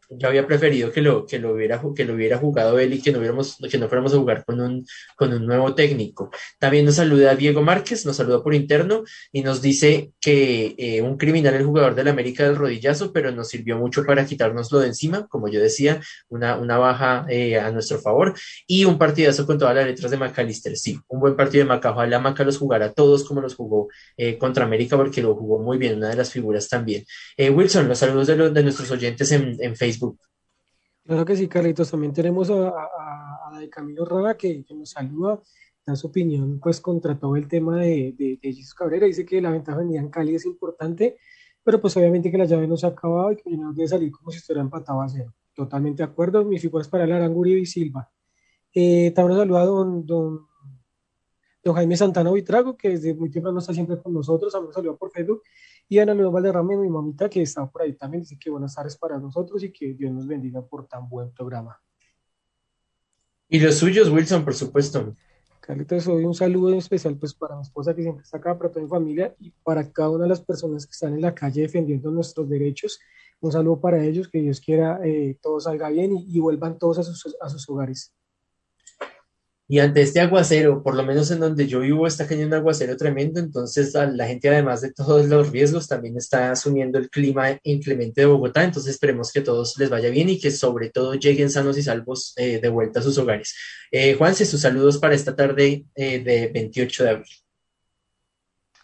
yo 0.09 0.27
había 0.27 0.47
preferido 0.47 0.91
que 0.91 1.01
lo, 1.01 1.25
que 1.25 1.39
lo, 1.39 1.53
hubiera, 1.53 1.81
que 1.95 2.05
lo 2.05 2.13
hubiera 2.13 2.37
jugado 2.37 2.79
él 2.79 2.93
y 2.93 3.01
que 3.01 3.11
no, 3.11 3.19
hubiéramos, 3.19 3.57
que 3.69 3.77
no 3.77 3.87
fuéramos 3.87 4.13
a 4.13 4.17
jugar 4.17 4.45
con 4.45 4.61
un, 4.61 4.85
con 5.15 5.33
un 5.33 5.45
nuevo 5.45 5.75
técnico. 5.75 6.31
También 6.59 6.85
nos 6.85 6.95
saluda 6.95 7.35
Diego 7.35 7.61
Márquez, 7.61 8.05
nos 8.05 8.15
saluda 8.15 8.41
por 8.41 8.53
interno 8.53 9.03
y 9.31 9.41
nos 9.41 9.61
dice 9.61 10.11
que 10.21 10.75
eh, 10.77 11.01
un 11.01 11.17
criminal 11.17 11.55
el 11.55 11.65
jugador 11.65 11.95
del 11.95 12.07
América 12.07 12.43
del 12.43 12.55
rodillazo, 12.55 13.11
pero 13.11 13.31
nos 13.31 13.49
sirvió 13.49 13.77
mucho 13.77 14.05
para 14.05 14.25
quitárnoslo 14.25 14.79
de 14.79 14.87
encima, 14.87 15.27
como 15.27 15.49
yo 15.49 15.59
decía, 15.59 16.01
una, 16.29 16.57
una 16.57 16.77
baja 16.77 17.25
eh, 17.29 17.59
a 17.59 17.71
nuestro 17.71 17.99
favor 17.99 18.33
y 18.65 18.85
un 18.85 18.97
partidazo 18.97 19.45
con 19.45 19.57
todas 19.57 19.75
las 19.75 19.85
letras 19.85 20.11
de 20.11 20.17
McAllister. 20.17 20.77
Sí, 20.77 20.99
un 21.07 21.19
buen 21.19 21.35
partido 21.35 21.63
de 21.63 21.69
Maca. 21.69 21.91
Ojalá 21.91 22.19
Maca 22.19 22.43
los 22.43 22.57
jugara 22.57 22.93
todos 22.93 23.25
como 23.25 23.41
los 23.41 23.55
jugó 23.55 23.89
eh, 24.15 24.37
contra 24.37 24.65
América 24.65 24.95
porque 24.95 25.21
lo 25.21 25.35
jugó 25.35 25.59
muy 25.59 25.77
bien, 25.77 25.97
una 25.97 26.09
de 26.09 26.15
las 26.15 26.31
figuras 26.31 26.69
también. 26.69 27.03
Wilson, 27.37 27.87
los 27.87 27.99
saludos 27.99 28.27
de, 28.27 28.35
los, 28.35 28.53
de 28.53 28.63
nuestros 28.63 28.89
oyentes 28.91 29.31
en, 29.31 29.57
en 29.59 29.75
Facebook 29.75 29.96
Claro 31.07 31.23
que 31.23 31.35
sí, 31.35 31.47
Carlitos. 31.47 31.89
También 31.89 32.13
tenemos 32.13 32.49
a, 32.49 32.67
a, 32.67 33.59
de 33.59 33.69
Camilo 33.69 34.03
Rada 34.05 34.37
que, 34.37 34.65
nos 34.75 34.89
saluda, 34.89 35.41
da 35.85 35.95
su 35.95 36.07
opinión 36.07 36.59
pues 36.59 36.81
contra 36.81 37.17
todo 37.17 37.35
el 37.37 37.47
tema 37.47 37.77
de, 37.77 38.13
de, 38.17 38.39
Jesús 38.41 38.73
Cabrera. 38.73 39.07
Dice 39.07 39.25
que 39.25 39.41
la 39.41 39.51
ventaja 39.51 39.77
venida 39.77 39.99
en 39.99 40.09
Cali 40.09 40.35
es 40.35 40.45
importante, 40.45 41.17
pero 41.63 41.79
pues 41.79 41.95
obviamente 41.95 42.29
que 42.29 42.37
la 42.37 42.45
llave 42.45 42.67
no 42.67 42.75
se 42.75 42.87
ha 42.87 42.89
acabado 42.89 43.31
y 43.31 43.37
que 43.37 43.49
no 43.55 43.71
debe 43.73 43.87
salir 43.87 44.11
como 44.11 44.31
si 44.31 44.37
estuviera 44.39 44.61
empatado 44.61 45.01
a 45.01 45.07
cero. 45.07 45.33
Totalmente 45.53 46.03
de 46.03 46.09
acuerdo. 46.09 46.43
Mi 46.43 46.59
figura 46.59 46.81
es 46.81 46.89
para 46.89 47.05
el 47.05 47.11
Aranguri 47.13 47.53
y 47.53 47.65
Silva. 47.65 48.11
Eh, 48.73 49.11
también 49.15 49.37
nos 49.37 49.39
saluda 49.39 49.65
don, 49.65 50.05
don, 50.05 50.47
don 51.67 51.75
Jaime 51.75 51.97
Santana 51.97 52.31
Vitrago, 52.31 52.77
que 52.77 52.89
desde 52.89 53.13
muy 53.13 53.29
temprano 53.29 53.59
está 53.59 53.73
siempre 53.73 53.97
con 53.97 54.13
nosotros. 54.13 54.55
A 54.55 54.61
mí 54.61 54.67
me 54.67 54.93
por 54.93 55.11
Facebook. 55.11 55.43
Y 55.89 55.99
Ana 55.99 56.13
Luis 56.13 56.31
Valderrama, 56.31 56.75
mi 56.77 56.89
mamita, 56.89 57.29
que 57.29 57.41
está 57.41 57.69
por 57.69 57.81
ahí 57.81 57.93
también, 57.93 58.23
dice 58.23 58.37
que 58.39 58.49
buenas 58.49 58.73
tardes 58.73 58.97
para 58.97 59.19
nosotros 59.19 59.63
y 59.63 59.71
que 59.71 59.93
Dios 59.93 60.11
nos 60.11 60.25
bendiga 60.25 60.65
por 60.65 60.87
tan 60.87 61.07
buen 61.07 61.31
programa. 61.31 61.79
Y 63.49 63.59
los 63.59 63.75
suyos, 63.75 64.09
Wilson, 64.09 64.43
por 64.43 64.53
supuesto. 64.53 65.15
Carlitos, 65.59 66.07
hoy 66.07 66.23
un 66.23 66.33
saludo 66.33 66.73
especial 66.75 67.17
pues 67.17 67.33
para 67.33 67.55
mi 67.55 67.61
esposa 67.61 67.93
que 67.93 68.01
siempre 68.01 68.23
está 68.23 68.37
acá, 68.37 68.57
para 68.57 68.71
toda 68.71 68.83
mi 68.83 68.89
familia 68.89 69.35
y 69.37 69.51
para 69.51 69.91
cada 69.91 70.09
una 70.11 70.23
de 70.23 70.29
las 70.29 70.41
personas 70.41 70.85
que 70.85 70.91
están 70.91 71.13
en 71.13 71.21
la 71.21 71.35
calle 71.35 71.61
defendiendo 71.63 72.09
nuestros 72.11 72.47
derechos. 72.47 72.99
Un 73.41 73.51
saludo 73.51 73.79
para 73.79 74.03
ellos, 74.03 74.29
que 74.29 74.39
Dios 74.39 74.61
quiera 74.61 74.99
eh, 75.05 75.37
todo 75.41 75.59
salga 75.59 75.89
bien 75.89 76.15
y, 76.15 76.39
vuelvan 76.39 76.77
todos 76.77 76.99
a 76.99 77.03
sus, 77.03 77.35
a 77.41 77.49
sus 77.49 77.67
hogares. 77.69 78.16
Y 79.69 79.79
ante 79.79 80.01
este 80.01 80.21
aguacero, 80.21 80.81
por 80.81 80.95
lo 80.95 81.03
menos 81.03 81.29
en 81.29 81.41
donde 81.41 81.67
yo 81.67 81.81
vivo, 81.81 82.07
está 82.07 82.25
cayendo 82.25 82.55
un 82.55 82.61
aguacero 82.61 82.95
tremendo, 82.95 83.41
entonces 83.41 83.93
la 83.93 84.25
gente, 84.25 84.47
además 84.47 84.79
de 84.79 84.93
todos 84.93 85.25
los 85.27 85.51
riesgos, 85.51 85.89
también 85.89 86.15
está 86.15 86.51
asumiendo 86.51 86.97
el 86.97 87.09
clima 87.09 87.59
inclemente 87.63 88.21
de 88.21 88.27
Bogotá, 88.27 88.63
entonces 88.63 88.93
esperemos 88.93 89.29
que 89.33 89.39
a 89.39 89.43
todos 89.43 89.77
les 89.77 89.89
vaya 89.89 90.09
bien 90.09 90.29
y 90.29 90.39
que 90.39 90.51
sobre 90.51 90.89
todo 90.89 91.15
lleguen 91.15 91.49
sanos 91.49 91.77
y 91.77 91.83
salvos 91.83 92.33
eh, 92.37 92.61
de 92.61 92.69
vuelta 92.69 93.01
a 93.01 93.03
sus 93.03 93.17
hogares. 93.17 93.57
Eh, 93.91 94.13
Juanse, 94.13 94.45
sus 94.45 94.61
saludos 94.61 94.99
para 94.99 95.15
esta 95.15 95.35
tarde 95.35 95.83
eh, 95.95 96.19
de 96.19 96.47
28 96.47 97.03
de 97.03 97.09
abril. 97.09 97.33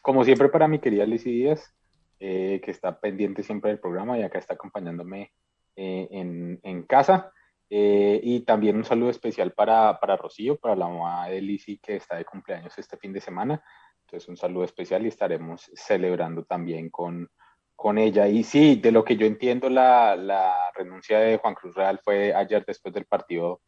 Como 0.02 0.26
siempre 0.26 0.50
para 0.50 0.68
mi 0.68 0.80
querida 0.80 1.06
Lizy 1.06 1.32
Díaz, 1.32 1.74
que 2.20 2.62
está 2.68 3.00
pendiente 3.00 3.44
siempre 3.44 3.70
del 3.70 3.80
programa 3.80 4.18
y 4.18 4.24
acá 4.24 4.38
está 4.40 4.54
acompañándome 4.54 5.32
en 5.76 6.84
casa. 6.88 7.32
Eh, 7.76 8.20
y 8.22 8.42
también 8.42 8.78
un 8.78 8.86
saludo 8.86 9.10
especial 9.10 9.52
para, 9.52 10.00
para 10.00 10.16
Rocío, 10.16 10.58
para 10.58 10.76
la 10.76 10.88
mamá 10.88 11.28
de 11.28 11.42
Lizzy 11.42 11.80
que 11.80 11.96
está 11.96 12.16
de 12.18 12.24
cumpleaños 12.24 12.78
este 12.78 12.98
fin 12.98 13.12
de 13.12 13.20
semana. 13.20 13.64
Entonces 14.02 14.30
un 14.30 14.38
saludo 14.38 14.64
especial 14.64 15.04
y 15.04 15.08
estaremos 15.08 15.72
celebrando 15.74 16.44
también 16.44 16.92
con, 16.92 17.28
con 17.76 17.98
ella. 17.98 18.28
Y 18.28 18.44
sí, 18.44 18.76
de 18.76 18.92
lo 18.92 19.04
que 19.04 19.18
yo 19.18 19.26
entiendo, 19.26 19.72
la, 19.72 20.16
la 20.16 20.54
renuncia 20.76 21.18
de 21.18 21.38
Juan 21.38 21.56
Cruz 21.56 21.74
Real 21.74 22.00
fue 22.04 22.32
ayer 22.36 22.64
después 22.64 22.94
del 22.94 23.06
partido 23.06 23.62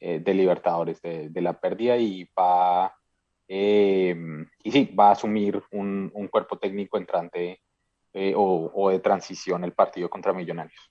eh, 0.00 0.20
de 0.20 0.34
Libertadores, 0.34 1.00
de, 1.00 1.30
de, 1.30 1.40
la 1.40 1.58
pérdida, 1.58 1.96
y 1.96 2.28
va, 2.38 2.94
eh, 3.48 4.14
y 4.64 4.70
sí, 4.70 4.94
va 4.94 5.08
a 5.08 5.12
asumir 5.12 5.62
un, 5.72 6.10
un 6.12 6.28
cuerpo 6.28 6.58
técnico 6.58 6.98
entrante 6.98 7.62
o, 8.34 8.70
o 8.74 8.90
de 8.90 8.98
transición 8.98 9.64
el 9.64 9.72
partido 9.72 10.10
contra 10.10 10.34
Millonarios. 10.34 10.90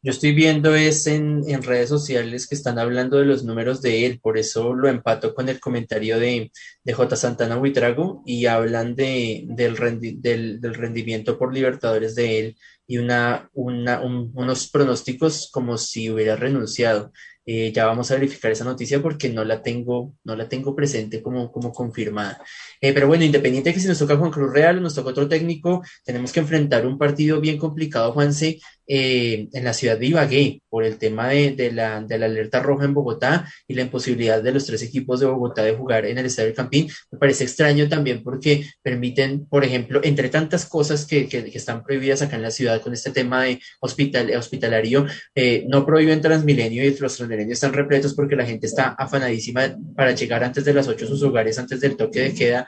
Yo 0.00 0.12
estoy 0.12 0.32
viendo 0.32 0.76
es 0.76 1.08
en, 1.08 1.42
en, 1.48 1.62
redes 1.62 1.88
sociales 1.88 2.46
que 2.46 2.54
están 2.54 2.78
hablando 2.78 3.18
de 3.18 3.24
los 3.24 3.42
números 3.42 3.82
de 3.82 4.06
él, 4.06 4.20
por 4.20 4.38
eso 4.38 4.72
lo 4.72 4.88
empato 4.88 5.34
con 5.34 5.48
el 5.48 5.58
comentario 5.58 6.20
de, 6.20 6.52
de 6.84 6.92
J. 6.92 7.16
Santana 7.16 7.58
Huitrago 7.58 8.22
y 8.24 8.46
hablan 8.46 8.94
de, 8.94 9.44
del, 9.48 9.76
rendi, 9.76 10.12
del, 10.12 10.60
del, 10.60 10.74
rendimiento 10.74 11.36
por 11.36 11.52
Libertadores 11.52 12.14
de 12.14 12.38
él 12.38 12.56
y 12.86 12.98
una, 12.98 13.50
una, 13.54 14.00
un, 14.00 14.30
unos 14.34 14.70
pronósticos 14.70 15.50
como 15.52 15.76
si 15.76 16.10
hubiera 16.10 16.36
renunciado. 16.36 17.12
Eh, 17.50 17.72
ya 17.72 17.86
vamos 17.86 18.10
a 18.10 18.14
verificar 18.14 18.52
esa 18.52 18.64
noticia 18.64 19.00
porque 19.02 19.30
no 19.30 19.42
la 19.42 19.62
tengo, 19.62 20.14
no 20.22 20.36
la 20.36 20.50
tengo 20.50 20.76
presente 20.76 21.22
como, 21.22 21.50
como 21.50 21.72
confirmada. 21.72 22.42
Eh, 22.80 22.92
pero 22.92 23.08
bueno, 23.08 23.24
independiente 23.24 23.70
de 23.70 23.74
que 23.74 23.80
si 23.80 23.88
nos 23.88 23.98
toca 23.98 24.18
Juan 24.18 24.30
Cruz 24.30 24.52
Real 24.52 24.76
o 24.76 24.80
nos 24.82 24.94
toca 24.94 25.10
otro 25.10 25.28
técnico, 25.28 25.82
tenemos 26.04 26.30
que 26.30 26.40
enfrentar 26.40 26.86
un 26.86 26.98
partido 26.98 27.40
bien 27.40 27.56
complicado, 27.56 28.12
Juanse, 28.12 28.58
eh, 28.88 29.48
en 29.52 29.64
la 29.64 29.74
ciudad 29.74 29.98
de 29.98 30.06
Ibagué, 30.06 30.62
por 30.70 30.84
el 30.84 30.96
tema 30.96 31.28
de, 31.28 31.72
la, 31.72 32.00
de, 32.00 32.18
la, 32.18 32.26
alerta 32.26 32.60
roja 32.60 32.86
en 32.86 32.94
Bogotá 32.94 33.46
y 33.66 33.74
la 33.74 33.82
imposibilidad 33.82 34.42
de 34.42 34.52
los 34.52 34.66
tres 34.66 34.82
equipos 34.82 35.20
de 35.20 35.26
Bogotá 35.26 35.62
de 35.62 35.74
jugar 35.74 36.06
en 36.06 36.18
el 36.18 36.26
Estadio 36.26 36.48
del 36.48 36.56
Campín. 36.56 36.88
Me 37.10 37.18
parece 37.18 37.44
extraño 37.44 37.88
también 37.88 38.22
porque 38.22 38.64
permiten, 38.82 39.46
por 39.46 39.64
ejemplo, 39.64 40.00
entre 40.02 40.28
tantas 40.28 40.66
cosas 40.66 41.06
que, 41.06 41.28
que, 41.28 41.44
que 41.44 41.58
están 41.58 41.84
prohibidas 41.84 42.22
acá 42.22 42.36
en 42.36 42.42
la 42.42 42.50
ciudad 42.50 42.80
con 42.80 42.92
este 42.92 43.10
tema 43.10 43.44
de 43.44 43.60
hospital, 43.80 44.30
hospitalario, 44.36 45.06
eh, 45.34 45.64
no 45.68 45.84
prohíben 45.84 46.20
Transmilenio 46.20 46.84
y 46.84 46.96
los 46.96 47.16
transmilenios 47.16 47.56
están 47.56 47.72
repletos 47.72 48.14
porque 48.14 48.36
la 48.36 48.46
gente 48.46 48.66
está 48.66 48.88
afanadísima 48.98 49.76
para 49.94 50.12
llegar 50.12 50.42
antes 50.42 50.64
de 50.64 50.74
las 50.74 50.88
8 50.88 51.04
a 51.04 51.08
sus 51.08 51.22
hogares, 51.22 51.58
antes 51.58 51.80
del 51.80 51.96
toque 51.96 52.20
de 52.20 52.34
queda 52.34 52.66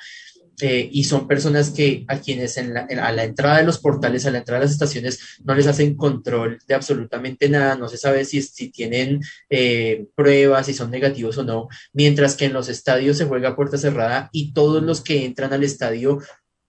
eh, 0.61 0.89
y 0.93 1.05
son 1.05 1.27
personas 1.27 1.71
que 1.71 2.05
a 2.09 2.19
quienes 2.19 2.57
en 2.57 2.75
la, 2.75 2.87
en, 2.89 2.99
a 2.99 3.13
la 3.13 3.25
entrada 3.25 3.59
de 3.59 3.65
los 3.65 3.79
portales, 3.79 4.27
a 4.27 4.31
la 4.31 4.39
entrada 4.39 4.61
de 4.61 4.67
las 4.67 4.73
estaciones, 4.73 5.39
no 5.45 5.55
les 5.55 5.67
hacen 5.67 5.97
control 5.97 6.59
de 6.67 6.75
absolutamente 6.75 7.49
nada, 7.49 7.77
no 7.77 7.89
se 7.89 7.97
sabe 7.97 8.25
si, 8.25 8.43
si 8.43 8.71
tienen 8.71 9.21
eh, 9.49 10.07
pruebas, 10.15 10.67
si 10.67 10.75
son 10.75 10.91
negativos 10.91 11.39
o 11.39 11.45
no, 11.45 11.69
mientras 11.93 12.37
que 12.37 12.47
en 12.47 12.53
los 12.53 12.69
estadios 12.69 13.17
se 13.17 13.27
juega 13.27 13.51
a 13.51 13.57
puerta 13.57 13.79
cerrada 13.79 14.29
y 14.33 14.53
todos 14.53 14.83
los 14.83 15.01
que 15.01 15.25
entran 15.25 15.53
al 15.53 15.65
estadio 15.65 16.21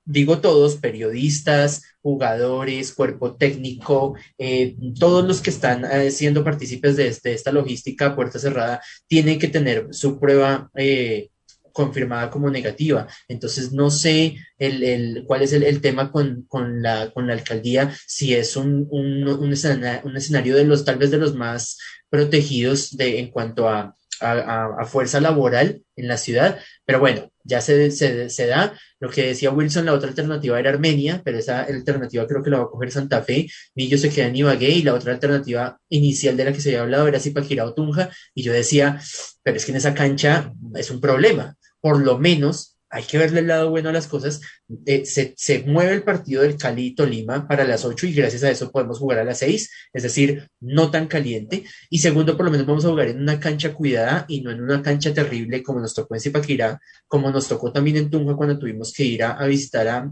digo 0.06 0.40
todos, 0.40 0.76
periodistas, 0.78 1.84
jugadores, 2.02 2.94
cuerpo 2.94 3.36
técnico, 3.36 4.16
eh, 4.38 4.76
todos 5.00 5.26
los 5.26 5.42
que 5.42 5.52
están 5.52 5.86
eh, 5.86 6.12
siendo 6.12 6.44
partícipes 6.44 6.98
de, 6.98 7.08
este, 7.08 7.30
de, 7.30 7.36
esta 7.36 7.52
logística 7.52 8.16
puerta 8.16 8.40
cerrada, 8.40 8.82
tienen 9.08 9.40
que 9.40 9.48
tener 9.48 9.88
su 9.92 10.20
prueba 10.20 10.70
eh, 10.76 11.30
confirmada 11.72 12.30
como 12.30 12.50
negativa. 12.50 13.08
Entonces, 13.28 13.72
no 13.72 13.90
sé 13.90 14.38
el, 14.58 14.84
el, 14.84 15.24
cuál 15.26 15.42
es 15.42 15.54
el, 15.54 15.64
el 15.64 15.82
tema 15.82 16.12
con, 16.12 16.46
con, 16.48 16.82
la, 16.82 17.12
con 17.12 17.28
la 17.28 17.34
alcaldía, 17.34 17.96
si 18.08 18.34
es 18.34 18.56
un, 18.56 18.88
un, 18.90 19.28
un, 19.28 19.54
escenario, 19.54 20.02
un 20.04 20.18
escenario 20.18 20.56
de 20.56 20.66
los, 20.66 20.86
tal 20.86 20.98
vez 20.98 21.12
de 21.12 21.18
los 21.18 21.36
más 21.36 21.78
protegidos 22.10 22.96
de, 22.98 23.20
en 23.20 23.32
cuanto 23.32 23.70
a, 23.70 23.96
a, 24.22 24.86
fuerza 24.86 25.20
laboral 25.20 25.82
en 25.96 26.08
la 26.08 26.18
ciudad, 26.18 26.60
pero 26.86 27.00
bueno, 27.00 27.32
ya 27.44 27.62
se, 27.62 27.92
se, 27.92 28.30
se, 28.30 28.48
da. 28.48 28.78
Lo 29.00 29.10
que 29.10 29.28
decía 29.28 29.52
Wilson, 29.52 29.86
la 29.86 29.94
otra 29.94 30.10
alternativa 30.10 30.60
era 30.60 30.70
Armenia, 30.70 31.22
pero 31.24 31.40
esa 31.40 31.64
alternativa 31.64 32.28
creo 32.28 32.44
que 32.44 32.52
la 32.52 32.60
va 32.60 32.64
a 32.66 32.70
coger 32.70 32.92
Santa 32.92 33.24
Fe. 33.24 33.48
Millo 33.76 33.98
se 33.98 34.10
queda 34.10 34.28
en 34.28 34.36
Ibagué 34.36 34.70
y 34.70 34.84
la 34.84 34.94
otra 34.94 35.14
alternativa 35.14 35.80
inicial 35.90 36.38
de 36.38 36.46
la 36.46 36.54
que 36.54 36.62
se 36.62 36.70
había 36.70 36.82
hablado 36.82 37.08
era 37.08 37.20
Zipaquirá 37.20 37.66
o 37.66 37.74
Tunja. 37.74 38.12
Y 38.36 38.44
yo 38.44 38.54
decía, 38.54 39.02
pero 39.42 39.58
es 39.58 39.66
que 39.66 39.72
en 39.72 39.78
esa 39.78 39.96
cancha 39.96 40.54
es 40.76 40.92
un 40.92 41.02
problema. 41.02 41.56
Por 41.82 42.00
lo 42.00 42.18
menos 42.18 42.78
hay 42.92 43.04
que 43.04 43.18
verle 43.18 43.40
el 43.40 43.48
lado 43.48 43.70
bueno 43.70 43.90
a 43.90 43.94
las 43.94 44.08
cosas. 44.08 44.42
Eh, 44.86 45.06
se, 45.06 45.64
mueve 45.66 45.94
el 45.94 46.04
partido 46.04 46.42
del 46.42 46.58
Cali 46.58 46.94
Tolima 46.94 47.48
para 47.48 47.64
las 47.64 47.86
8 47.86 48.06
y 48.06 48.14
gracias 48.14 48.44
a 48.44 48.52
eso 48.52 48.70
podemos 48.70 49.00
jugar 49.00 49.20
a 49.20 49.24
las 49.24 49.40
6, 49.40 49.72
es 49.94 50.04
decir, 50.04 50.50
no 50.60 50.92
tan 50.92 51.08
caliente. 51.08 51.64
Y 51.90 52.00
segundo, 52.00 52.36
por 52.36 52.46
lo 52.46 52.52
menos 52.52 52.68
vamos 52.68 52.84
a 52.84 52.90
jugar 52.90 53.08
en 53.08 53.22
una 53.22 53.40
cancha 53.40 53.74
cuidada 53.74 54.26
y 54.28 54.42
no 54.42 54.52
en 54.52 54.62
una 54.62 54.82
cancha 54.82 55.14
terrible 55.14 55.64
como 55.64 55.80
nos 55.80 55.94
tocó 55.94 56.16
en 56.16 56.22
Zipaquirá, 56.22 56.82
como 57.08 57.32
nos 57.32 57.48
tocó 57.48 57.72
también 57.72 57.96
en 57.96 58.10
Tunja 58.10 58.36
cuando 58.36 58.60
tuvimos 58.60 58.92
que 58.94 59.06
ir 59.06 59.24
a, 59.24 59.32
a 59.32 59.48
visitar 59.48 59.88
a, 59.88 60.12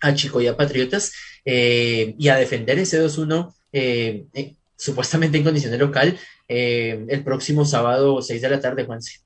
a 0.00 0.14
Chicoya 0.14 0.56
Patriotas 0.56 1.12
eh, 1.44 2.14
y 2.16 2.28
a 2.28 2.36
defender 2.36 2.78
ese 2.78 3.02
2-1. 3.02 3.52
Eh, 3.72 4.26
eh, 4.34 4.54
supuestamente 4.76 5.38
en 5.38 5.44
condiciones 5.44 5.78
local, 5.78 6.18
el 6.46 7.24
próximo 7.24 7.64
sábado 7.64 8.20
6 8.20 8.42
de 8.42 8.50
la 8.50 8.60
tarde, 8.60 8.84
Juanse. 8.84 9.23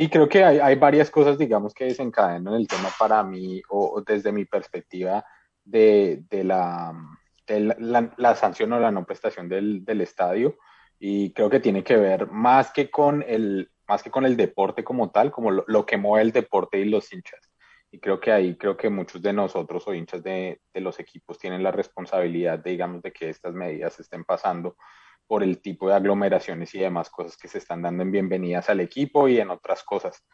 Y 0.00 0.08
creo 0.10 0.28
que 0.28 0.44
hay, 0.44 0.60
hay, 0.60 0.76
varias 0.76 1.10
cosas, 1.10 1.36
digamos, 1.36 1.74
que 1.74 1.86
desencadenan 1.86 2.54
el 2.54 2.68
tema 2.68 2.88
para 2.96 3.20
mí, 3.24 3.60
o, 3.68 3.96
o 3.96 4.00
desde 4.00 4.30
mi 4.30 4.44
perspectiva, 4.44 5.24
de, 5.64 6.22
de, 6.30 6.44
la, 6.44 6.94
de 7.48 7.58
la, 7.58 7.76
la, 7.80 8.14
la, 8.16 8.36
sanción 8.36 8.72
o 8.72 8.78
la 8.78 8.92
no 8.92 9.04
prestación 9.04 9.48
del, 9.48 9.84
del, 9.84 10.00
estadio. 10.00 10.56
Y 11.00 11.32
creo 11.32 11.50
que 11.50 11.58
tiene 11.58 11.82
que 11.82 11.96
ver 11.96 12.30
más 12.30 12.70
que 12.70 12.92
con 12.92 13.24
el, 13.26 13.72
más 13.88 14.04
que 14.04 14.12
con 14.12 14.24
el 14.24 14.36
deporte 14.36 14.84
como 14.84 15.10
tal, 15.10 15.32
como 15.32 15.50
lo, 15.50 15.64
lo 15.66 15.84
que 15.84 15.96
mueve 15.96 16.22
el 16.22 16.30
deporte 16.30 16.78
y 16.78 16.84
los 16.84 17.12
hinchas. 17.12 17.50
Y 17.90 17.98
creo 17.98 18.20
que 18.20 18.30
ahí, 18.30 18.56
creo 18.56 18.76
que 18.76 18.90
muchos 18.90 19.20
de 19.20 19.32
nosotros 19.32 19.82
o 19.88 19.94
hinchas 19.94 20.22
de, 20.22 20.60
de 20.72 20.80
los 20.80 21.00
equipos 21.00 21.40
tienen 21.40 21.64
la 21.64 21.72
responsabilidad, 21.72 22.60
de, 22.60 22.70
digamos, 22.70 23.02
de 23.02 23.12
que 23.12 23.30
estas 23.30 23.52
medidas 23.52 23.98
estén 23.98 24.22
pasando 24.22 24.76
por 25.28 25.42
el 25.44 25.60
tipo 25.60 25.88
de 25.88 25.94
aglomeraciones 25.94 26.74
y 26.74 26.80
demás 26.80 27.10
cosas 27.10 27.36
que 27.36 27.46
se 27.46 27.58
están 27.58 27.82
dando 27.82 28.02
en 28.02 28.10
bienvenidas 28.10 28.68
al 28.70 28.80
equipo 28.80 29.28
y 29.28 29.38
en 29.38 29.50
otras 29.50 29.84
cosas. 29.84 30.24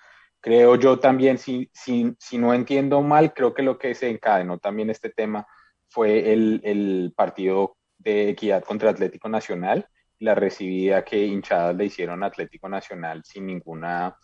Creo 0.41 0.77
yo 0.77 1.01
también, 1.01 1.37
si, 1.37 1.71
si, 1.73 2.39
no 2.39 2.55
entiendo 2.55 3.03
mal, 3.03 3.35
creo 3.35 3.53
que 3.53 3.63
lo 3.63 3.77
que 3.77 3.95
se 3.95 4.09
encadenó 4.09 4.59
también 4.59 4.91
este 4.91 5.11
tema 5.11 5.47
fue 5.89 6.33
el, 6.33 6.61
el 6.65 7.13
partido 7.17 7.77
de 7.99 8.29
equidad 8.29 8.63
contra 8.63 8.91
Atlético 8.91 9.29
Nacional, 9.29 9.89
la 10.21 10.35
recibida 10.35 11.05
que 11.05 11.27
hinchadas 11.27 11.75
le 11.75 11.87
hicieron 11.87 12.23
a 12.23 12.27
Atlético 12.27 12.69
Nacional 12.69 13.23
sin 13.25 13.47
ninguna 13.47 14.17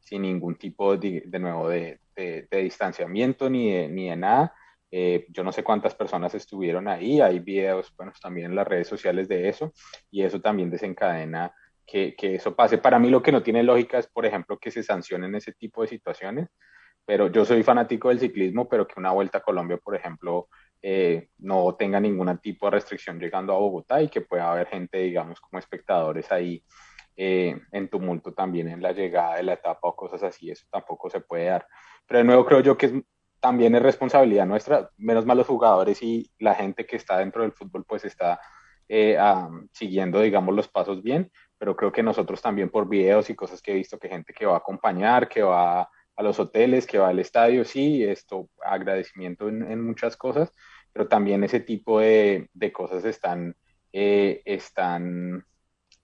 sin 0.00 0.22
ningún 0.22 0.56
tipo 0.56 0.96
de, 0.96 1.22
de 1.26 1.38
nuevo 1.38 1.68
de, 1.68 2.00
de, 2.16 2.48
de, 2.50 2.62
distanciamiento 2.62 3.48
ni 3.48 3.88
ni 3.88 4.08
de 4.08 4.16
nada. 4.16 4.54
Eh, 4.90 5.26
yo 5.28 5.44
no 5.44 5.52
sé 5.52 5.62
cuántas 5.62 5.94
personas 5.94 6.34
estuvieron 6.34 6.88
ahí, 6.88 7.20
hay 7.20 7.40
videos, 7.40 7.92
bueno, 7.96 8.12
también 8.20 8.46
en 8.46 8.56
las 8.56 8.66
redes 8.66 8.88
sociales 8.88 9.28
de 9.28 9.48
eso, 9.48 9.72
y 10.10 10.22
eso 10.22 10.40
también 10.40 10.70
desencadena 10.70 11.52
que, 11.86 12.14
que, 12.16 12.36
eso 12.36 12.54
pase. 12.54 12.78
Para 12.78 12.98
mí 12.98 13.10
lo 13.10 13.22
que 13.22 13.32
no 13.32 13.42
tiene 13.42 13.62
lógica 13.62 13.98
es, 13.98 14.06
por 14.06 14.24
ejemplo, 14.24 14.58
que 14.58 14.70
se 14.70 14.82
sancionen 14.82 15.34
ese 15.34 15.52
tipo 15.52 15.82
de 15.82 15.88
situaciones, 15.88 16.48
pero 17.04 17.28
yo 17.28 17.44
soy 17.44 17.62
fanático 17.62 18.10
del 18.10 18.20
ciclismo, 18.20 18.68
pero 18.68 18.86
que 18.86 19.00
una 19.00 19.12
vuelta 19.12 19.38
a 19.38 19.42
Colombia, 19.42 19.78
por 19.78 19.94
ejemplo, 19.94 20.48
eh, 20.82 21.30
no 21.38 21.74
tenga 21.74 21.98
ningún 21.98 22.36
tipo 22.38 22.66
de 22.66 22.72
restricción 22.72 23.18
llegando 23.18 23.54
a 23.54 23.58
Bogotá 23.58 24.02
y 24.02 24.08
que 24.08 24.20
pueda 24.20 24.52
haber 24.52 24.68
gente, 24.68 24.98
digamos, 24.98 25.40
como 25.40 25.58
espectadores 25.58 26.30
ahí 26.30 26.62
eh, 27.16 27.58
en 27.72 27.88
tumulto 27.88 28.32
también 28.32 28.68
en 28.68 28.80
la 28.82 28.92
llegada 28.92 29.36
de 29.36 29.42
la 29.42 29.54
etapa 29.54 29.88
o 29.88 29.96
cosas 29.96 30.22
así, 30.22 30.50
eso 30.50 30.66
tampoco 30.70 31.10
se 31.10 31.20
puede 31.20 31.46
dar. 31.46 31.66
Pero 32.06 32.18
de 32.18 32.24
nuevo 32.24 32.46
creo 32.46 32.60
yo 32.60 32.76
que 32.76 32.86
es 32.86 32.92
también 33.40 33.74
es 33.74 33.82
responsabilidad 33.82 34.46
nuestra, 34.46 34.90
menos 34.96 35.26
mal 35.26 35.38
los 35.38 35.46
jugadores 35.46 36.02
y 36.02 36.30
la 36.38 36.54
gente 36.54 36.86
que 36.86 36.96
está 36.96 37.18
dentro 37.18 37.42
del 37.42 37.52
fútbol 37.52 37.84
pues 37.84 38.04
está 38.04 38.40
eh, 38.88 39.18
siguiendo, 39.72 40.20
digamos, 40.20 40.54
los 40.54 40.68
pasos 40.68 41.02
bien, 41.02 41.30
pero 41.58 41.76
creo 41.76 41.92
que 41.92 42.02
nosotros 42.02 42.40
también 42.40 42.70
por 42.70 42.88
videos 42.88 43.30
y 43.30 43.34
cosas 43.34 43.60
que 43.60 43.72
he 43.72 43.76
visto 43.76 43.98
que 43.98 44.08
gente 44.08 44.32
que 44.32 44.46
va 44.46 44.54
a 44.54 44.58
acompañar, 44.58 45.28
que 45.28 45.42
va 45.42 45.82
a 45.82 46.22
los 46.22 46.40
hoteles, 46.40 46.86
que 46.86 46.98
va 46.98 47.08
al 47.08 47.18
estadio, 47.18 47.64
sí, 47.64 48.02
esto, 48.02 48.48
agradecimiento 48.64 49.48
en, 49.48 49.70
en 49.70 49.84
muchas 49.84 50.16
cosas, 50.16 50.52
pero 50.92 51.06
también 51.06 51.44
ese 51.44 51.60
tipo 51.60 52.00
de, 52.00 52.48
de 52.52 52.72
cosas 52.72 53.04
están, 53.04 53.54
eh, 53.92 54.42
están 54.44 55.44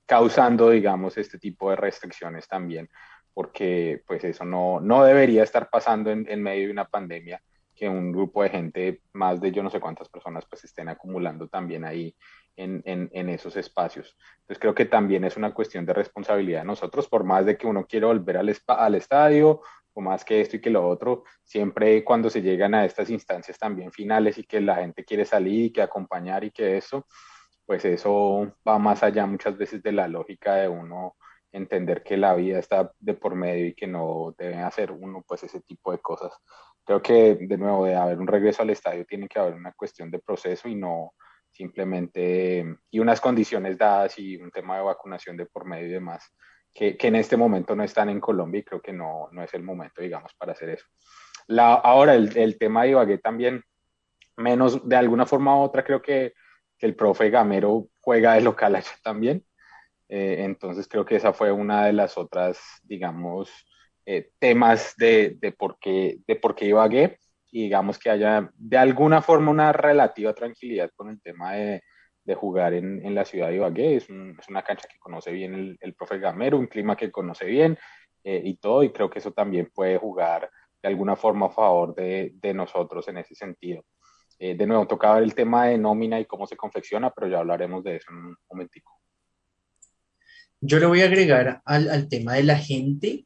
causando, 0.07 0.71
digamos, 0.71 1.17
este 1.17 1.39
tipo 1.39 1.71
de 1.71 1.77
restricciones 1.77 2.47
también 2.47 2.89
porque 3.35 4.03
pues 4.07 4.25
eso 4.25 4.45
no, 4.45 4.81
no 4.81 5.05
debería 5.05 5.43
estar 5.43 5.69
pasando 5.69 6.11
en, 6.11 6.27
en, 6.29 6.43
medio 6.43 6.67
de 6.67 6.73
una 6.73 6.89
pandemia, 6.89 7.43
que 7.75 7.89
un 7.89 8.13
grupo 8.13 8.43
de 8.45 8.51
gente, 8.51 9.03
más 9.13 9.41
de 9.41 9.51
yo 9.51 9.63
no 9.63 9.71
sé 9.71 9.81
cuántas 9.81 10.09
personas, 10.09 10.47
pues 10.49 10.65
estén 10.65 10.89
acumulando 10.89 11.49
también 11.49 11.85
ahí 11.85 12.17
en, 12.57 12.81
en, 12.85 13.11
en 13.13 13.29
esos 13.29 13.57
espacios. 13.57 14.17
Entonces 14.43 14.61
creo 14.61 14.75
que 14.75 14.85
también 14.85 15.25
es 15.25 15.37
una 15.37 15.53
cuestión 15.53 15.85
de 15.85 15.93
responsabilidad 15.93 16.61
de 16.61 16.67
nosotros, 16.67 17.09
por 17.09 17.25
más 17.25 17.45
de 17.45 17.59
que 17.59 17.67
uno 17.67 17.87
quiera 17.87 18.07
volver 18.07 18.37
al, 18.37 18.57
al 18.69 18.95
estadio, 18.95 19.61
o 19.95 20.01
más 20.01 20.25
que 20.25 20.41
esto 20.41 20.57
y 20.57 20.61
que 20.61 20.71
lo 20.71 20.87
otro, 20.87 21.25
siempre 21.45 22.05
cuando 22.05 22.29
se 22.29 22.43
llegan 22.43 22.75
a 22.75 22.85
estas 22.85 23.11
instancias 23.11 23.59
también 23.59 23.93
finales 23.93 24.39
y 24.39 24.45
que 24.45 24.61
la 24.61 24.77
gente 24.77 25.05
quiere 25.05 25.25
salir 25.25 25.67
y 25.67 25.73
que 25.73 25.83
acompañar 25.83 26.45
y 26.45 26.51
que 26.51 26.77
eso, 26.77 27.07
pues 27.65 27.85
eso 27.85 28.53
va 28.67 28.79
más 28.79 29.03
allá 29.03 29.25
muchas 29.27 29.57
veces 29.57 29.83
de 29.83 29.93
la 29.93 30.09
lógica 30.09 30.57
de 30.57 30.69
uno 30.69 31.17
entender 31.55 32.03
que 32.03 32.17
la 32.17 32.35
vida 32.35 32.59
está 32.59 32.93
de 32.99 33.15
por 33.15 33.35
medio 33.35 33.67
y 33.67 33.75
que 33.75 33.87
no 33.87 34.35
debe 34.37 34.57
hacer 34.57 34.93
uno 34.93 35.25
pues 35.27 35.45
ese 35.45 35.61
tipo 35.61 35.93
de 35.93 35.99
cosas. 35.99 36.33
Creo 36.85 37.01
que 37.01 37.37
de 37.41 37.57
nuevo 37.57 37.85
de 37.85 37.95
haber 37.95 38.19
un 38.19 38.27
regreso 38.27 38.63
al 38.63 38.71
estadio 38.71 39.05
tiene 39.07 39.29
que 39.29 39.39
haber 39.39 39.55
una 39.55 39.73
cuestión 39.73 40.11
de 40.11 40.19
proceso 40.19 40.69
y 40.69 40.75
no 40.75 41.13
simplemente 41.51 42.67
y 42.91 42.99
unas 42.99 43.21
condiciones 43.21 43.79
dadas 43.79 44.19
y 44.19 44.37
un 44.37 44.51
tema 44.51 44.77
de 44.77 44.83
vacunación 44.83 45.37
de 45.37 45.47
por 45.47 45.65
medio 45.65 45.87
y 45.87 45.93
demás 45.93 46.29
que, 46.75 46.97
que 46.97 47.07
en 47.07 47.15
este 47.15 47.37
momento 47.37 47.77
no 47.77 47.85
están 47.85 48.09
en 48.09 48.21
Colombia 48.21 48.59
y 48.59 48.65
creo 48.65 48.83
que 48.83 48.93
no, 48.93 49.29
no 49.31 49.43
es 49.43 49.55
el 49.55 49.63
momento 49.63 50.03
digamos 50.03 50.35
para 50.35 50.53
hacer 50.53 50.71
eso. 50.71 50.87
La, 51.47 51.75
ahora 51.75 52.15
el, 52.15 52.37
el 52.37 52.59
tema 52.59 52.83
de 52.83 52.91
Ibagué 52.91 53.19
también 53.19 53.63
menos 54.37 54.87
de 54.89 54.97
alguna 54.97 55.27
forma 55.27 55.57
u 55.57 55.63
otra 55.63 55.85
creo 55.85 56.03
que 56.03 56.35
que 56.79 56.87
el 56.87 56.97
profe 56.97 57.31
Gamero 57.31 57.89
juega 58.01 58.35
de 58.35 58.41
local 58.41 58.77
allá 58.77 58.91
también. 59.03 59.45
Eh, 60.09 60.45
entonces 60.45 60.87
creo 60.89 61.05
que 61.05 61.17
esa 61.17 61.33
fue 61.33 61.51
una 61.51 61.87
de 61.87 61.93
las 61.93 62.19
otras, 62.19 62.59
digamos, 62.83 63.51
eh, 64.07 64.31
temas 64.39 64.95
de, 64.97 65.37
de, 65.41 65.53
por 65.53 65.79
qué, 65.79 66.19
de 66.27 66.37
por 66.37 66.55
qué 66.55 66.67
Ibagué 66.67 67.19
y 67.51 67.65
digamos 67.65 67.99
que 67.99 68.11
haya 68.11 68.51
de 68.55 68.77
alguna 68.77 69.23
forma 69.23 69.51
una 69.51 69.73
relativa 69.73 70.35
tranquilidad 70.35 70.91
con 70.95 71.09
el 71.09 71.23
tema 71.23 71.55
de, 71.55 71.83
de 72.25 72.35
jugar 72.35 72.75
en, 72.75 73.05
en, 73.05 73.15
la 73.15 73.25
ciudad 73.25 73.49
de 73.49 73.57
Ibagué. 73.57 73.97
Es, 73.97 74.05
es, 74.05 74.49
una 74.49 74.63
cancha 74.63 74.89
que 74.89 74.99
conoce 74.99 75.31
bien 75.33 75.79
el, 75.81 75.95
profe 75.95 76.19
Gamero, 76.19 76.59
un 76.59 76.67
clima 76.67 76.97
que 76.97 77.11
conoce 77.11 77.47
bien 77.47 77.79
eh, 78.25 78.43
y 78.45 78.57
todo, 78.57 78.83
y 78.83 78.91
creo 78.93 79.09
que 79.09 79.21
eso 79.21 79.33
también 79.33 79.71
puede 79.75 79.99
jugar 79.99 80.51
de 80.83 80.89
alguna 80.89 81.17
forma 81.17 81.47
a 81.47 81.51
favor 81.51 81.95
de, 81.95 82.33
de 82.35 82.55
nosotros 82.55 83.09
en 83.09 83.19
ese 83.19 83.35
sentido. 83.35 83.85
De 84.37 84.67
nuevo, 84.67 84.87
tocaba 84.87 85.19
el 85.21 85.35
tema 85.35 85.67
de 85.67 85.79
nómina 85.79 86.21
y 86.21 86.27
cómo 86.27 86.47
se 86.47 86.57
confecciona, 86.57 87.11
pero 87.11 87.29
ya 87.29 87.39
hablaremos 87.39 87.83
de 87.85 87.97
eso 87.97 88.11
en 88.11 88.17
un 88.17 88.37
momentico. 88.51 89.01
Yo 90.67 90.79
le 90.79 90.87
voy 90.87 91.03
a 91.03 91.05
agregar 91.05 91.61
al, 91.67 92.09
tema 92.09 92.35
de 92.35 92.43
la 92.43 92.57
gente 92.57 93.25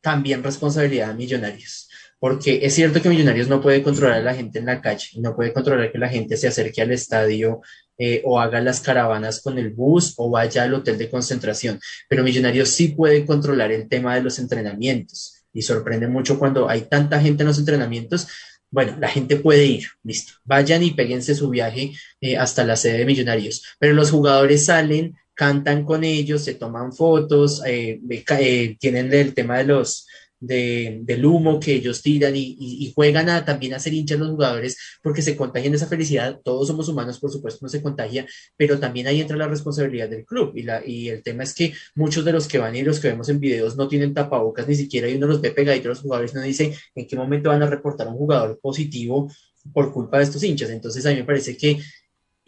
también 0.00 0.42
responsabilidad 0.42 1.08
de 1.08 1.14
millonarios. 1.14 1.90
Porque 2.18 2.60
es 2.62 2.74
cierto 2.74 3.02
que 3.02 3.10
Millonarios 3.10 3.48
no 3.48 3.60
puede 3.60 3.82
controlar 3.82 4.18
a 4.18 4.22
la 4.22 4.34
gente 4.34 4.58
en 4.58 4.66
la 4.66 4.80
calle, 4.80 5.08
no 5.16 5.36
puede 5.36 5.52
controlar 5.52 5.92
que 5.92 5.98
la 5.98 6.08
gente 6.08 6.36
se 6.36 6.48
acerque 6.48 6.80
al 6.82 6.90
estadio 6.90 7.60
eh, 7.98 8.22
o 8.24 8.40
haga 8.40 8.60
las 8.60 8.80
caravanas 8.80 9.40
con 9.42 9.56
el 9.58 9.70
bus 9.70 10.14
o 10.16 10.30
vaya 10.30 10.64
al 10.64 10.74
hotel 10.74 10.98
de 10.98 11.10
concentración, 11.10 11.78
pero 12.08 12.24
Millonarios 12.24 12.70
sí 12.70 12.88
puede 12.88 13.24
controlar 13.26 13.70
el 13.70 13.86
tema 13.86 14.16
de 14.16 14.22
los 14.22 14.38
entrenamientos. 14.38 15.44
Y 15.52 15.62
sorprende 15.62 16.08
mucho 16.08 16.38
cuando 16.38 16.68
hay 16.68 16.82
tanta 16.82 17.20
gente 17.20 17.42
en 17.42 17.48
los 17.48 17.58
entrenamientos. 17.58 18.26
Bueno, 18.70 18.96
la 18.98 19.08
gente 19.08 19.36
puede 19.36 19.66
ir, 19.66 19.86
listo. 20.02 20.32
Vayan 20.44 20.82
y 20.82 20.92
péguense 20.92 21.34
su 21.34 21.50
viaje 21.50 21.92
eh, 22.20 22.38
hasta 22.38 22.64
la 22.64 22.76
sede 22.76 22.98
de 22.98 23.04
Millonarios. 23.04 23.64
Pero 23.78 23.92
los 23.92 24.10
jugadores 24.10 24.64
salen, 24.64 25.14
cantan 25.38 25.84
con 25.84 26.02
ellos, 26.02 26.42
se 26.42 26.54
toman 26.54 26.92
fotos, 26.92 27.62
eh, 27.64 28.00
eh, 28.10 28.76
tienen 28.80 29.12
el 29.12 29.34
tema 29.34 29.58
de 29.58 29.64
los, 29.66 30.08
de, 30.40 30.98
del 31.02 31.24
humo 31.24 31.60
que 31.60 31.74
ellos 31.74 32.02
tiran 32.02 32.34
y, 32.34 32.56
y, 32.58 32.84
y, 32.84 32.92
juegan 32.92 33.28
a 33.28 33.44
también 33.44 33.72
a 33.72 33.78
ser 33.78 33.94
hinchas 33.94 34.18
los 34.18 34.30
jugadores 34.30 34.76
porque 35.00 35.22
se 35.22 35.36
contagian 35.36 35.74
esa 35.74 35.86
felicidad. 35.86 36.40
Todos 36.42 36.66
somos 36.66 36.88
humanos, 36.88 37.20
por 37.20 37.30
supuesto, 37.30 37.60
no 37.62 37.68
se 37.68 37.80
contagia, 37.80 38.26
pero 38.56 38.80
también 38.80 39.06
ahí 39.06 39.20
entra 39.20 39.36
la 39.36 39.46
responsabilidad 39.46 40.08
del 40.08 40.24
club. 40.24 40.54
Y, 40.56 40.64
la, 40.64 40.84
y 40.84 41.08
el 41.08 41.22
tema 41.22 41.44
es 41.44 41.54
que 41.54 41.72
muchos 41.94 42.24
de 42.24 42.32
los 42.32 42.48
que 42.48 42.58
van 42.58 42.74
y 42.74 42.82
los 42.82 42.98
que 42.98 43.06
vemos 43.06 43.28
en 43.28 43.38
videos 43.38 43.76
no 43.76 43.86
tienen 43.86 44.14
tapabocas 44.14 44.66
ni 44.66 44.74
siquiera 44.74 45.08
y 45.08 45.14
uno 45.14 45.28
los 45.28 45.40
ve 45.40 45.52
pegaditos 45.52 45.86
a 45.86 45.90
los 45.90 46.00
jugadores 46.00 46.34
no 46.34 46.42
dice 46.42 46.74
en 46.96 47.06
qué 47.06 47.14
momento 47.14 47.50
van 47.50 47.62
a 47.62 47.70
reportar 47.70 48.08
un 48.08 48.16
jugador 48.16 48.58
positivo 48.60 49.30
por 49.72 49.92
culpa 49.92 50.18
de 50.18 50.24
estos 50.24 50.42
hinchas. 50.42 50.70
Entonces 50.70 51.06
a 51.06 51.10
mí 51.10 51.16
me 51.16 51.24
parece 51.24 51.56
que 51.56 51.78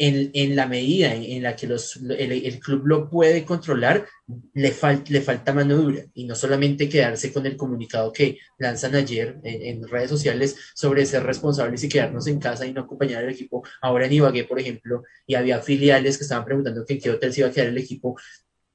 en, 0.00 0.30
en, 0.32 0.56
la 0.56 0.66
medida 0.66 1.14
en, 1.14 1.24
en 1.24 1.42
la 1.42 1.54
que 1.54 1.66
los, 1.66 1.96
el, 1.96 2.32
el, 2.32 2.58
club 2.58 2.86
lo 2.86 3.10
puede 3.10 3.44
controlar, 3.44 4.06
le, 4.54 4.70
fal, 4.72 5.04
le, 5.06 5.20
falta 5.20 5.52
mano 5.52 5.76
dura 5.76 6.02
y 6.14 6.24
no 6.24 6.34
solamente 6.34 6.88
quedarse 6.88 7.30
con 7.30 7.44
el 7.44 7.54
comunicado 7.54 8.10
que 8.10 8.38
lanzan 8.58 8.94
ayer 8.94 9.36
en, 9.44 9.62
en, 9.62 9.88
redes 9.88 10.08
sociales 10.08 10.56
sobre 10.74 11.04
ser 11.04 11.22
responsables 11.24 11.84
y 11.84 11.90
quedarnos 11.90 12.26
en 12.28 12.40
casa 12.40 12.64
y 12.64 12.72
no 12.72 12.80
acompañar 12.80 13.22
al 13.22 13.30
equipo. 13.30 13.62
Ahora 13.82 14.06
en 14.06 14.14
Ibagué, 14.14 14.44
por 14.44 14.58
ejemplo, 14.58 15.02
y 15.26 15.34
había 15.34 15.60
filiales 15.60 16.16
que 16.16 16.24
estaban 16.24 16.46
preguntando 16.46 16.86
que 16.86 16.94
en 16.94 17.00
qué 17.00 17.10
hotel 17.10 17.34
se 17.34 17.40
iba 17.40 17.50
a 17.50 17.52
quedar 17.52 17.68
el 17.68 17.76
equipo. 17.76 18.16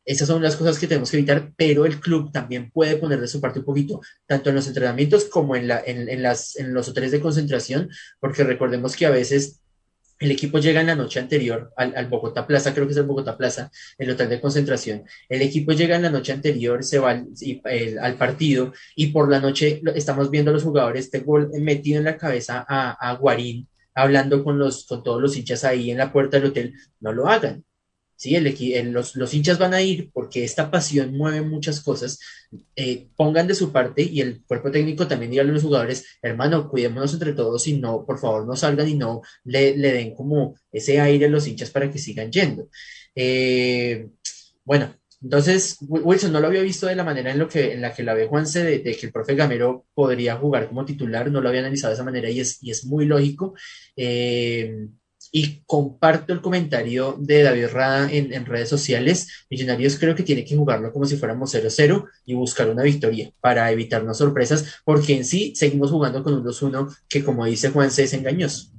Esas 0.05 0.27
son 0.27 0.43
las 0.43 0.55
cosas 0.55 0.77
que 0.77 0.85
tenemos 0.85 1.09
que 1.09 1.17
evitar, 1.17 1.53
pero 1.57 1.87
el 1.87 1.99
club 1.99 2.31
también 2.31 2.69
puede 2.69 2.97
poner 2.97 3.19
de 3.19 3.27
su 3.27 3.41
parte 3.41 3.57
un 3.57 3.65
poquito, 3.65 3.99
tanto 4.27 4.51
en 4.51 4.55
los 4.57 4.67
entrenamientos 4.67 5.25
como 5.25 5.55
en, 5.55 5.67
la, 5.67 5.81
en, 5.83 6.07
en, 6.07 6.21
las, 6.21 6.55
en 6.57 6.71
los 6.71 6.87
hoteles 6.87 7.11
de 7.11 7.19
concentración, 7.19 7.89
porque 8.19 8.43
recordemos 8.43 8.95
que 8.95 9.07
a 9.07 9.09
veces 9.09 9.63
el 10.19 10.31
equipo 10.31 10.59
llega 10.59 10.81
en 10.81 10.87
la 10.87 10.95
noche 10.95 11.19
anterior 11.19 11.73
al, 11.75 12.07
Bogotá 12.07 12.47
Plaza, 12.47 12.73
creo 12.73 12.85
que 12.85 12.91
es 12.91 12.97
el 12.97 13.05
Bogotá 13.05 13.37
Plaza, 13.37 13.69
el 13.97 14.09
hotel 14.09 14.29
de 14.29 14.41
concentración. 14.41 15.03
El 15.27 15.41
equipo 15.41 15.73
llega 15.73 15.95
en 15.95 16.03
la 16.03 16.09
noche 16.09 16.31
anterior, 16.31 16.83
se 16.83 16.99
va 16.99 17.11
al 17.11 18.15
partido 18.15 18.73
y 18.95 19.07
por 19.07 19.29
la 19.29 19.39
noche 19.39 19.81
estamos 19.95 20.29
viendo 20.29 20.51
a 20.51 20.53
los 20.53 20.63
jugadores 20.63 21.05
este 21.05 21.19
gol 21.19 21.49
metido 21.59 21.99
en 21.99 22.05
la 22.05 22.17
cabeza 22.17 22.65
a, 22.67 22.91
a 22.91 23.15
Guarín, 23.15 23.67
hablando 23.93 24.43
con, 24.43 24.57
los, 24.57 24.85
con 24.85 25.03
todos 25.03 25.21
los 25.21 25.35
hinchas 25.35 25.63
ahí 25.63 25.91
en 25.91 25.97
la 25.97 26.11
puerta 26.11 26.37
del 26.37 26.49
hotel. 26.49 26.73
No 26.99 27.11
lo 27.11 27.27
hagan. 27.27 27.63
¿Sí? 28.15 28.35
El, 28.35 28.47
el, 28.47 28.91
los, 28.91 29.15
los, 29.15 29.33
hinchas 29.33 29.57
van 29.57 29.73
a 29.73 29.81
ir 29.81 30.09
porque 30.11 30.43
esta 30.43 30.71
pasión 30.71 31.15
mueve 31.15 31.41
muchas 31.41 31.81
cosas, 31.81 32.19
eh, 32.75 33.07
pongan 33.15 33.47
de 33.47 33.55
su 33.55 33.71
parte 33.71 34.03
y 34.03 34.21
el 34.21 34.43
cuerpo 34.45 34.71
técnico 34.71 35.07
también 35.07 35.31
diga 35.31 35.43
a 35.43 35.45
los 35.45 35.63
jugadores, 35.63 36.05
hermano, 36.21 36.69
cuidémonos 36.69 37.13
entre 37.13 37.33
todos 37.33 37.67
y 37.67 37.77
no, 37.77 38.05
por 38.05 38.19
favor, 38.19 38.45
no 38.45 38.55
salgan 38.55 38.87
y 38.89 38.95
no 38.95 39.21
le, 39.43 39.77
le 39.77 39.93
den 39.93 40.15
como 40.15 40.55
ese 40.71 40.99
aire 40.99 41.25
a 41.25 41.29
los 41.29 41.47
hinchas 41.47 41.71
para 41.71 41.91
que 41.91 41.99
sigan 41.99 42.31
yendo. 42.31 42.69
Eh, 43.15 44.09
bueno, 44.63 44.95
entonces, 45.21 45.77
Wilson 45.81 46.31
no 46.31 46.39
lo 46.39 46.47
había 46.47 46.61
visto 46.61 46.85
de 46.85 46.95
la 46.95 47.03
manera 47.03 47.31
en, 47.31 47.39
lo 47.39 47.47
que, 47.47 47.73
en 47.73 47.81
la 47.81 47.93
que 47.93 48.03
la 48.03 48.13
ve 48.13 48.27
Juanse, 48.27 48.63
de, 48.63 48.79
de, 48.79 48.95
que 48.95 49.07
el 49.07 49.11
profe 49.11 49.33
Gamero 49.33 49.85
podría 49.93 50.35
jugar 50.35 50.67
como 50.67 50.85
titular, 50.85 51.31
no 51.31 51.41
lo 51.41 51.49
había 51.49 51.61
analizado 51.61 51.91
de 51.91 51.95
esa 51.95 52.03
manera 52.03 52.29
y 52.29 52.41
es, 52.41 52.61
y 52.61 52.69
es 52.71 52.85
muy 52.85 53.05
lógico. 53.05 53.55
Eh, 53.95 54.87
y 55.37 55.63
comparto 55.65 56.31
el 56.31 56.39
comentario 56.39 57.17
de 57.19 57.43
David 57.43 57.67
Rada 57.73 58.09
en, 58.09 58.45
redes 58.45 58.69
sociales. 58.69 59.45
Millonarios 59.49 59.99
creo 59.99 60.15
que 60.15 60.23
tiene 60.23 60.45
que 60.45 60.55
jugarlo 60.55 60.93
como 60.93 61.03
si 61.03 61.17
fuéramos 61.17 61.53
0-0 61.53 62.05
y 62.23 62.35
buscar 62.35 62.69
una 62.69 62.83
victoria 62.83 63.33
para 63.41 63.69
evitarnos 63.69 64.17
sorpresas, 64.17 64.79
porque 64.85 65.17
en 65.17 65.25
sí 65.25 65.53
seguimos 65.53 65.91
jugando 65.91 66.23
con 66.23 66.35
un 66.35 66.45
2-1 66.45 66.87
que, 67.09 67.21
como 67.21 67.43
dice 67.43 67.69
Juan, 67.69 67.91
se 67.91 68.03
es 68.03 68.13
engañoso. 68.13 68.71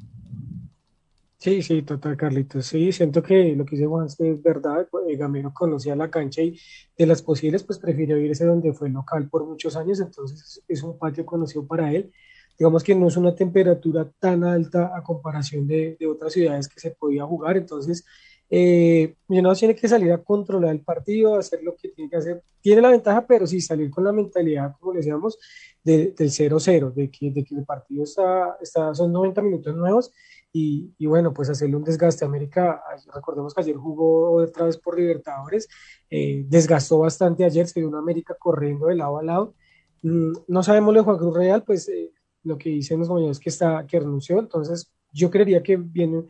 Sí, 1.37 1.61
sí, 1.61 1.83
total, 1.83 2.17
Carlitos. 2.17 2.65
Sí, 2.65 2.91
siento 2.91 3.23
que 3.23 3.55
lo 3.55 3.67
que 3.67 3.77
dice 3.77 3.87
Juan 3.87 4.07
es 4.07 4.43
verdad. 4.43 4.89
Eh, 5.11 5.17
Gamero 5.17 5.53
conocía 5.53 5.95
la 5.95 6.09
cancha 6.09 6.41
y 6.41 6.59
de 6.97 7.05
las 7.05 7.21
posibles, 7.21 7.65
pues 7.65 7.79
prefirió 7.79 8.17
irse 8.17 8.47
donde 8.47 8.73
fue 8.73 8.89
local 8.89 9.29
por 9.29 9.45
muchos 9.45 9.77
años, 9.77 10.01
entonces 10.01 10.63
es 10.67 10.83
un 10.83 10.99
patio 10.99 11.27
conocido 11.27 11.67
para 11.67 11.93
él 11.93 12.11
digamos 12.59 12.83
que 12.83 12.95
no 12.95 13.09
es 13.09 13.17
una 13.17 13.35
temperatura 13.35 14.11
tan 14.19 14.45
alta 14.45 14.93
a 14.97 15.03
comparación 15.03 15.67
de, 15.67 15.97
de 15.99 16.07
otras 16.07 16.33
ciudades 16.33 16.69
que 16.69 16.81
se 16.81 16.91
podía 16.93 17.25
jugar, 17.25 17.57
entonces 17.57 18.05
eh, 18.49 19.17
tiene 19.27 19.75
que 19.75 19.89
salir 19.89 20.13
a 20.13 20.23
controlar 20.23 20.71
el 20.71 20.81
partido, 20.81 21.37
hacer 21.37 21.63
lo 21.63 21.75
que 21.75 21.89
tiene 21.89 22.09
que 22.09 22.17
hacer, 22.17 22.43
tiene 22.61 22.81
la 22.81 22.91
ventaja, 22.91 23.27
pero 23.27 23.47
sí 23.47 23.61
salir 23.61 23.91
con 23.91 24.05
la 24.05 24.13
mentalidad, 24.13 24.75
como 24.79 24.93
le 24.93 24.99
decíamos, 24.99 25.39
de, 25.83 26.13
del 26.17 26.31
0-0, 26.31 26.93
de 26.95 27.11
que, 27.11 27.31
de 27.31 27.45
que 27.45 27.55
el 27.57 27.65
partido 27.65 28.05
está, 28.05 28.57
está, 28.61 28.95
son 28.95 29.13
90 29.13 29.43
minutos 29.43 29.75
nuevos 29.75 30.13
y, 30.53 30.95
y, 30.97 31.07
bueno, 31.07 31.35
pues 31.35 31.51
hacerle 31.51 31.77
un 31.77 31.85
desgaste 31.85 32.25
América, 32.25 32.83
recordemos 33.13 33.53
que 33.53 33.61
ayer 33.63 33.77
jugó 33.77 34.33
otra 34.43 34.67
vez 34.67 34.79
por 34.79 34.97
Libertadores, 34.99 35.69
eh, 36.09 36.45
desgastó 36.47 37.01
bastante 37.01 37.45
ayer, 37.45 37.67
se 37.67 37.81
vio 37.81 37.89
una 37.89 37.99
América 37.99 38.37
corriendo 38.39 38.87
de 38.87 38.95
lado 38.95 39.19
a 39.19 39.23
lado, 39.25 39.55
mm, 40.03 40.33
no 40.47 40.63
sabemos 40.63 40.95
lo 40.95 41.01
de 41.01 41.05
Juan 41.05 41.19
Cruz 41.19 41.35
Real, 41.37 41.65
pues 41.65 41.89
eh, 41.89 42.13
lo 42.47 42.57
que 42.57 42.71
dicen 42.71 42.99
los 42.99 43.09
compañeros 43.09 43.41
que 43.41 43.51
está 43.51 43.87
que 43.87 43.99
renunció, 43.99 44.39
entonces 44.39 44.93
yo 45.13 45.31
creería 45.31 45.63
que 45.63 45.77
viene 45.77 46.25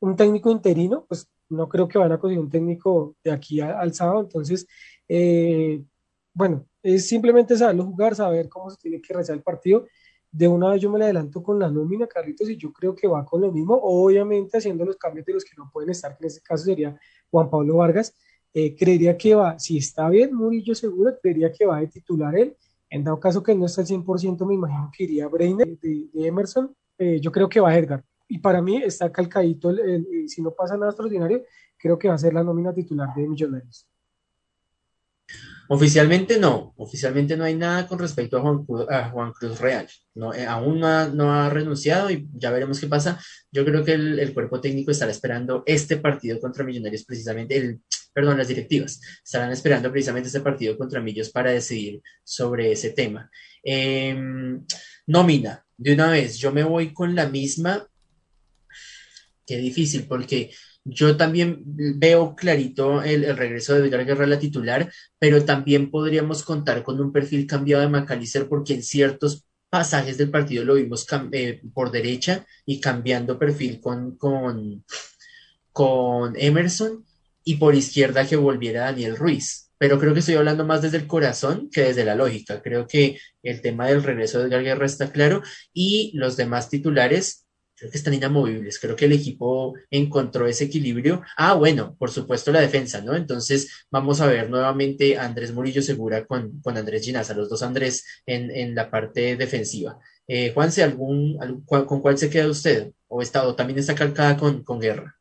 un 0.00 0.16
técnico 0.16 0.50
interino, 0.50 1.04
pues 1.06 1.28
no 1.48 1.68
creo 1.68 1.88
que 1.88 1.98
van 1.98 2.12
a 2.12 2.18
conseguir 2.18 2.42
un 2.42 2.50
técnico 2.50 3.16
de 3.22 3.30
aquí 3.30 3.60
al 3.60 3.94
sábado, 3.94 4.20
entonces 4.20 4.66
eh, 5.08 5.82
bueno, 6.32 6.66
es 6.82 7.08
simplemente 7.08 7.56
saberlo 7.56 7.84
jugar, 7.84 8.14
saber 8.14 8.48
cómo 8.48 8.70
se 8.70 8.76
tiene 8.76 9.00
que 9.00 9.12
realizar 9.12 9.36
el 9.36 9.42
partido. 9.42 9.86
De 10.32 10.46
una 10.46 10.70
vez 10.70 10.80
yo 10.80 10.90
me 10.90 10.98
le 10.98 11.04
adelanto 11.06 11.42
con 11.42 11.58
la 11.58 11.70
nómina, 11.70 12.06
Carlitos, 12.06 12.48
y 12.48 12.56
yo 12.56 12.72
creo 12.72 12.94
que 12.94 13.08
va 13.08 13.24
con 13.24 13.40
lo 13.40 13.50
mismo, 13.50 13.78
obviamente 13.82 14.58
haciendo 14.58 14.84
los 14.84 14.96
cambios 14.96 15.26
de 15.26 15.34
los 15.34 15.44
que 15.44 15.56
no 15.56 15.68
pueden 15.72 15.90
estar, 15.90 16.16
que 16.16 16.24
en 16.24 16.28
este 16.28 16.40
caso 16.40 16.64
sería 16.64 16.98
Juan 17.30 17.50
Pablo 17.50 17.76
Vargas. 17.76 18.14
Eh, 18.54 18.74
creería 18.76 19.16
que 19.16 19.34
va, 19.34 19.58
si 19.58 19.78
está 19.78 20.08
bien, 20.08 20.34
Murillo 20.34 20.74
seguro, 20.74 21.12
creería 21.20 21.52
que 21.52 21.66
va 21.66 21.80
de 21.80 21.88
titular 21.88 22.36
él 22.36 22.56
en 22.90 23.04
dado 23.04 23.20
caso 23.20 23.42
que 23.42 23.54
no 23.54 23.66
está 23.66 23.82
al 23.82 23.86
100%, 23.86 24.46
me 24.46 24.54
imagino 24.54 24.90
que 24.94 25.04
iría 25.04 25.28
Brainer 25.28 25.78
de, 25.78 26.08
de 26.12 26.26
Emerson. 26.26 26.74
Eh, 26.98 27.20
yo 27.20 27.30
creo 27.30 27.48
que 27.48 27.60
va 27.60 27.76
Edgar. 27.76 28.04
Y 28.28 28.38
para 28.38 28.60
mí 28.60 28.76
está 28.76 29.10
calcadito, 29.10 29.70
el, 29.70 30.28
si 30.28 30.42
no 30.42 30.50
pasa 30.50 30.76
nada 30.76 30.90
extraordinario, 30.90 31.44
creo 31.78 31.98
que 31.98 32.08
va 32.08 32.14
a 32.14 32.18
ser 32.18 32.34
la 32.34 32.44
nómina 32.44 32.74
titular 32.74 33.08
de 33.14 33.26
Millonarios. 33.26 33.86
Oficialmente 35.68 36.36
no, 36.38 36.74
oficialmente 36.78 37.36
no 37.36 37.44
hay 37.44 37.54
nada 37.54 37.86
con 37.86 38.00
respecto 38.00 38.36
a 38.36 38.40
Juan, 38.40 38.66
a 38.90 39.10
Juan 39.10 39.32
Cruz 39.32 39.60
Real. 39.60 39.86
No, 40.14 40.34
eh, 40.34 40.44
aún 40.44 40.80
no 40.80 41.32
ha, 41.32 41.48
renunciado 41.48 42.10
y 42.10 42.28
ya 42.34 42.50
veremos 42.50 42.80
qué 42.80 42.88
pasa. 42.88 43.20
Yo 43.52 43.64
creo 43.64 43.84
que 43.84 43.92
el, 43.92 44.34
cuerpo 44.34 44.60
técnico 44.60 44.90
estará 44.90 45.12
esperando 45.12 45.62
este 45.66 45.96
partido 45.96 46.40
contra 46.40 46.64
Millonarios, 46.64 47.04
precisamente 47.04 47.56
el, 47.56 47.80
perdón, 48.12 48.38
las 48.38 48.48
directivas 48.48 49.00
estarán 49.24 49.52
esperando 49.52 49.90
precisamente 49.90 50.28
este 50.28 50.40
partido 50.40 50.76
contra 50.76 51.00
Millos 51.00 51.30
para 51.30 51.50
decidir 51.50 52.02
sobre 52.24 52.72
ese 52.72 52.90
tema. 52.90 53.30
Eh, 53.62 54.16
nómina, 55.06 55.64
de 55.76 55.94
una 55.94 56.10
vez, 56.10 56.38
yo 56.38 56.52
me 56.52 56.62
voy 56.62 56.92
con 56.92 57.14
la 57.14 57.28
misma. 57.28 57.86
Qué 59.46 59.56
difícil, 59.58 60.06
porque 60.06 60.50
yo 60.84 61.16
también 61.16 61.62
veo 61.64 62.34
clarito 62.34 63.02
el, 63.02 63.36
regreso 63.36 63.74
de 63.74 63.82
Vidal 63.82 64.06
Guerra 64.06 64.24
a 64.24 64.28
la 64.28 64.38
titular, 64.38 64.92
pero 65.18 65.44
también 65.44 65.90
podríamos 65.90 66.42
contar 66.42 66.82
con 66.82 67.00
un 67.00 67.12
perfil 67.12 67.46
cambiado 67.46 67.82
de 67.82 67.88
Macalister 67.88 68.48
porque 68.48 68.74
en 68.74 68.82
ciertos 68.82 69.44
pasajes 69.68 70.18
del 70.18 70.30
partido 70.30 70.64
lo 70.64 70.74
vimos 70.74 71.06
eh, 71.32 71.60
por 71.72 71.90
derecha 71.90 72.44
y 72.66 72.80
cambiando 72.80 73.38
perfil 73.38 73.80
con, 73.80 74.16
con, 74.16 74.84
con 75.72 76.34
Emerson 76.36 77.04
y 77.44 77.56
por 77.56 77.74
izquierda 77.74 78.26
que 78.26 78.36
volviera 78.36 78.82
Daniel 78.82 79.16
Ruiz. 79.16 79.70
Pero 79.78 79.98
creo 79.98 80.12
que 80.12 80.20
estoy 80.20 80.34
hablando 80.34 80.66
más 80.66 80.82
desde 80.82 80.98
el 80.98 81.06
corazón 81.06 81.70
que 81.72 81.82
desde 81.82 82.04
la 82.04 82.14
lógica. 82.14 82.60
Creo 82.62 82.86
que 82.86 83.18
el 83.42 83.62
tema 83.62 83.86
del 83.86 84.02
regreso 84.02 84.38
de 84.38 84.46
Edgar 84.46 84.62
Guerra 84.62 84.86
está 84.86 85.10
claro 85.10 85.42
y 85.72 86.12
los 86.14 86.36
demás 86.36 86.68
titulares 86.68 87.46
creo 87.80 87.90
que 87.90 87.96
están 87.96 88.12
inamovibles. 88.12 88.78
Creo 88.78 88.94
que 88.94 89.06
el 89.06 89.12
equipo 89.12 89.74
encontró 89.90 90.46
ese 90.46 90.64
equilibrio. 90.64 91.22
Ah, 91.36 91.54
bueno, 91.54 91.96
por 91.98 92.10
supuesto 92.10 92.52
la 92.52 92.60
defensa, 92.60 93.00
¿no? 93.00 93.16
Entonces 93.16 93.86
vamos 93.90 94.20
a 94.20 94.26
ver 94.26 94.50
nuevamente 94.50 95.16
a 95.16 95.24
Andrés 95.24 95.52
Murillo 95.52 95.80
Segura 95.80 96.26
con, 96.26 96.60
con 96.60 96.76
Andrés 96.76 97.02
Ginaza, 97.06 97.32
los 97.32 97.48
dos 97.48 97.62
Andrés 97.62 98.04
en, 98.26 98.50
en 98.50 98.74
la 98.74 98.90
parte 98.90 99.34
defensiva. 99.36 99.98
Eh, 100.28 100.52
Juanse, 100.52 100.82
¿algún, 100.82 101.38
¿con 101.64 102.00
cuál 102.02 102.18
se 102.18 102.28
queda 102.28 102.48
usted? 102.48 102.92
¿O, 103.08 103.22
está, 103.22 103.46
o 103.46 103.54
también 103.54 103.78
está 103.78 103.94
calcada 103.94 104.36
con, 104.36 104.62
con 104.62 104.78
Guerra? 104.78 105.19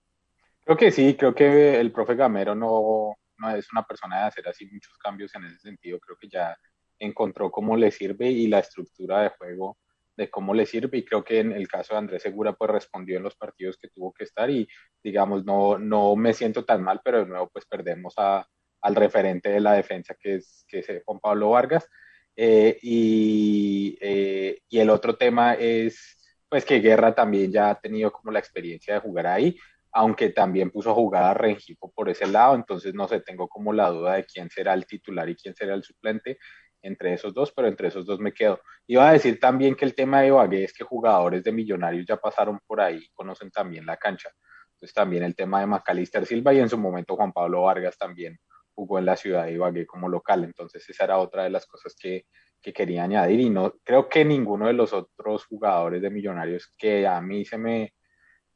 Creo 0.69 0.77
que 0.77 0.91
sí, 0.91 1.15
creo 1.15 1.33
que 1.33 1.79
el 1.79 1.91
profe 1.91 2.13
Gamero 2.13 2.53
no, 2.53 3.15
no 3.39 3.55
es 3.55 3.71
una 3.71 3.81
persona 3.81 4.19
de 4.19 4.23
hacer 4.25 4.47
así 4.47 4.67
muchos 4.67 4.95
cambios 4.99 5.33
en 5.33 5.45
ese 5.45 5.57
sentido. 5.57 5.97
Creo 5.99 6.15
que 6.15 6.29
ya 6.29 6.55
encontró 6.99 7.49
cómo 7.49 7.75
le 7.75 7.89
sirve 7.89 8.29
y 8.29 8.45
la 8.45 8.59
estructura 8.59 9.23
de 9.23 9.29
juego 9.29 9.79
de 10.15 10.29
cómo 10.29 10.53
le 10.53 10.67
sirve 10.67 10.99
y 10.99 11.05
creo 11.05 11.23
que 11.23 11.39
en 11.39 11.53
el 11.53 11.67
caso 11.67 11.95
de 11.95 11.97
Andrés 11.97 12.21
Segura 12.21 12.53
pues 12.53 12.69
respondió 12.69 13.17
en 13.17 13.23
los 13.23 13.35
partidos 13.35 13.77
que 13.77 13.87
tuvo 13.87 14.13
que 14.13 14.25
estar 14.25 14.47
y 14.51 14.67
digamos 15.03 15.43
no, 15.43 15.79
no 15.79 16.15
me 16.15 16.33
siento 16.33 16.63
tan 16.63 16.83
mal, 16.83 17.01
pero 17.03 17.21
de 17.21 17.25
nuevo 17.25 17.49
pues 17.51 17.65
perdemos 17.65 18.13
a, 18.17 18.45
al 18.81 18.95
referente 18.95 19.49
de 19.49 19.61
la 19.61 19.73
defensa 19.73 20.15
que 20.19 20.35
es, 20.35 20.65
que 20.67 20.79
es 20.79 20.87
Juan 21.03 21.19
Pablo 21.19 21.49
Vargas. 21.49 21.87
Eh, 22.35 22.77
y, 22.83 23.97
eh, 23.99 24.59
y 24.69 24.77
el 24.77 24.91
otro 24.91 25.17
tema 25.17 25.55
es 25.55 26.15
pues 26.47 26.63
que 26.63 26.79
Guerra 26.79 27.15
también 27.15 27.51
ya 27.51 27.71
ha 27.71 27.81
tenido 27.81 28.11
como 28.11 28.31
la 28.31 28.37
experiencia 28.37 28.93
de 28.93 28.99
jugar 28.99 29.25
ahí 29.25 29.57
aunque 29.91 30.29
también 30.29 30.69
puso 30.71 30.91
a 30.91 30.93
jugar 30.93 31.23
a 31.23 31.33
Rengifo 31.33 31.91
por 31.91 32.09
ese 32.09 32.27
lado, 32.27 32.55
entonces 32.55 32.93
no 32.93 33.07
sé, 33.07 33.21
tengo 33.21 33.47
como 33.47 33.73
la 33.73 33.89
duda 33.89 34.15
de 34.15 34.25
quién 34.25 34.49
será 34.49 34.73
el 34.73 34.85
titular 34.85 35.27
y 35.29 35.35
quién 35.35 35.55
será 35.55 35.73
el 35.73 35.83
suplente 35.83 36.37
entre 36.81 37.13
esos 37.13 37.33
dos, 37.33 37.51
pero 37.51 37.67
entre 37.67 37.89
esos 37.89 38.05
dos 38.05 38.19
me 38.19 38.33
quedo. 38.33 38.61
Iba 38.87 39.09
a 39.09 39.13
decir 39.13 39.39
también 39.39 39.75
que 39.75 39.85
el 39.85 39.95
tema 39.95 40.21
de 40.21 40.27
Ibagué 40.27 40.63
es 40.63 40.73
que 40.73 40.83
jugadores 40.83 41.43
de 41.43 41.51
Millonarios 41.51 42.05
ya 42.07 42.17
pasaron 42.17 42.59
por 42.65 42.81
ahí, 42.81 43.07
conocen 43.13 43.51
también 43.51 43.85
la 43.85 43.97
cancha. 43.97 44.29
Entonces 44.73 44.93
también 44.93 45.23
el 45.23 45.35
tema 45.35 45.59
de 45.59 45.67
Macalister 45.67 46.25
Silva 46.25 46.53
y 46.53 46.59
en 46.59 46.69
su 46.69 46.77
momento 46.77 47.15
Juan 47.15 47.33
Pablo 47.33 47.63
Vargas 47.63 47.97
también 47.97 48.39
jugó 48.73 48.97
en 48.97 49.05
la 49.05 49.17
ciudad 49.17 49.45
de 49.45 49.53
Ibagué 49.53 49.85
como 49.85 50.07
local. 50.07 50.45
Entonces 50.45 50.89
esa 50.89 51.03
era 51.03 51.17
otra 51.17 51.43
de 51.43 51.49
las 51.49 51.65
cosas 51.65 51.95
que, 51.99 52.25
que 52.61 52.71
quería 52.71 53.03
añadir 53.03 53.41
y 53.41 53.49
no 53.49 53.73
creo 53.83 54.07
que 54.07 54.23
ninguno 54.23 54.67
de 54.67 54.73
los 54.73 54.93
otros 54.93 55.45
jugadores 55.45 56.01
de 56.01 56.09
Millonarios 56.09 56.73
que 56.77 57.05
a 57.05 57.19
mí 57.19 57.43
se 57.43 57.57
me 57.57 57.93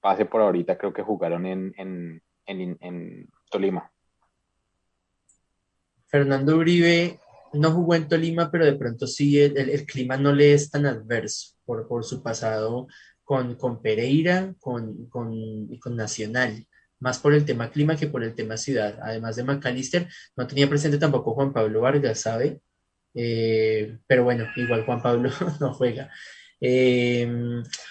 pase 0.03 0.25
por 0.25 0.41
ahorita, 0.41 0.77
creo 0.77 0.93
que 0.93 1.01
jugaron 1.01 1.45
en, 1.45 2.21
Tolima. 3.49 3.89
Fernando 6.07 6.57
Uribe 6.57 7.19
no 7.53 7.71
jugó 7.71 7.95
en 7.95 8.09
Tolima, 8.09 8.51
pero 8.51 8.65
de 8.65 8.75
pronto 8.75 9.07
sí 9.07 9.39
el, 9.39 9.85
clima 9.85 10.17
no 10.17 10.33
le 10.33 10.53
es 10.53 10.69
tan 10.69 10.85
adverso 10.85 11.55
por, 11.65 12.03
su 12.03 12.21
pasado 12.21 12.87
con, 13.23 13.55
con 13.55 13.81
Pereira 13.81 14.53
con, 14.59 15.07
con, 15.07 15.31
y 15.33 15.79
con 15.79 15.95
Nacional, 15.95 16.67
más 16.99 17.19
por 17.19 17.33
el 17.33 17.45
tema 17.45 17.71
clima 17.71 17.95
que 17.95 18.07
por 18.07 18.25
el 18.25 18.35
tema 18.35 18.57
ciudad. 18.57 18.99
Además 19.01 19.37
de 19.37 19.45
McAllister, 19.45 20.09
no 20.35 20.45
tenía 20.47 20.67
presente 20.67 20.97
tampoco 20.97 21.33
Juan 21.33 21.53
Pablo 21.53 21.79
Vargas, 21.79 22.19
¿sabe? 22.19 22.59
Eh, 23.13 23.99
pero 24.05 24.25
bueno, 24.25 24.47
igual 24.57 24.85
Juan 24.85 25.01
Pablo 25.01 25.29
no 25.61 25.73
juega. 25.73 26.11
Eh, 26.65 27.27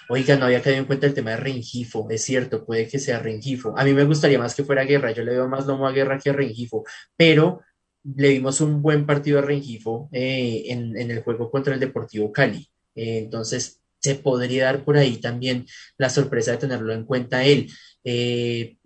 oiga, 0.09 0.35
no 0.35 0.45
había 0.45 0.61
caído 0.63 0.79
en 0.79 0.85
cuenta 0.85 1.05
el 1.05 1.13
tema 1.13 1.29
de 1.31 1.37
Rengifo, 1.37 2.07
es 2.09 2.23
cierto, 2.23 2.65
puede 2.65 2.87
que 2.87 2.97
sea 2.97 3.19
Rengifo. 3.19 3.77
A 3.77 3.83
mí 3.83 3.93
me 3.93 4.03
gustaría 4.03 4.39
más 4.39 4.55
que 4.55 4.63
fuera 4.63 4.83
Guerra, 4.83 5.11
yo 5.11 5.23
le 5.23 5.33
veo 5.33 5.47
más 5.47 5.67
lomo 5.67 5.87
a 5.87 5.91
Guerra 5.91 6.17
que 6.17 6.31
a 6.31 6.33
Rengifo, 6.33 6.83
pero 7.15 7.61
le 8.03 8.29
vimos 8.29 8.61
un 8.61 8.81
buen 8.81 9.05
partido 9.05 9.37
a 9.37 9.43
Rengifo 9.43 10.09
eh, 10.11 10.63
en, 10.69 10.97
en, 10.97 11.11
el 11.11 11.21
juego 11.21 11.51
contra 11.51 11.75
el 11.75 11.79
Deportivo 11.79 12.31
Cali. 12.31 12.67
Eh, 12.95 13.19
entonces, 13.19 13.79
se 13.99 14.15
podría 14.15 14.65
dar 14.65 14.83
por 14.83 14.97
ahí 14.97 15.17
también 15.17 15.67
la 15.97 16.09
sorpresa 16.09 16.51
de 16.51 16.57
tenerlo 16.57 16.93
en 16.93 17.05
cuenta 17.05 17.45
él. 17.45 17.69
Eh, 18.03 18.77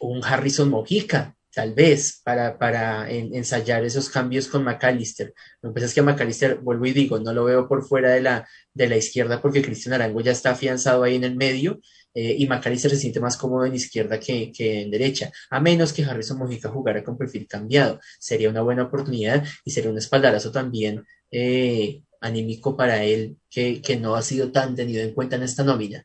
un 0.00 0.22
Harrison 0.22 0.68
Mojica, 0.68 1.34
tal 1.52 1.74
vez, 1.74 2.20
para, 2.24 2.58
para 2.58 3.10
en, 3.10 3.34
ensayar 3.34 3.84
esos 3.84 4.08
cambios 4.10 4.48
con 4.48 4.64
McAllister. 4.64 5.34
Lo 5.62 5.70
que 5.70 5.74
pasa 5.74 5.86
es 5.86 5.94
que 5.94 6.02
McAllister, 6.02 6.56
vuelvo 6.58 6.86
y 6.86 6.92
digo, 6.92 7.18
no 7.18 7.32
lo 7.32 7.44
veo 7.44 7.68
por 7.68 7.86
fuera 7.86 8.10
de 8.10 8.20
la, 8.20 8.48
de 8.74 8.88
la 8.88 8.96
izquierda 8.96 9.40
porque 9.40 9.62
Cristian 9.62 9.94
Arango 9.94 10.20
ya 10.20 10.32
está 10.32 10.50
afianzado 10.50 11.02
ahí 11.02 11.16
en 11.16 11.24
el 11.24 11.36
medio 11.36 11.80
eh, 12.14 12.36
y 12.38 12.46
McAllister 12.46 12.90
se 12.90 12.96
siente 12.96 13.20
más 13.20 13.36
cómodo 13.36 13.64
en 13.66 13.74
izquierda 13.74 14.18
que, 14.18 14.50
que, 14.52 14.82
en 14.82 14.90
derecha, 14.90 15.30
a 15.50 15.60
menos 15.60 15.92
que 15.92 16.04
Harrison 16.04 16.38
Mojica 16.38 16.68
jugara 16.68 17.04
con 17.04 17.16
perfil 17.16 17.46
cambiado. 17.46 18.00
Sería 18.18 18.50
una 18.50 18.62
buena 18.62 18.84
oportunidad 18.84 19.44
y 19.64 19.70
sería 19.70 19.90
un 19.90 19.98
espaldarazo 19.98 20.50
también 20.50 21.04
eh, 21.30 22.02
anímico 22.20 22.76
para 22.76 23.04
él 23.04 23.36
que, 23.50 23.80
que 23.80 23.96
no 23.96 24.16
ha 24.16 24.22
sido 24.22 24.50
tan 24.50 24.74
tenido 24.74 25.02
en 25.02 25.14
cuenta 25.14 25.36
en 25.36 25.42
esta 25.42 25.64
nómina. 25.64 26.04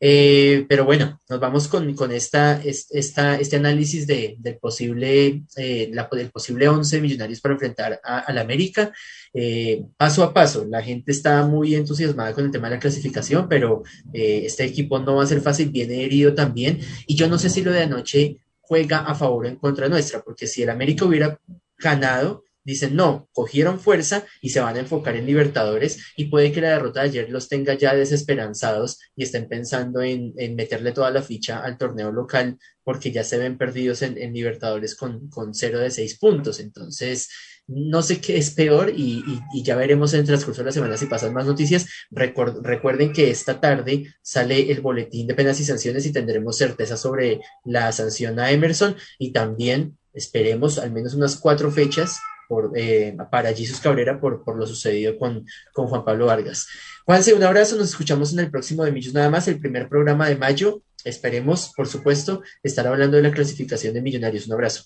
Eh, 0.00 0.66
pero 0.68 0.84
bueno, 0.84 1.20
nos 1.28 1.40
vamos 1.40 1.68
con, 1.68 1.94
con 1.94 2.12
esta, 2.12 2.60
esta, 2.62 3.38
este 3.38 3.56
análisis 3.56 4.06
de, 4.06 4.36
del 4.38 4.58
posible, 4.58 5.42
eh, 5.56 5.90
la, 5.92 6.08
posible 6.32 6.68
11 6.68 7.00
millonarios 7.00 7.40
para 7.40 7.54
enfrentar 7.54 8.00
a, 8.02 8.32
la 8.32 8.40
América. 8.40 8.92
Eh, 9.32 9.84
paso 9.96 10.22
a 10.22 10.32
paso, 10.32 10.66
la 10.68 10.82
gente 10.82 11.12
está 11.12 11.46
muy 11.46 11.74
entusiasmada 11.74 12.32
con 12.32 12.44
el 12.44 12.50
tema 12.50 12.68
de 12.68 12.76
la 12.76 12.80
clasificación, 12.80 13.48
pero 13.48 13.82
eh, 14.12 14.42
este 14.44 14.64
equipo 14.64 14.98
no 14.98 15.16
va 15.16 15.24
a 15.24 15.26
ser 15.26 15.40
fácil, 15.40 15.70
viene 15.70 16.04
herido 16.04 16.34
también. 16.34 16.80
Y 17.06 17.16
yo 17.16 17.28
no 17.28 17.38
sé 17.38 17.50
si 17.50 17.62
lo 17.62 17.72
de 17.72 17.82
anoche 17.82 18.38
juega 18.60 18.98
a 18.98 19.14
favor 19.14 19.46
o 19.46 19.48
en 19.48 19.56
contra 19.56 19.88
nuestra, 19.88 20.22
porque 20.22 20.46
si 20.46 20.62
el 20.62 20.70
América 20.70 21.04
hubiera 21.04 21.38
ganado, 21.78 22.44
dicen, 22.66 22.96
no, 22.96 23.28
cogieron 23.32 23.78
fuerza 23.78 24.26
y 24.42 24.50
se 24.50 24.60
van 24.60 24.76
a 24.76 24.80
enfocar 24.80 25.14
en 25.16 25.24
Libertadores 25.24 26.12
y 26.16 26.26
puede 26.26 26.50
que 26.50 26.60
la 26.60 26.70
derrota 26.70 27.00
de 27.00 27.08
ayer 27.08 27.30
los 27.30 27.48
tenga 27.48 27.74
ya 27.74 27.94
desesperanzados 27.94 28.98
y 29.14 29.22
estén 29.22 29.48
pensando 29.48 30.02
en, 30.02 30.34
en 30.36 30.56
meterle 30.56 30.90
toda 30.90 31.12
la 31.12 31.22
ficha 31.22 31.60
al 31.62 31.78
torneo 31.78 32.10
local 32.10 32.58
porque 32.82 33.12
ya 33.12 33.22
se 33.22 33.38
ven 33.38 33.56
perdidos 33.56 34.02
en, 34.02 34.18
en 34.18 34.34
Libertadores 34.34 34.96
con, 34.96 35.28
con 35.30 35.54
cero 35.54 35.78
de 35.78 35.92
seis 35.92 36.18
puntos. 36.18 36.58
Entonces, 36.58 37.28
no 37.68 38.02
sé 38.02 38.20
qué 38.20 38.36
es 38.36 38.50
peor 38.50 38.92
y, 38.94 39.24
y, 39.52 39.62
ya 39.62 39.76
veremos 39.76 40.12
en 40.14 40.20
el 40.20 40.26
transcurso 40.26 40.62
de 40.62 40.66
la 40.66 40.72
semana 40.72 40.96
si 40.96 41.06
pasan 41.06 41.34
más 41.34 41.46
noticias. 41.46 41.86
Recuer, 42.10 42.54
recuerden 42.62 43.12
que 43.12 43.30
esta 43.30 43.60
tarde 43.60 44.12
sale 44.22 44.72
el 44.72 44.80
boletín 44.80 45.28
de 45.28 45.34
penas 45.34 45.60
y 45.60 45.64
sanciones 45.64 46.04
y 46.06 46.12
tendremos 46.12 46.58
certeza 46.58 46.96
sobre 46.96 47.40
la 47.64 47.92
sanción 47.92 48.38
a 48.40 48.50
Emerson 48.50 48.96
y 49.18 49.32
también 49.32 49.98
esperemos 50.12 50.78
al 50.78 50.92
menos 50.92 51.14
unas 51.14 51.36
cuatro 51.36 51.70
fechas 51.70 52.18
por, 52.48 52.72
eh, 52.74 53.16
para 53.30 53.52
Jesus 53.52 53.80
Cabrera 53.80 54.20
por, 54.20 54.44
por 54.44 54.56
lo 54.56 54.66
sucedido 54.66 55.18
con, 55.18 55.44
con, 55.72 55.86
Juan 55.88 56.04
Pablo 56.04 56.26
Vargas. 56.26 56.68
Juanse, 57.04 57.34
un 57.34 57.42
abrazo, 57.42 57.76
nos 57.76 57.90
escuchamos 57.90 58.32
en 58.32 58.40
el 58.40 58.50
próximo 58.50 58.84
de 58.84 58.92
Millos 58.92 59.14
nada 59.14 59.30
más, 59.30 59.48
el 59.48 59.60
primer 59.60 59.88
programa 59.88 60.28
de 60.28 60.36
mayo. 60.36 60.82
Esperemos, 61.04 61.72
por 61.76 61.86
supuesto, 61.86 62.42
estar 62.62 62.86
hablando 62.86 63.16
de 63.16 63.22
la 63.22 63.30
clasificación 63.30 63.94
de 63.94 64.02
Millonarios. 64.02 64.46
Un 64.46 64.54
abrazo. 64.54 64.84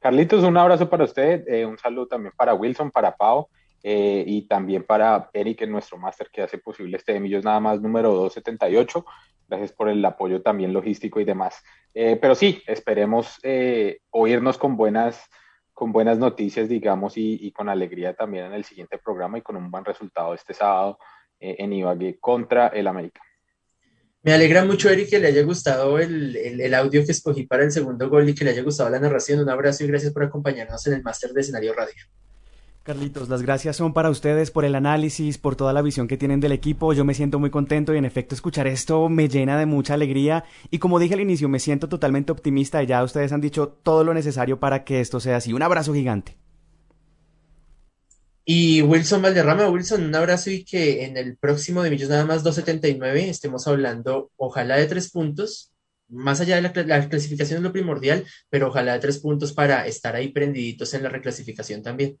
Carlitos, 0.00 0.44
un 0.44 0.56
abrazo 0.56 0.88
para 0.88 1.04
usted, 1.04 1.46
eh, 1.48 1.66
un 1.66 1.78
saludo 1.78 2.06
también 2.06 2.32
para 2.36 2.54
Wilson, 2.54 2.90
para 2.90 3.16
Pau 3.16 3.48
eh, 3.82 4.22
y 4.26 4.42
también 4.42 4.84
para 4.84 5.30
Eric, 5.32 5.62
en 5.62 5.72
nuestro 5.72 5.98
máster 5.98 6.28
que 6.32 6.42
hace 6.42 6.58
posible 6.58 6.96
este 6.96 7.12
de 7.12 7.20
Millos 7.20 7.44
nada 7.44 7.60
más 7.60 7.80
número 7.80 8.10
278. 8.10 9.04
Gracias 9.48 9.72
por 9.72 9.88
el 9.88 10.04
apoyo 10.04 10.42
también 10.42 10.72
logístico 10.72 11.20
y 11.20 11.24
demás. 11.24 11.62
Eh, 11.94 12.16
pero 12.20 12.34
sí, 12.34 12.62
esperemos 12.66 13.40
oírnos 14.10 14.58
con 14.58 14.76
buenas 14.76 15.28
con 15.76 15.92
buenas 15.92 16.16
noticias, 16.16 16.70
digamos, 16.70 17.12
y, 17.16 17.52
con 17.52 17.68
alegría 17.68 18.14
también 18.14 18.46
en 18.46 18.54
el 18.54 18.64
siguiente 18.64 18.96
programa 18.96 19.36
y 19.36 19.42
con 19.42 19.56
un 19.56 19.70
buen 19.70 19.84
resultado 19.84 20.32
este 20.32 20.54
sábado 20.54 20.98
eh, 21.38 21.56
en 21.58 21.70
Ibagué 21.70 22.18
contra 22.18 22.68
el 22.68 22.86
América. 22.86 23.20
Me 24.22 24.32
alegra 24.32 24.64
mucho, 24.64 24.88
Eric, 24.88 25.10
que 25.10 25.18
le 25.18 25.28
haya 25.28 25.42
gustado 25.42 25.98
el, 25.98 26.34
el, 26.34 26.62
el, 26.62 26.74
audio 26.74 27.04
que 27.04 27.12
escogí 27.12 27.44
para 27.44 27.62
el 27.62 27.72
segundo 27.72 28.08
gol 28.08 28.26
y 28.26 28.34
que 28.34 28.46
le 28.46 28.52
haya 28.52 28.62
gustado 28.62 28.88
la 28.88 28.98
narración. 28.98 29.40
Un 29.40 29.50
abrazo 29.50 29.84
y 29.84 29.88
gracias 29.88 30.14
por 30.14 30.24
acompañarnos 30.24 30.86
en 30.86 30.94
el 30.94 31.02
máster 31.02 31.32
de 31.34 31.42
escenario 31.42 31.74
radio. 31.74 31.92
Carlitos, 32.86 33.28
las 33.28 33.42
gracias 33.42 33.74
son 33.74 33.92
para 33.92 34.10
ustedes 34.10 34.52
por 34.52 34.64
el 34.64 34.76
análisis, 34.76 35.38
por 35.38 35.56
toda 35.56 35.72
la 35.72 35.82
visión 35.82 36.06
que 36.06 36.16
tienen 36.16 36.38
del 36.38 36.52
equipo. 36.52 36.92
Yo 36.92 37.04
me 37.04 37.14
siento 37.14 37.40
muy 37.40 37.50
contento 37.50 37.92
y 37.92 37.98
en 37.98 38.04
efecto 38.04 38.36
escuchar 38.36 38.68
esto 38.68 39.08
me 39.08 39.28
llena 39.28 39.58
de 39.58 39.66
mucha 39.66 39.94
alegría. 39.94 40.44
Y 40.70 40.78
como 40.78 41.00
dije 41.00 41.14
al 41.14 41.20
inicio, 41.20 41.48
me 41.48 41.58
siento 41.58 41.88
totalmente 41.88 42.30
optimista 42.30 42.80
y 42.80 42.86
ya 42.86 43.02
ustedes 43.02 43.32
han 43.32 43.40
dicho 43.40 43.76
todo 43.82 44.04
lo 44.04 44.14
necesario 44.14 44.60
para 44.60 44.84
que 44.84 45.00
esto 45.00 45.18
sea 45.18 45.38
así. 45.38 45.52
Un 45.52 45.62
abrazo 45.62 45.94
gigante. 45.94 46.36
Y 48.44 48.82
Wilson 48.82 49.20
Valderrama, 49.20 49.68
Wilson, 49.68 50.04
un 50.04 50.14
abrazo 50.14 50.50
y 50.50 50.64
que 50.64 51.06
en 51.06 51.16
el 51.16 51.36
próximo 51.36 51.82
de 51.82 51.90
Millos 51.90 52.08
nada 52.08 52.24
más 52.24 52.44
279 52.44 53.28
estemos 53.28 53.66
hablando, 53.66 54.30
ojalá 54.36 54.76
de 54.76 54.86
tres 54.86 55.10
puntos, 55.10 55.72
más 56.08 56.40
allá 56.40 56.54
de 56.54 56.62
la, 56.62 56.72
la, 56.84 57.08
clasificación 57.08 57.56
es 57.56 57.64
lo 57.64 57.72
primordial, 57.72 58.24
pero 58.48 58.68
ojalá 58.68 58.92
de 58.92 59.00
tres 59.00 59.18
puntos 59.18 59.52
para 59.52 59.88
estar 59.88 60.14
ahí 60.14 60.28
prendiditos 60.28 60.94
en 60.94 61.02
la 61.02 61.08
reclasificación 61.08 61.82
también. 61.82 62.16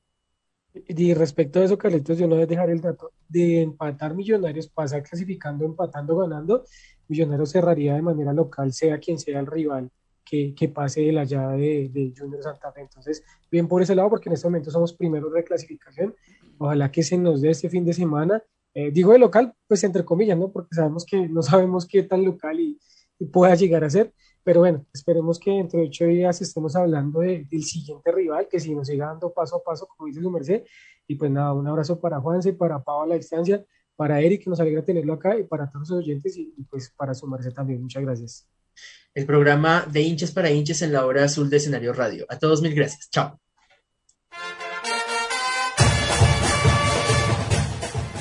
Y 0.88 1.14
respecto 1.14 1.60
a 1.60 1.64
eso, 1.64 1.78
Carlitos, 1.78 2.18
yo 2.18 2.26
no 2.26 2.34
voy 2.34 2.44
a 2.44 2.46
dejar 2.46 2.70
el 2.70 2.80
dato 2.80 3.12
de 3.28 3.62
empatar 3.62 4.14
Millonarios, 4.14 4.68
pasa 4.68 5.02
clasificando, 5.02 5.64
empatando, 5.64 6.16
ganando, 6.16 6.64
Millonarios 7.08 7.50
cerraría 7.50 7.94
de 7.94 8.02
manera 8.02 8.32
local, 8.32 8.72
sea 8.72 8.98
quien 8.98 9.18
sea 9.18 9.40
el 9.40 9.46
rival 9.46 9.90
que, 10.26 10.54
que 10.54 10.68
pase 10.68 11.02
de 11.02 11.12
la 11.12 11.24
llave 11.24 11.88
de, 11.88 12.12
Junior 12.16 12.42
Santa 12.42 12.72
Fe. 12.72 12.82
Entonces, 12.82 13.22
bien 13.50 13.68
por 13.68 13.80
ese 13.80 13.94
lado, 13.94 14.10
porque 14.10 14.28
en 14.28 14.34
este 14.34 14.48
momento 14.48 14.70
somos 14.70 14.92
primeros 14.92 15.32
de 15.32 15.44
clasificación. 15.44 16.14
Ojalá 16.58 16.90
que 16.90 17.02
se 17.02 17.16
nos 17.16 17.40
dé 17.40 17.50
este 17.50 17.70
fin 17.70 17.84
de 17.84 17.92
semana. 17.92 18.42
Eh, 18.74 18.90
digo 18.90 19.12
de 19.12 19.18
local, 19.18 19.54
pues 19.68 19.84
entre 19.84 20.04
comillas, 20.04 20.36
¿no? 20.36 20.50
Porque 20.50 20.74
sabemos 20.74 21.06
que 21.06 21.28
no 21.28 21.42
sabemos 21.42 21.86
qué 21.86 22.02
tan 22.02 22.24
local 22.24 22.60
y, 22.60 22.78
pueda 23.32 23.54
llegar 23.54 23.82
a 23.82 23.88
ser. 23.88 24.12
Pero 24.46 24.60
bueno, 24.60 24.86
esperemos 24.94 25.40
que 25.40 25.50
dentro 25.50 25.80
de 25.80 25.86
ocho 25.86 26.04
días 26.04 26.40
estemos 26.40 26.76
hablando 26.76 27.18
del 27.18 27.64
siguiente 27.64 28.12
rival, 28.12 28.46
que 28.48 28.60
si 28.60 28.76
nos 28.76 28.86
siga 28.86 29.06
dando 29.06 29.32
paso 29.32 29.56
a 29.56 29.64
paso, 29.64 29.88
como 29.88 30.06
dice 30.06 30.22
su 30.22 30.30
merced. 30.30 30.62
Y 31.08 31.16
pues 31.16 31.32
nada, 31.32 31.52
un 31.52 31.66
abrazo 31.66 31.98
para 31.98 32.20
Juanse, 32.20 32.52
para 32.52 32.80
Pau 32.80 33.02
a 33.02 33.08
la 33.08 33.16
distancia, 33.16 33.64
para 33.96 34.20
Eric, 34.20 34.44
que 34.44 34.50
nos 34.50 34.60
alegra 34.60 34.84
tenerlo 34.84 35.14
acá, 35.14 35.36
y 35.36 35.42
para 35.42 35.68
todos 35.68 35.90
los 35.90 35.98
oyentes, 35.98 36.36
y, 36.36 36.54
y 36.56 36.62
pues 36.62 36.92
para 36.96 37.12
su 37.12 37.26
merced 37.26 37.52
también. 37.52 37.82
Muchas 37.82 38.04
gracias 38.04 38.48
el 39.14 39.24
programa 39.24 39.86
de 39.90 40.02
hinchas 40.02 40.30
para 40.30 40.50
hinchas 40.50 40.82
en 40.82 40.92
la 40.92 41.06
hora 41.06 41.24
azul 41.24 41.48
de 41.48 41.56
escenario 41.56 41.94
radio. 41.94 42.26
A 42.28 42.38
todos 42.38 42.60
mil 42.60 42.74
gracias. 42.74 43.08
Chao. 43.10 43.40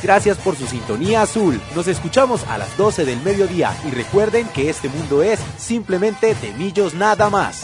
Gracias 0.06 0.38
por 0.38 0.56
su 0.56 0.68
sintonía 0.68 1.24
azul. 1.24 1.60
Nos 1.76 1.88
escuchamos 1.88 2.44
a 2.44 2.60
las 2.60 2.78
12 2.78 3.06
del 3.06 3.20
mediodía 3.22 3.76
y 3.88 3.90
recuerden 3.90 4.48
que 4.50 4.70
este 4.70 4.88
mundo 4.88 5.24
es 5.24 5.40
simplemente 5.58 6.36
de 6.36 6.54
millos 6.54 6.94
nada 6.94 7.32
más. 7.32 7.64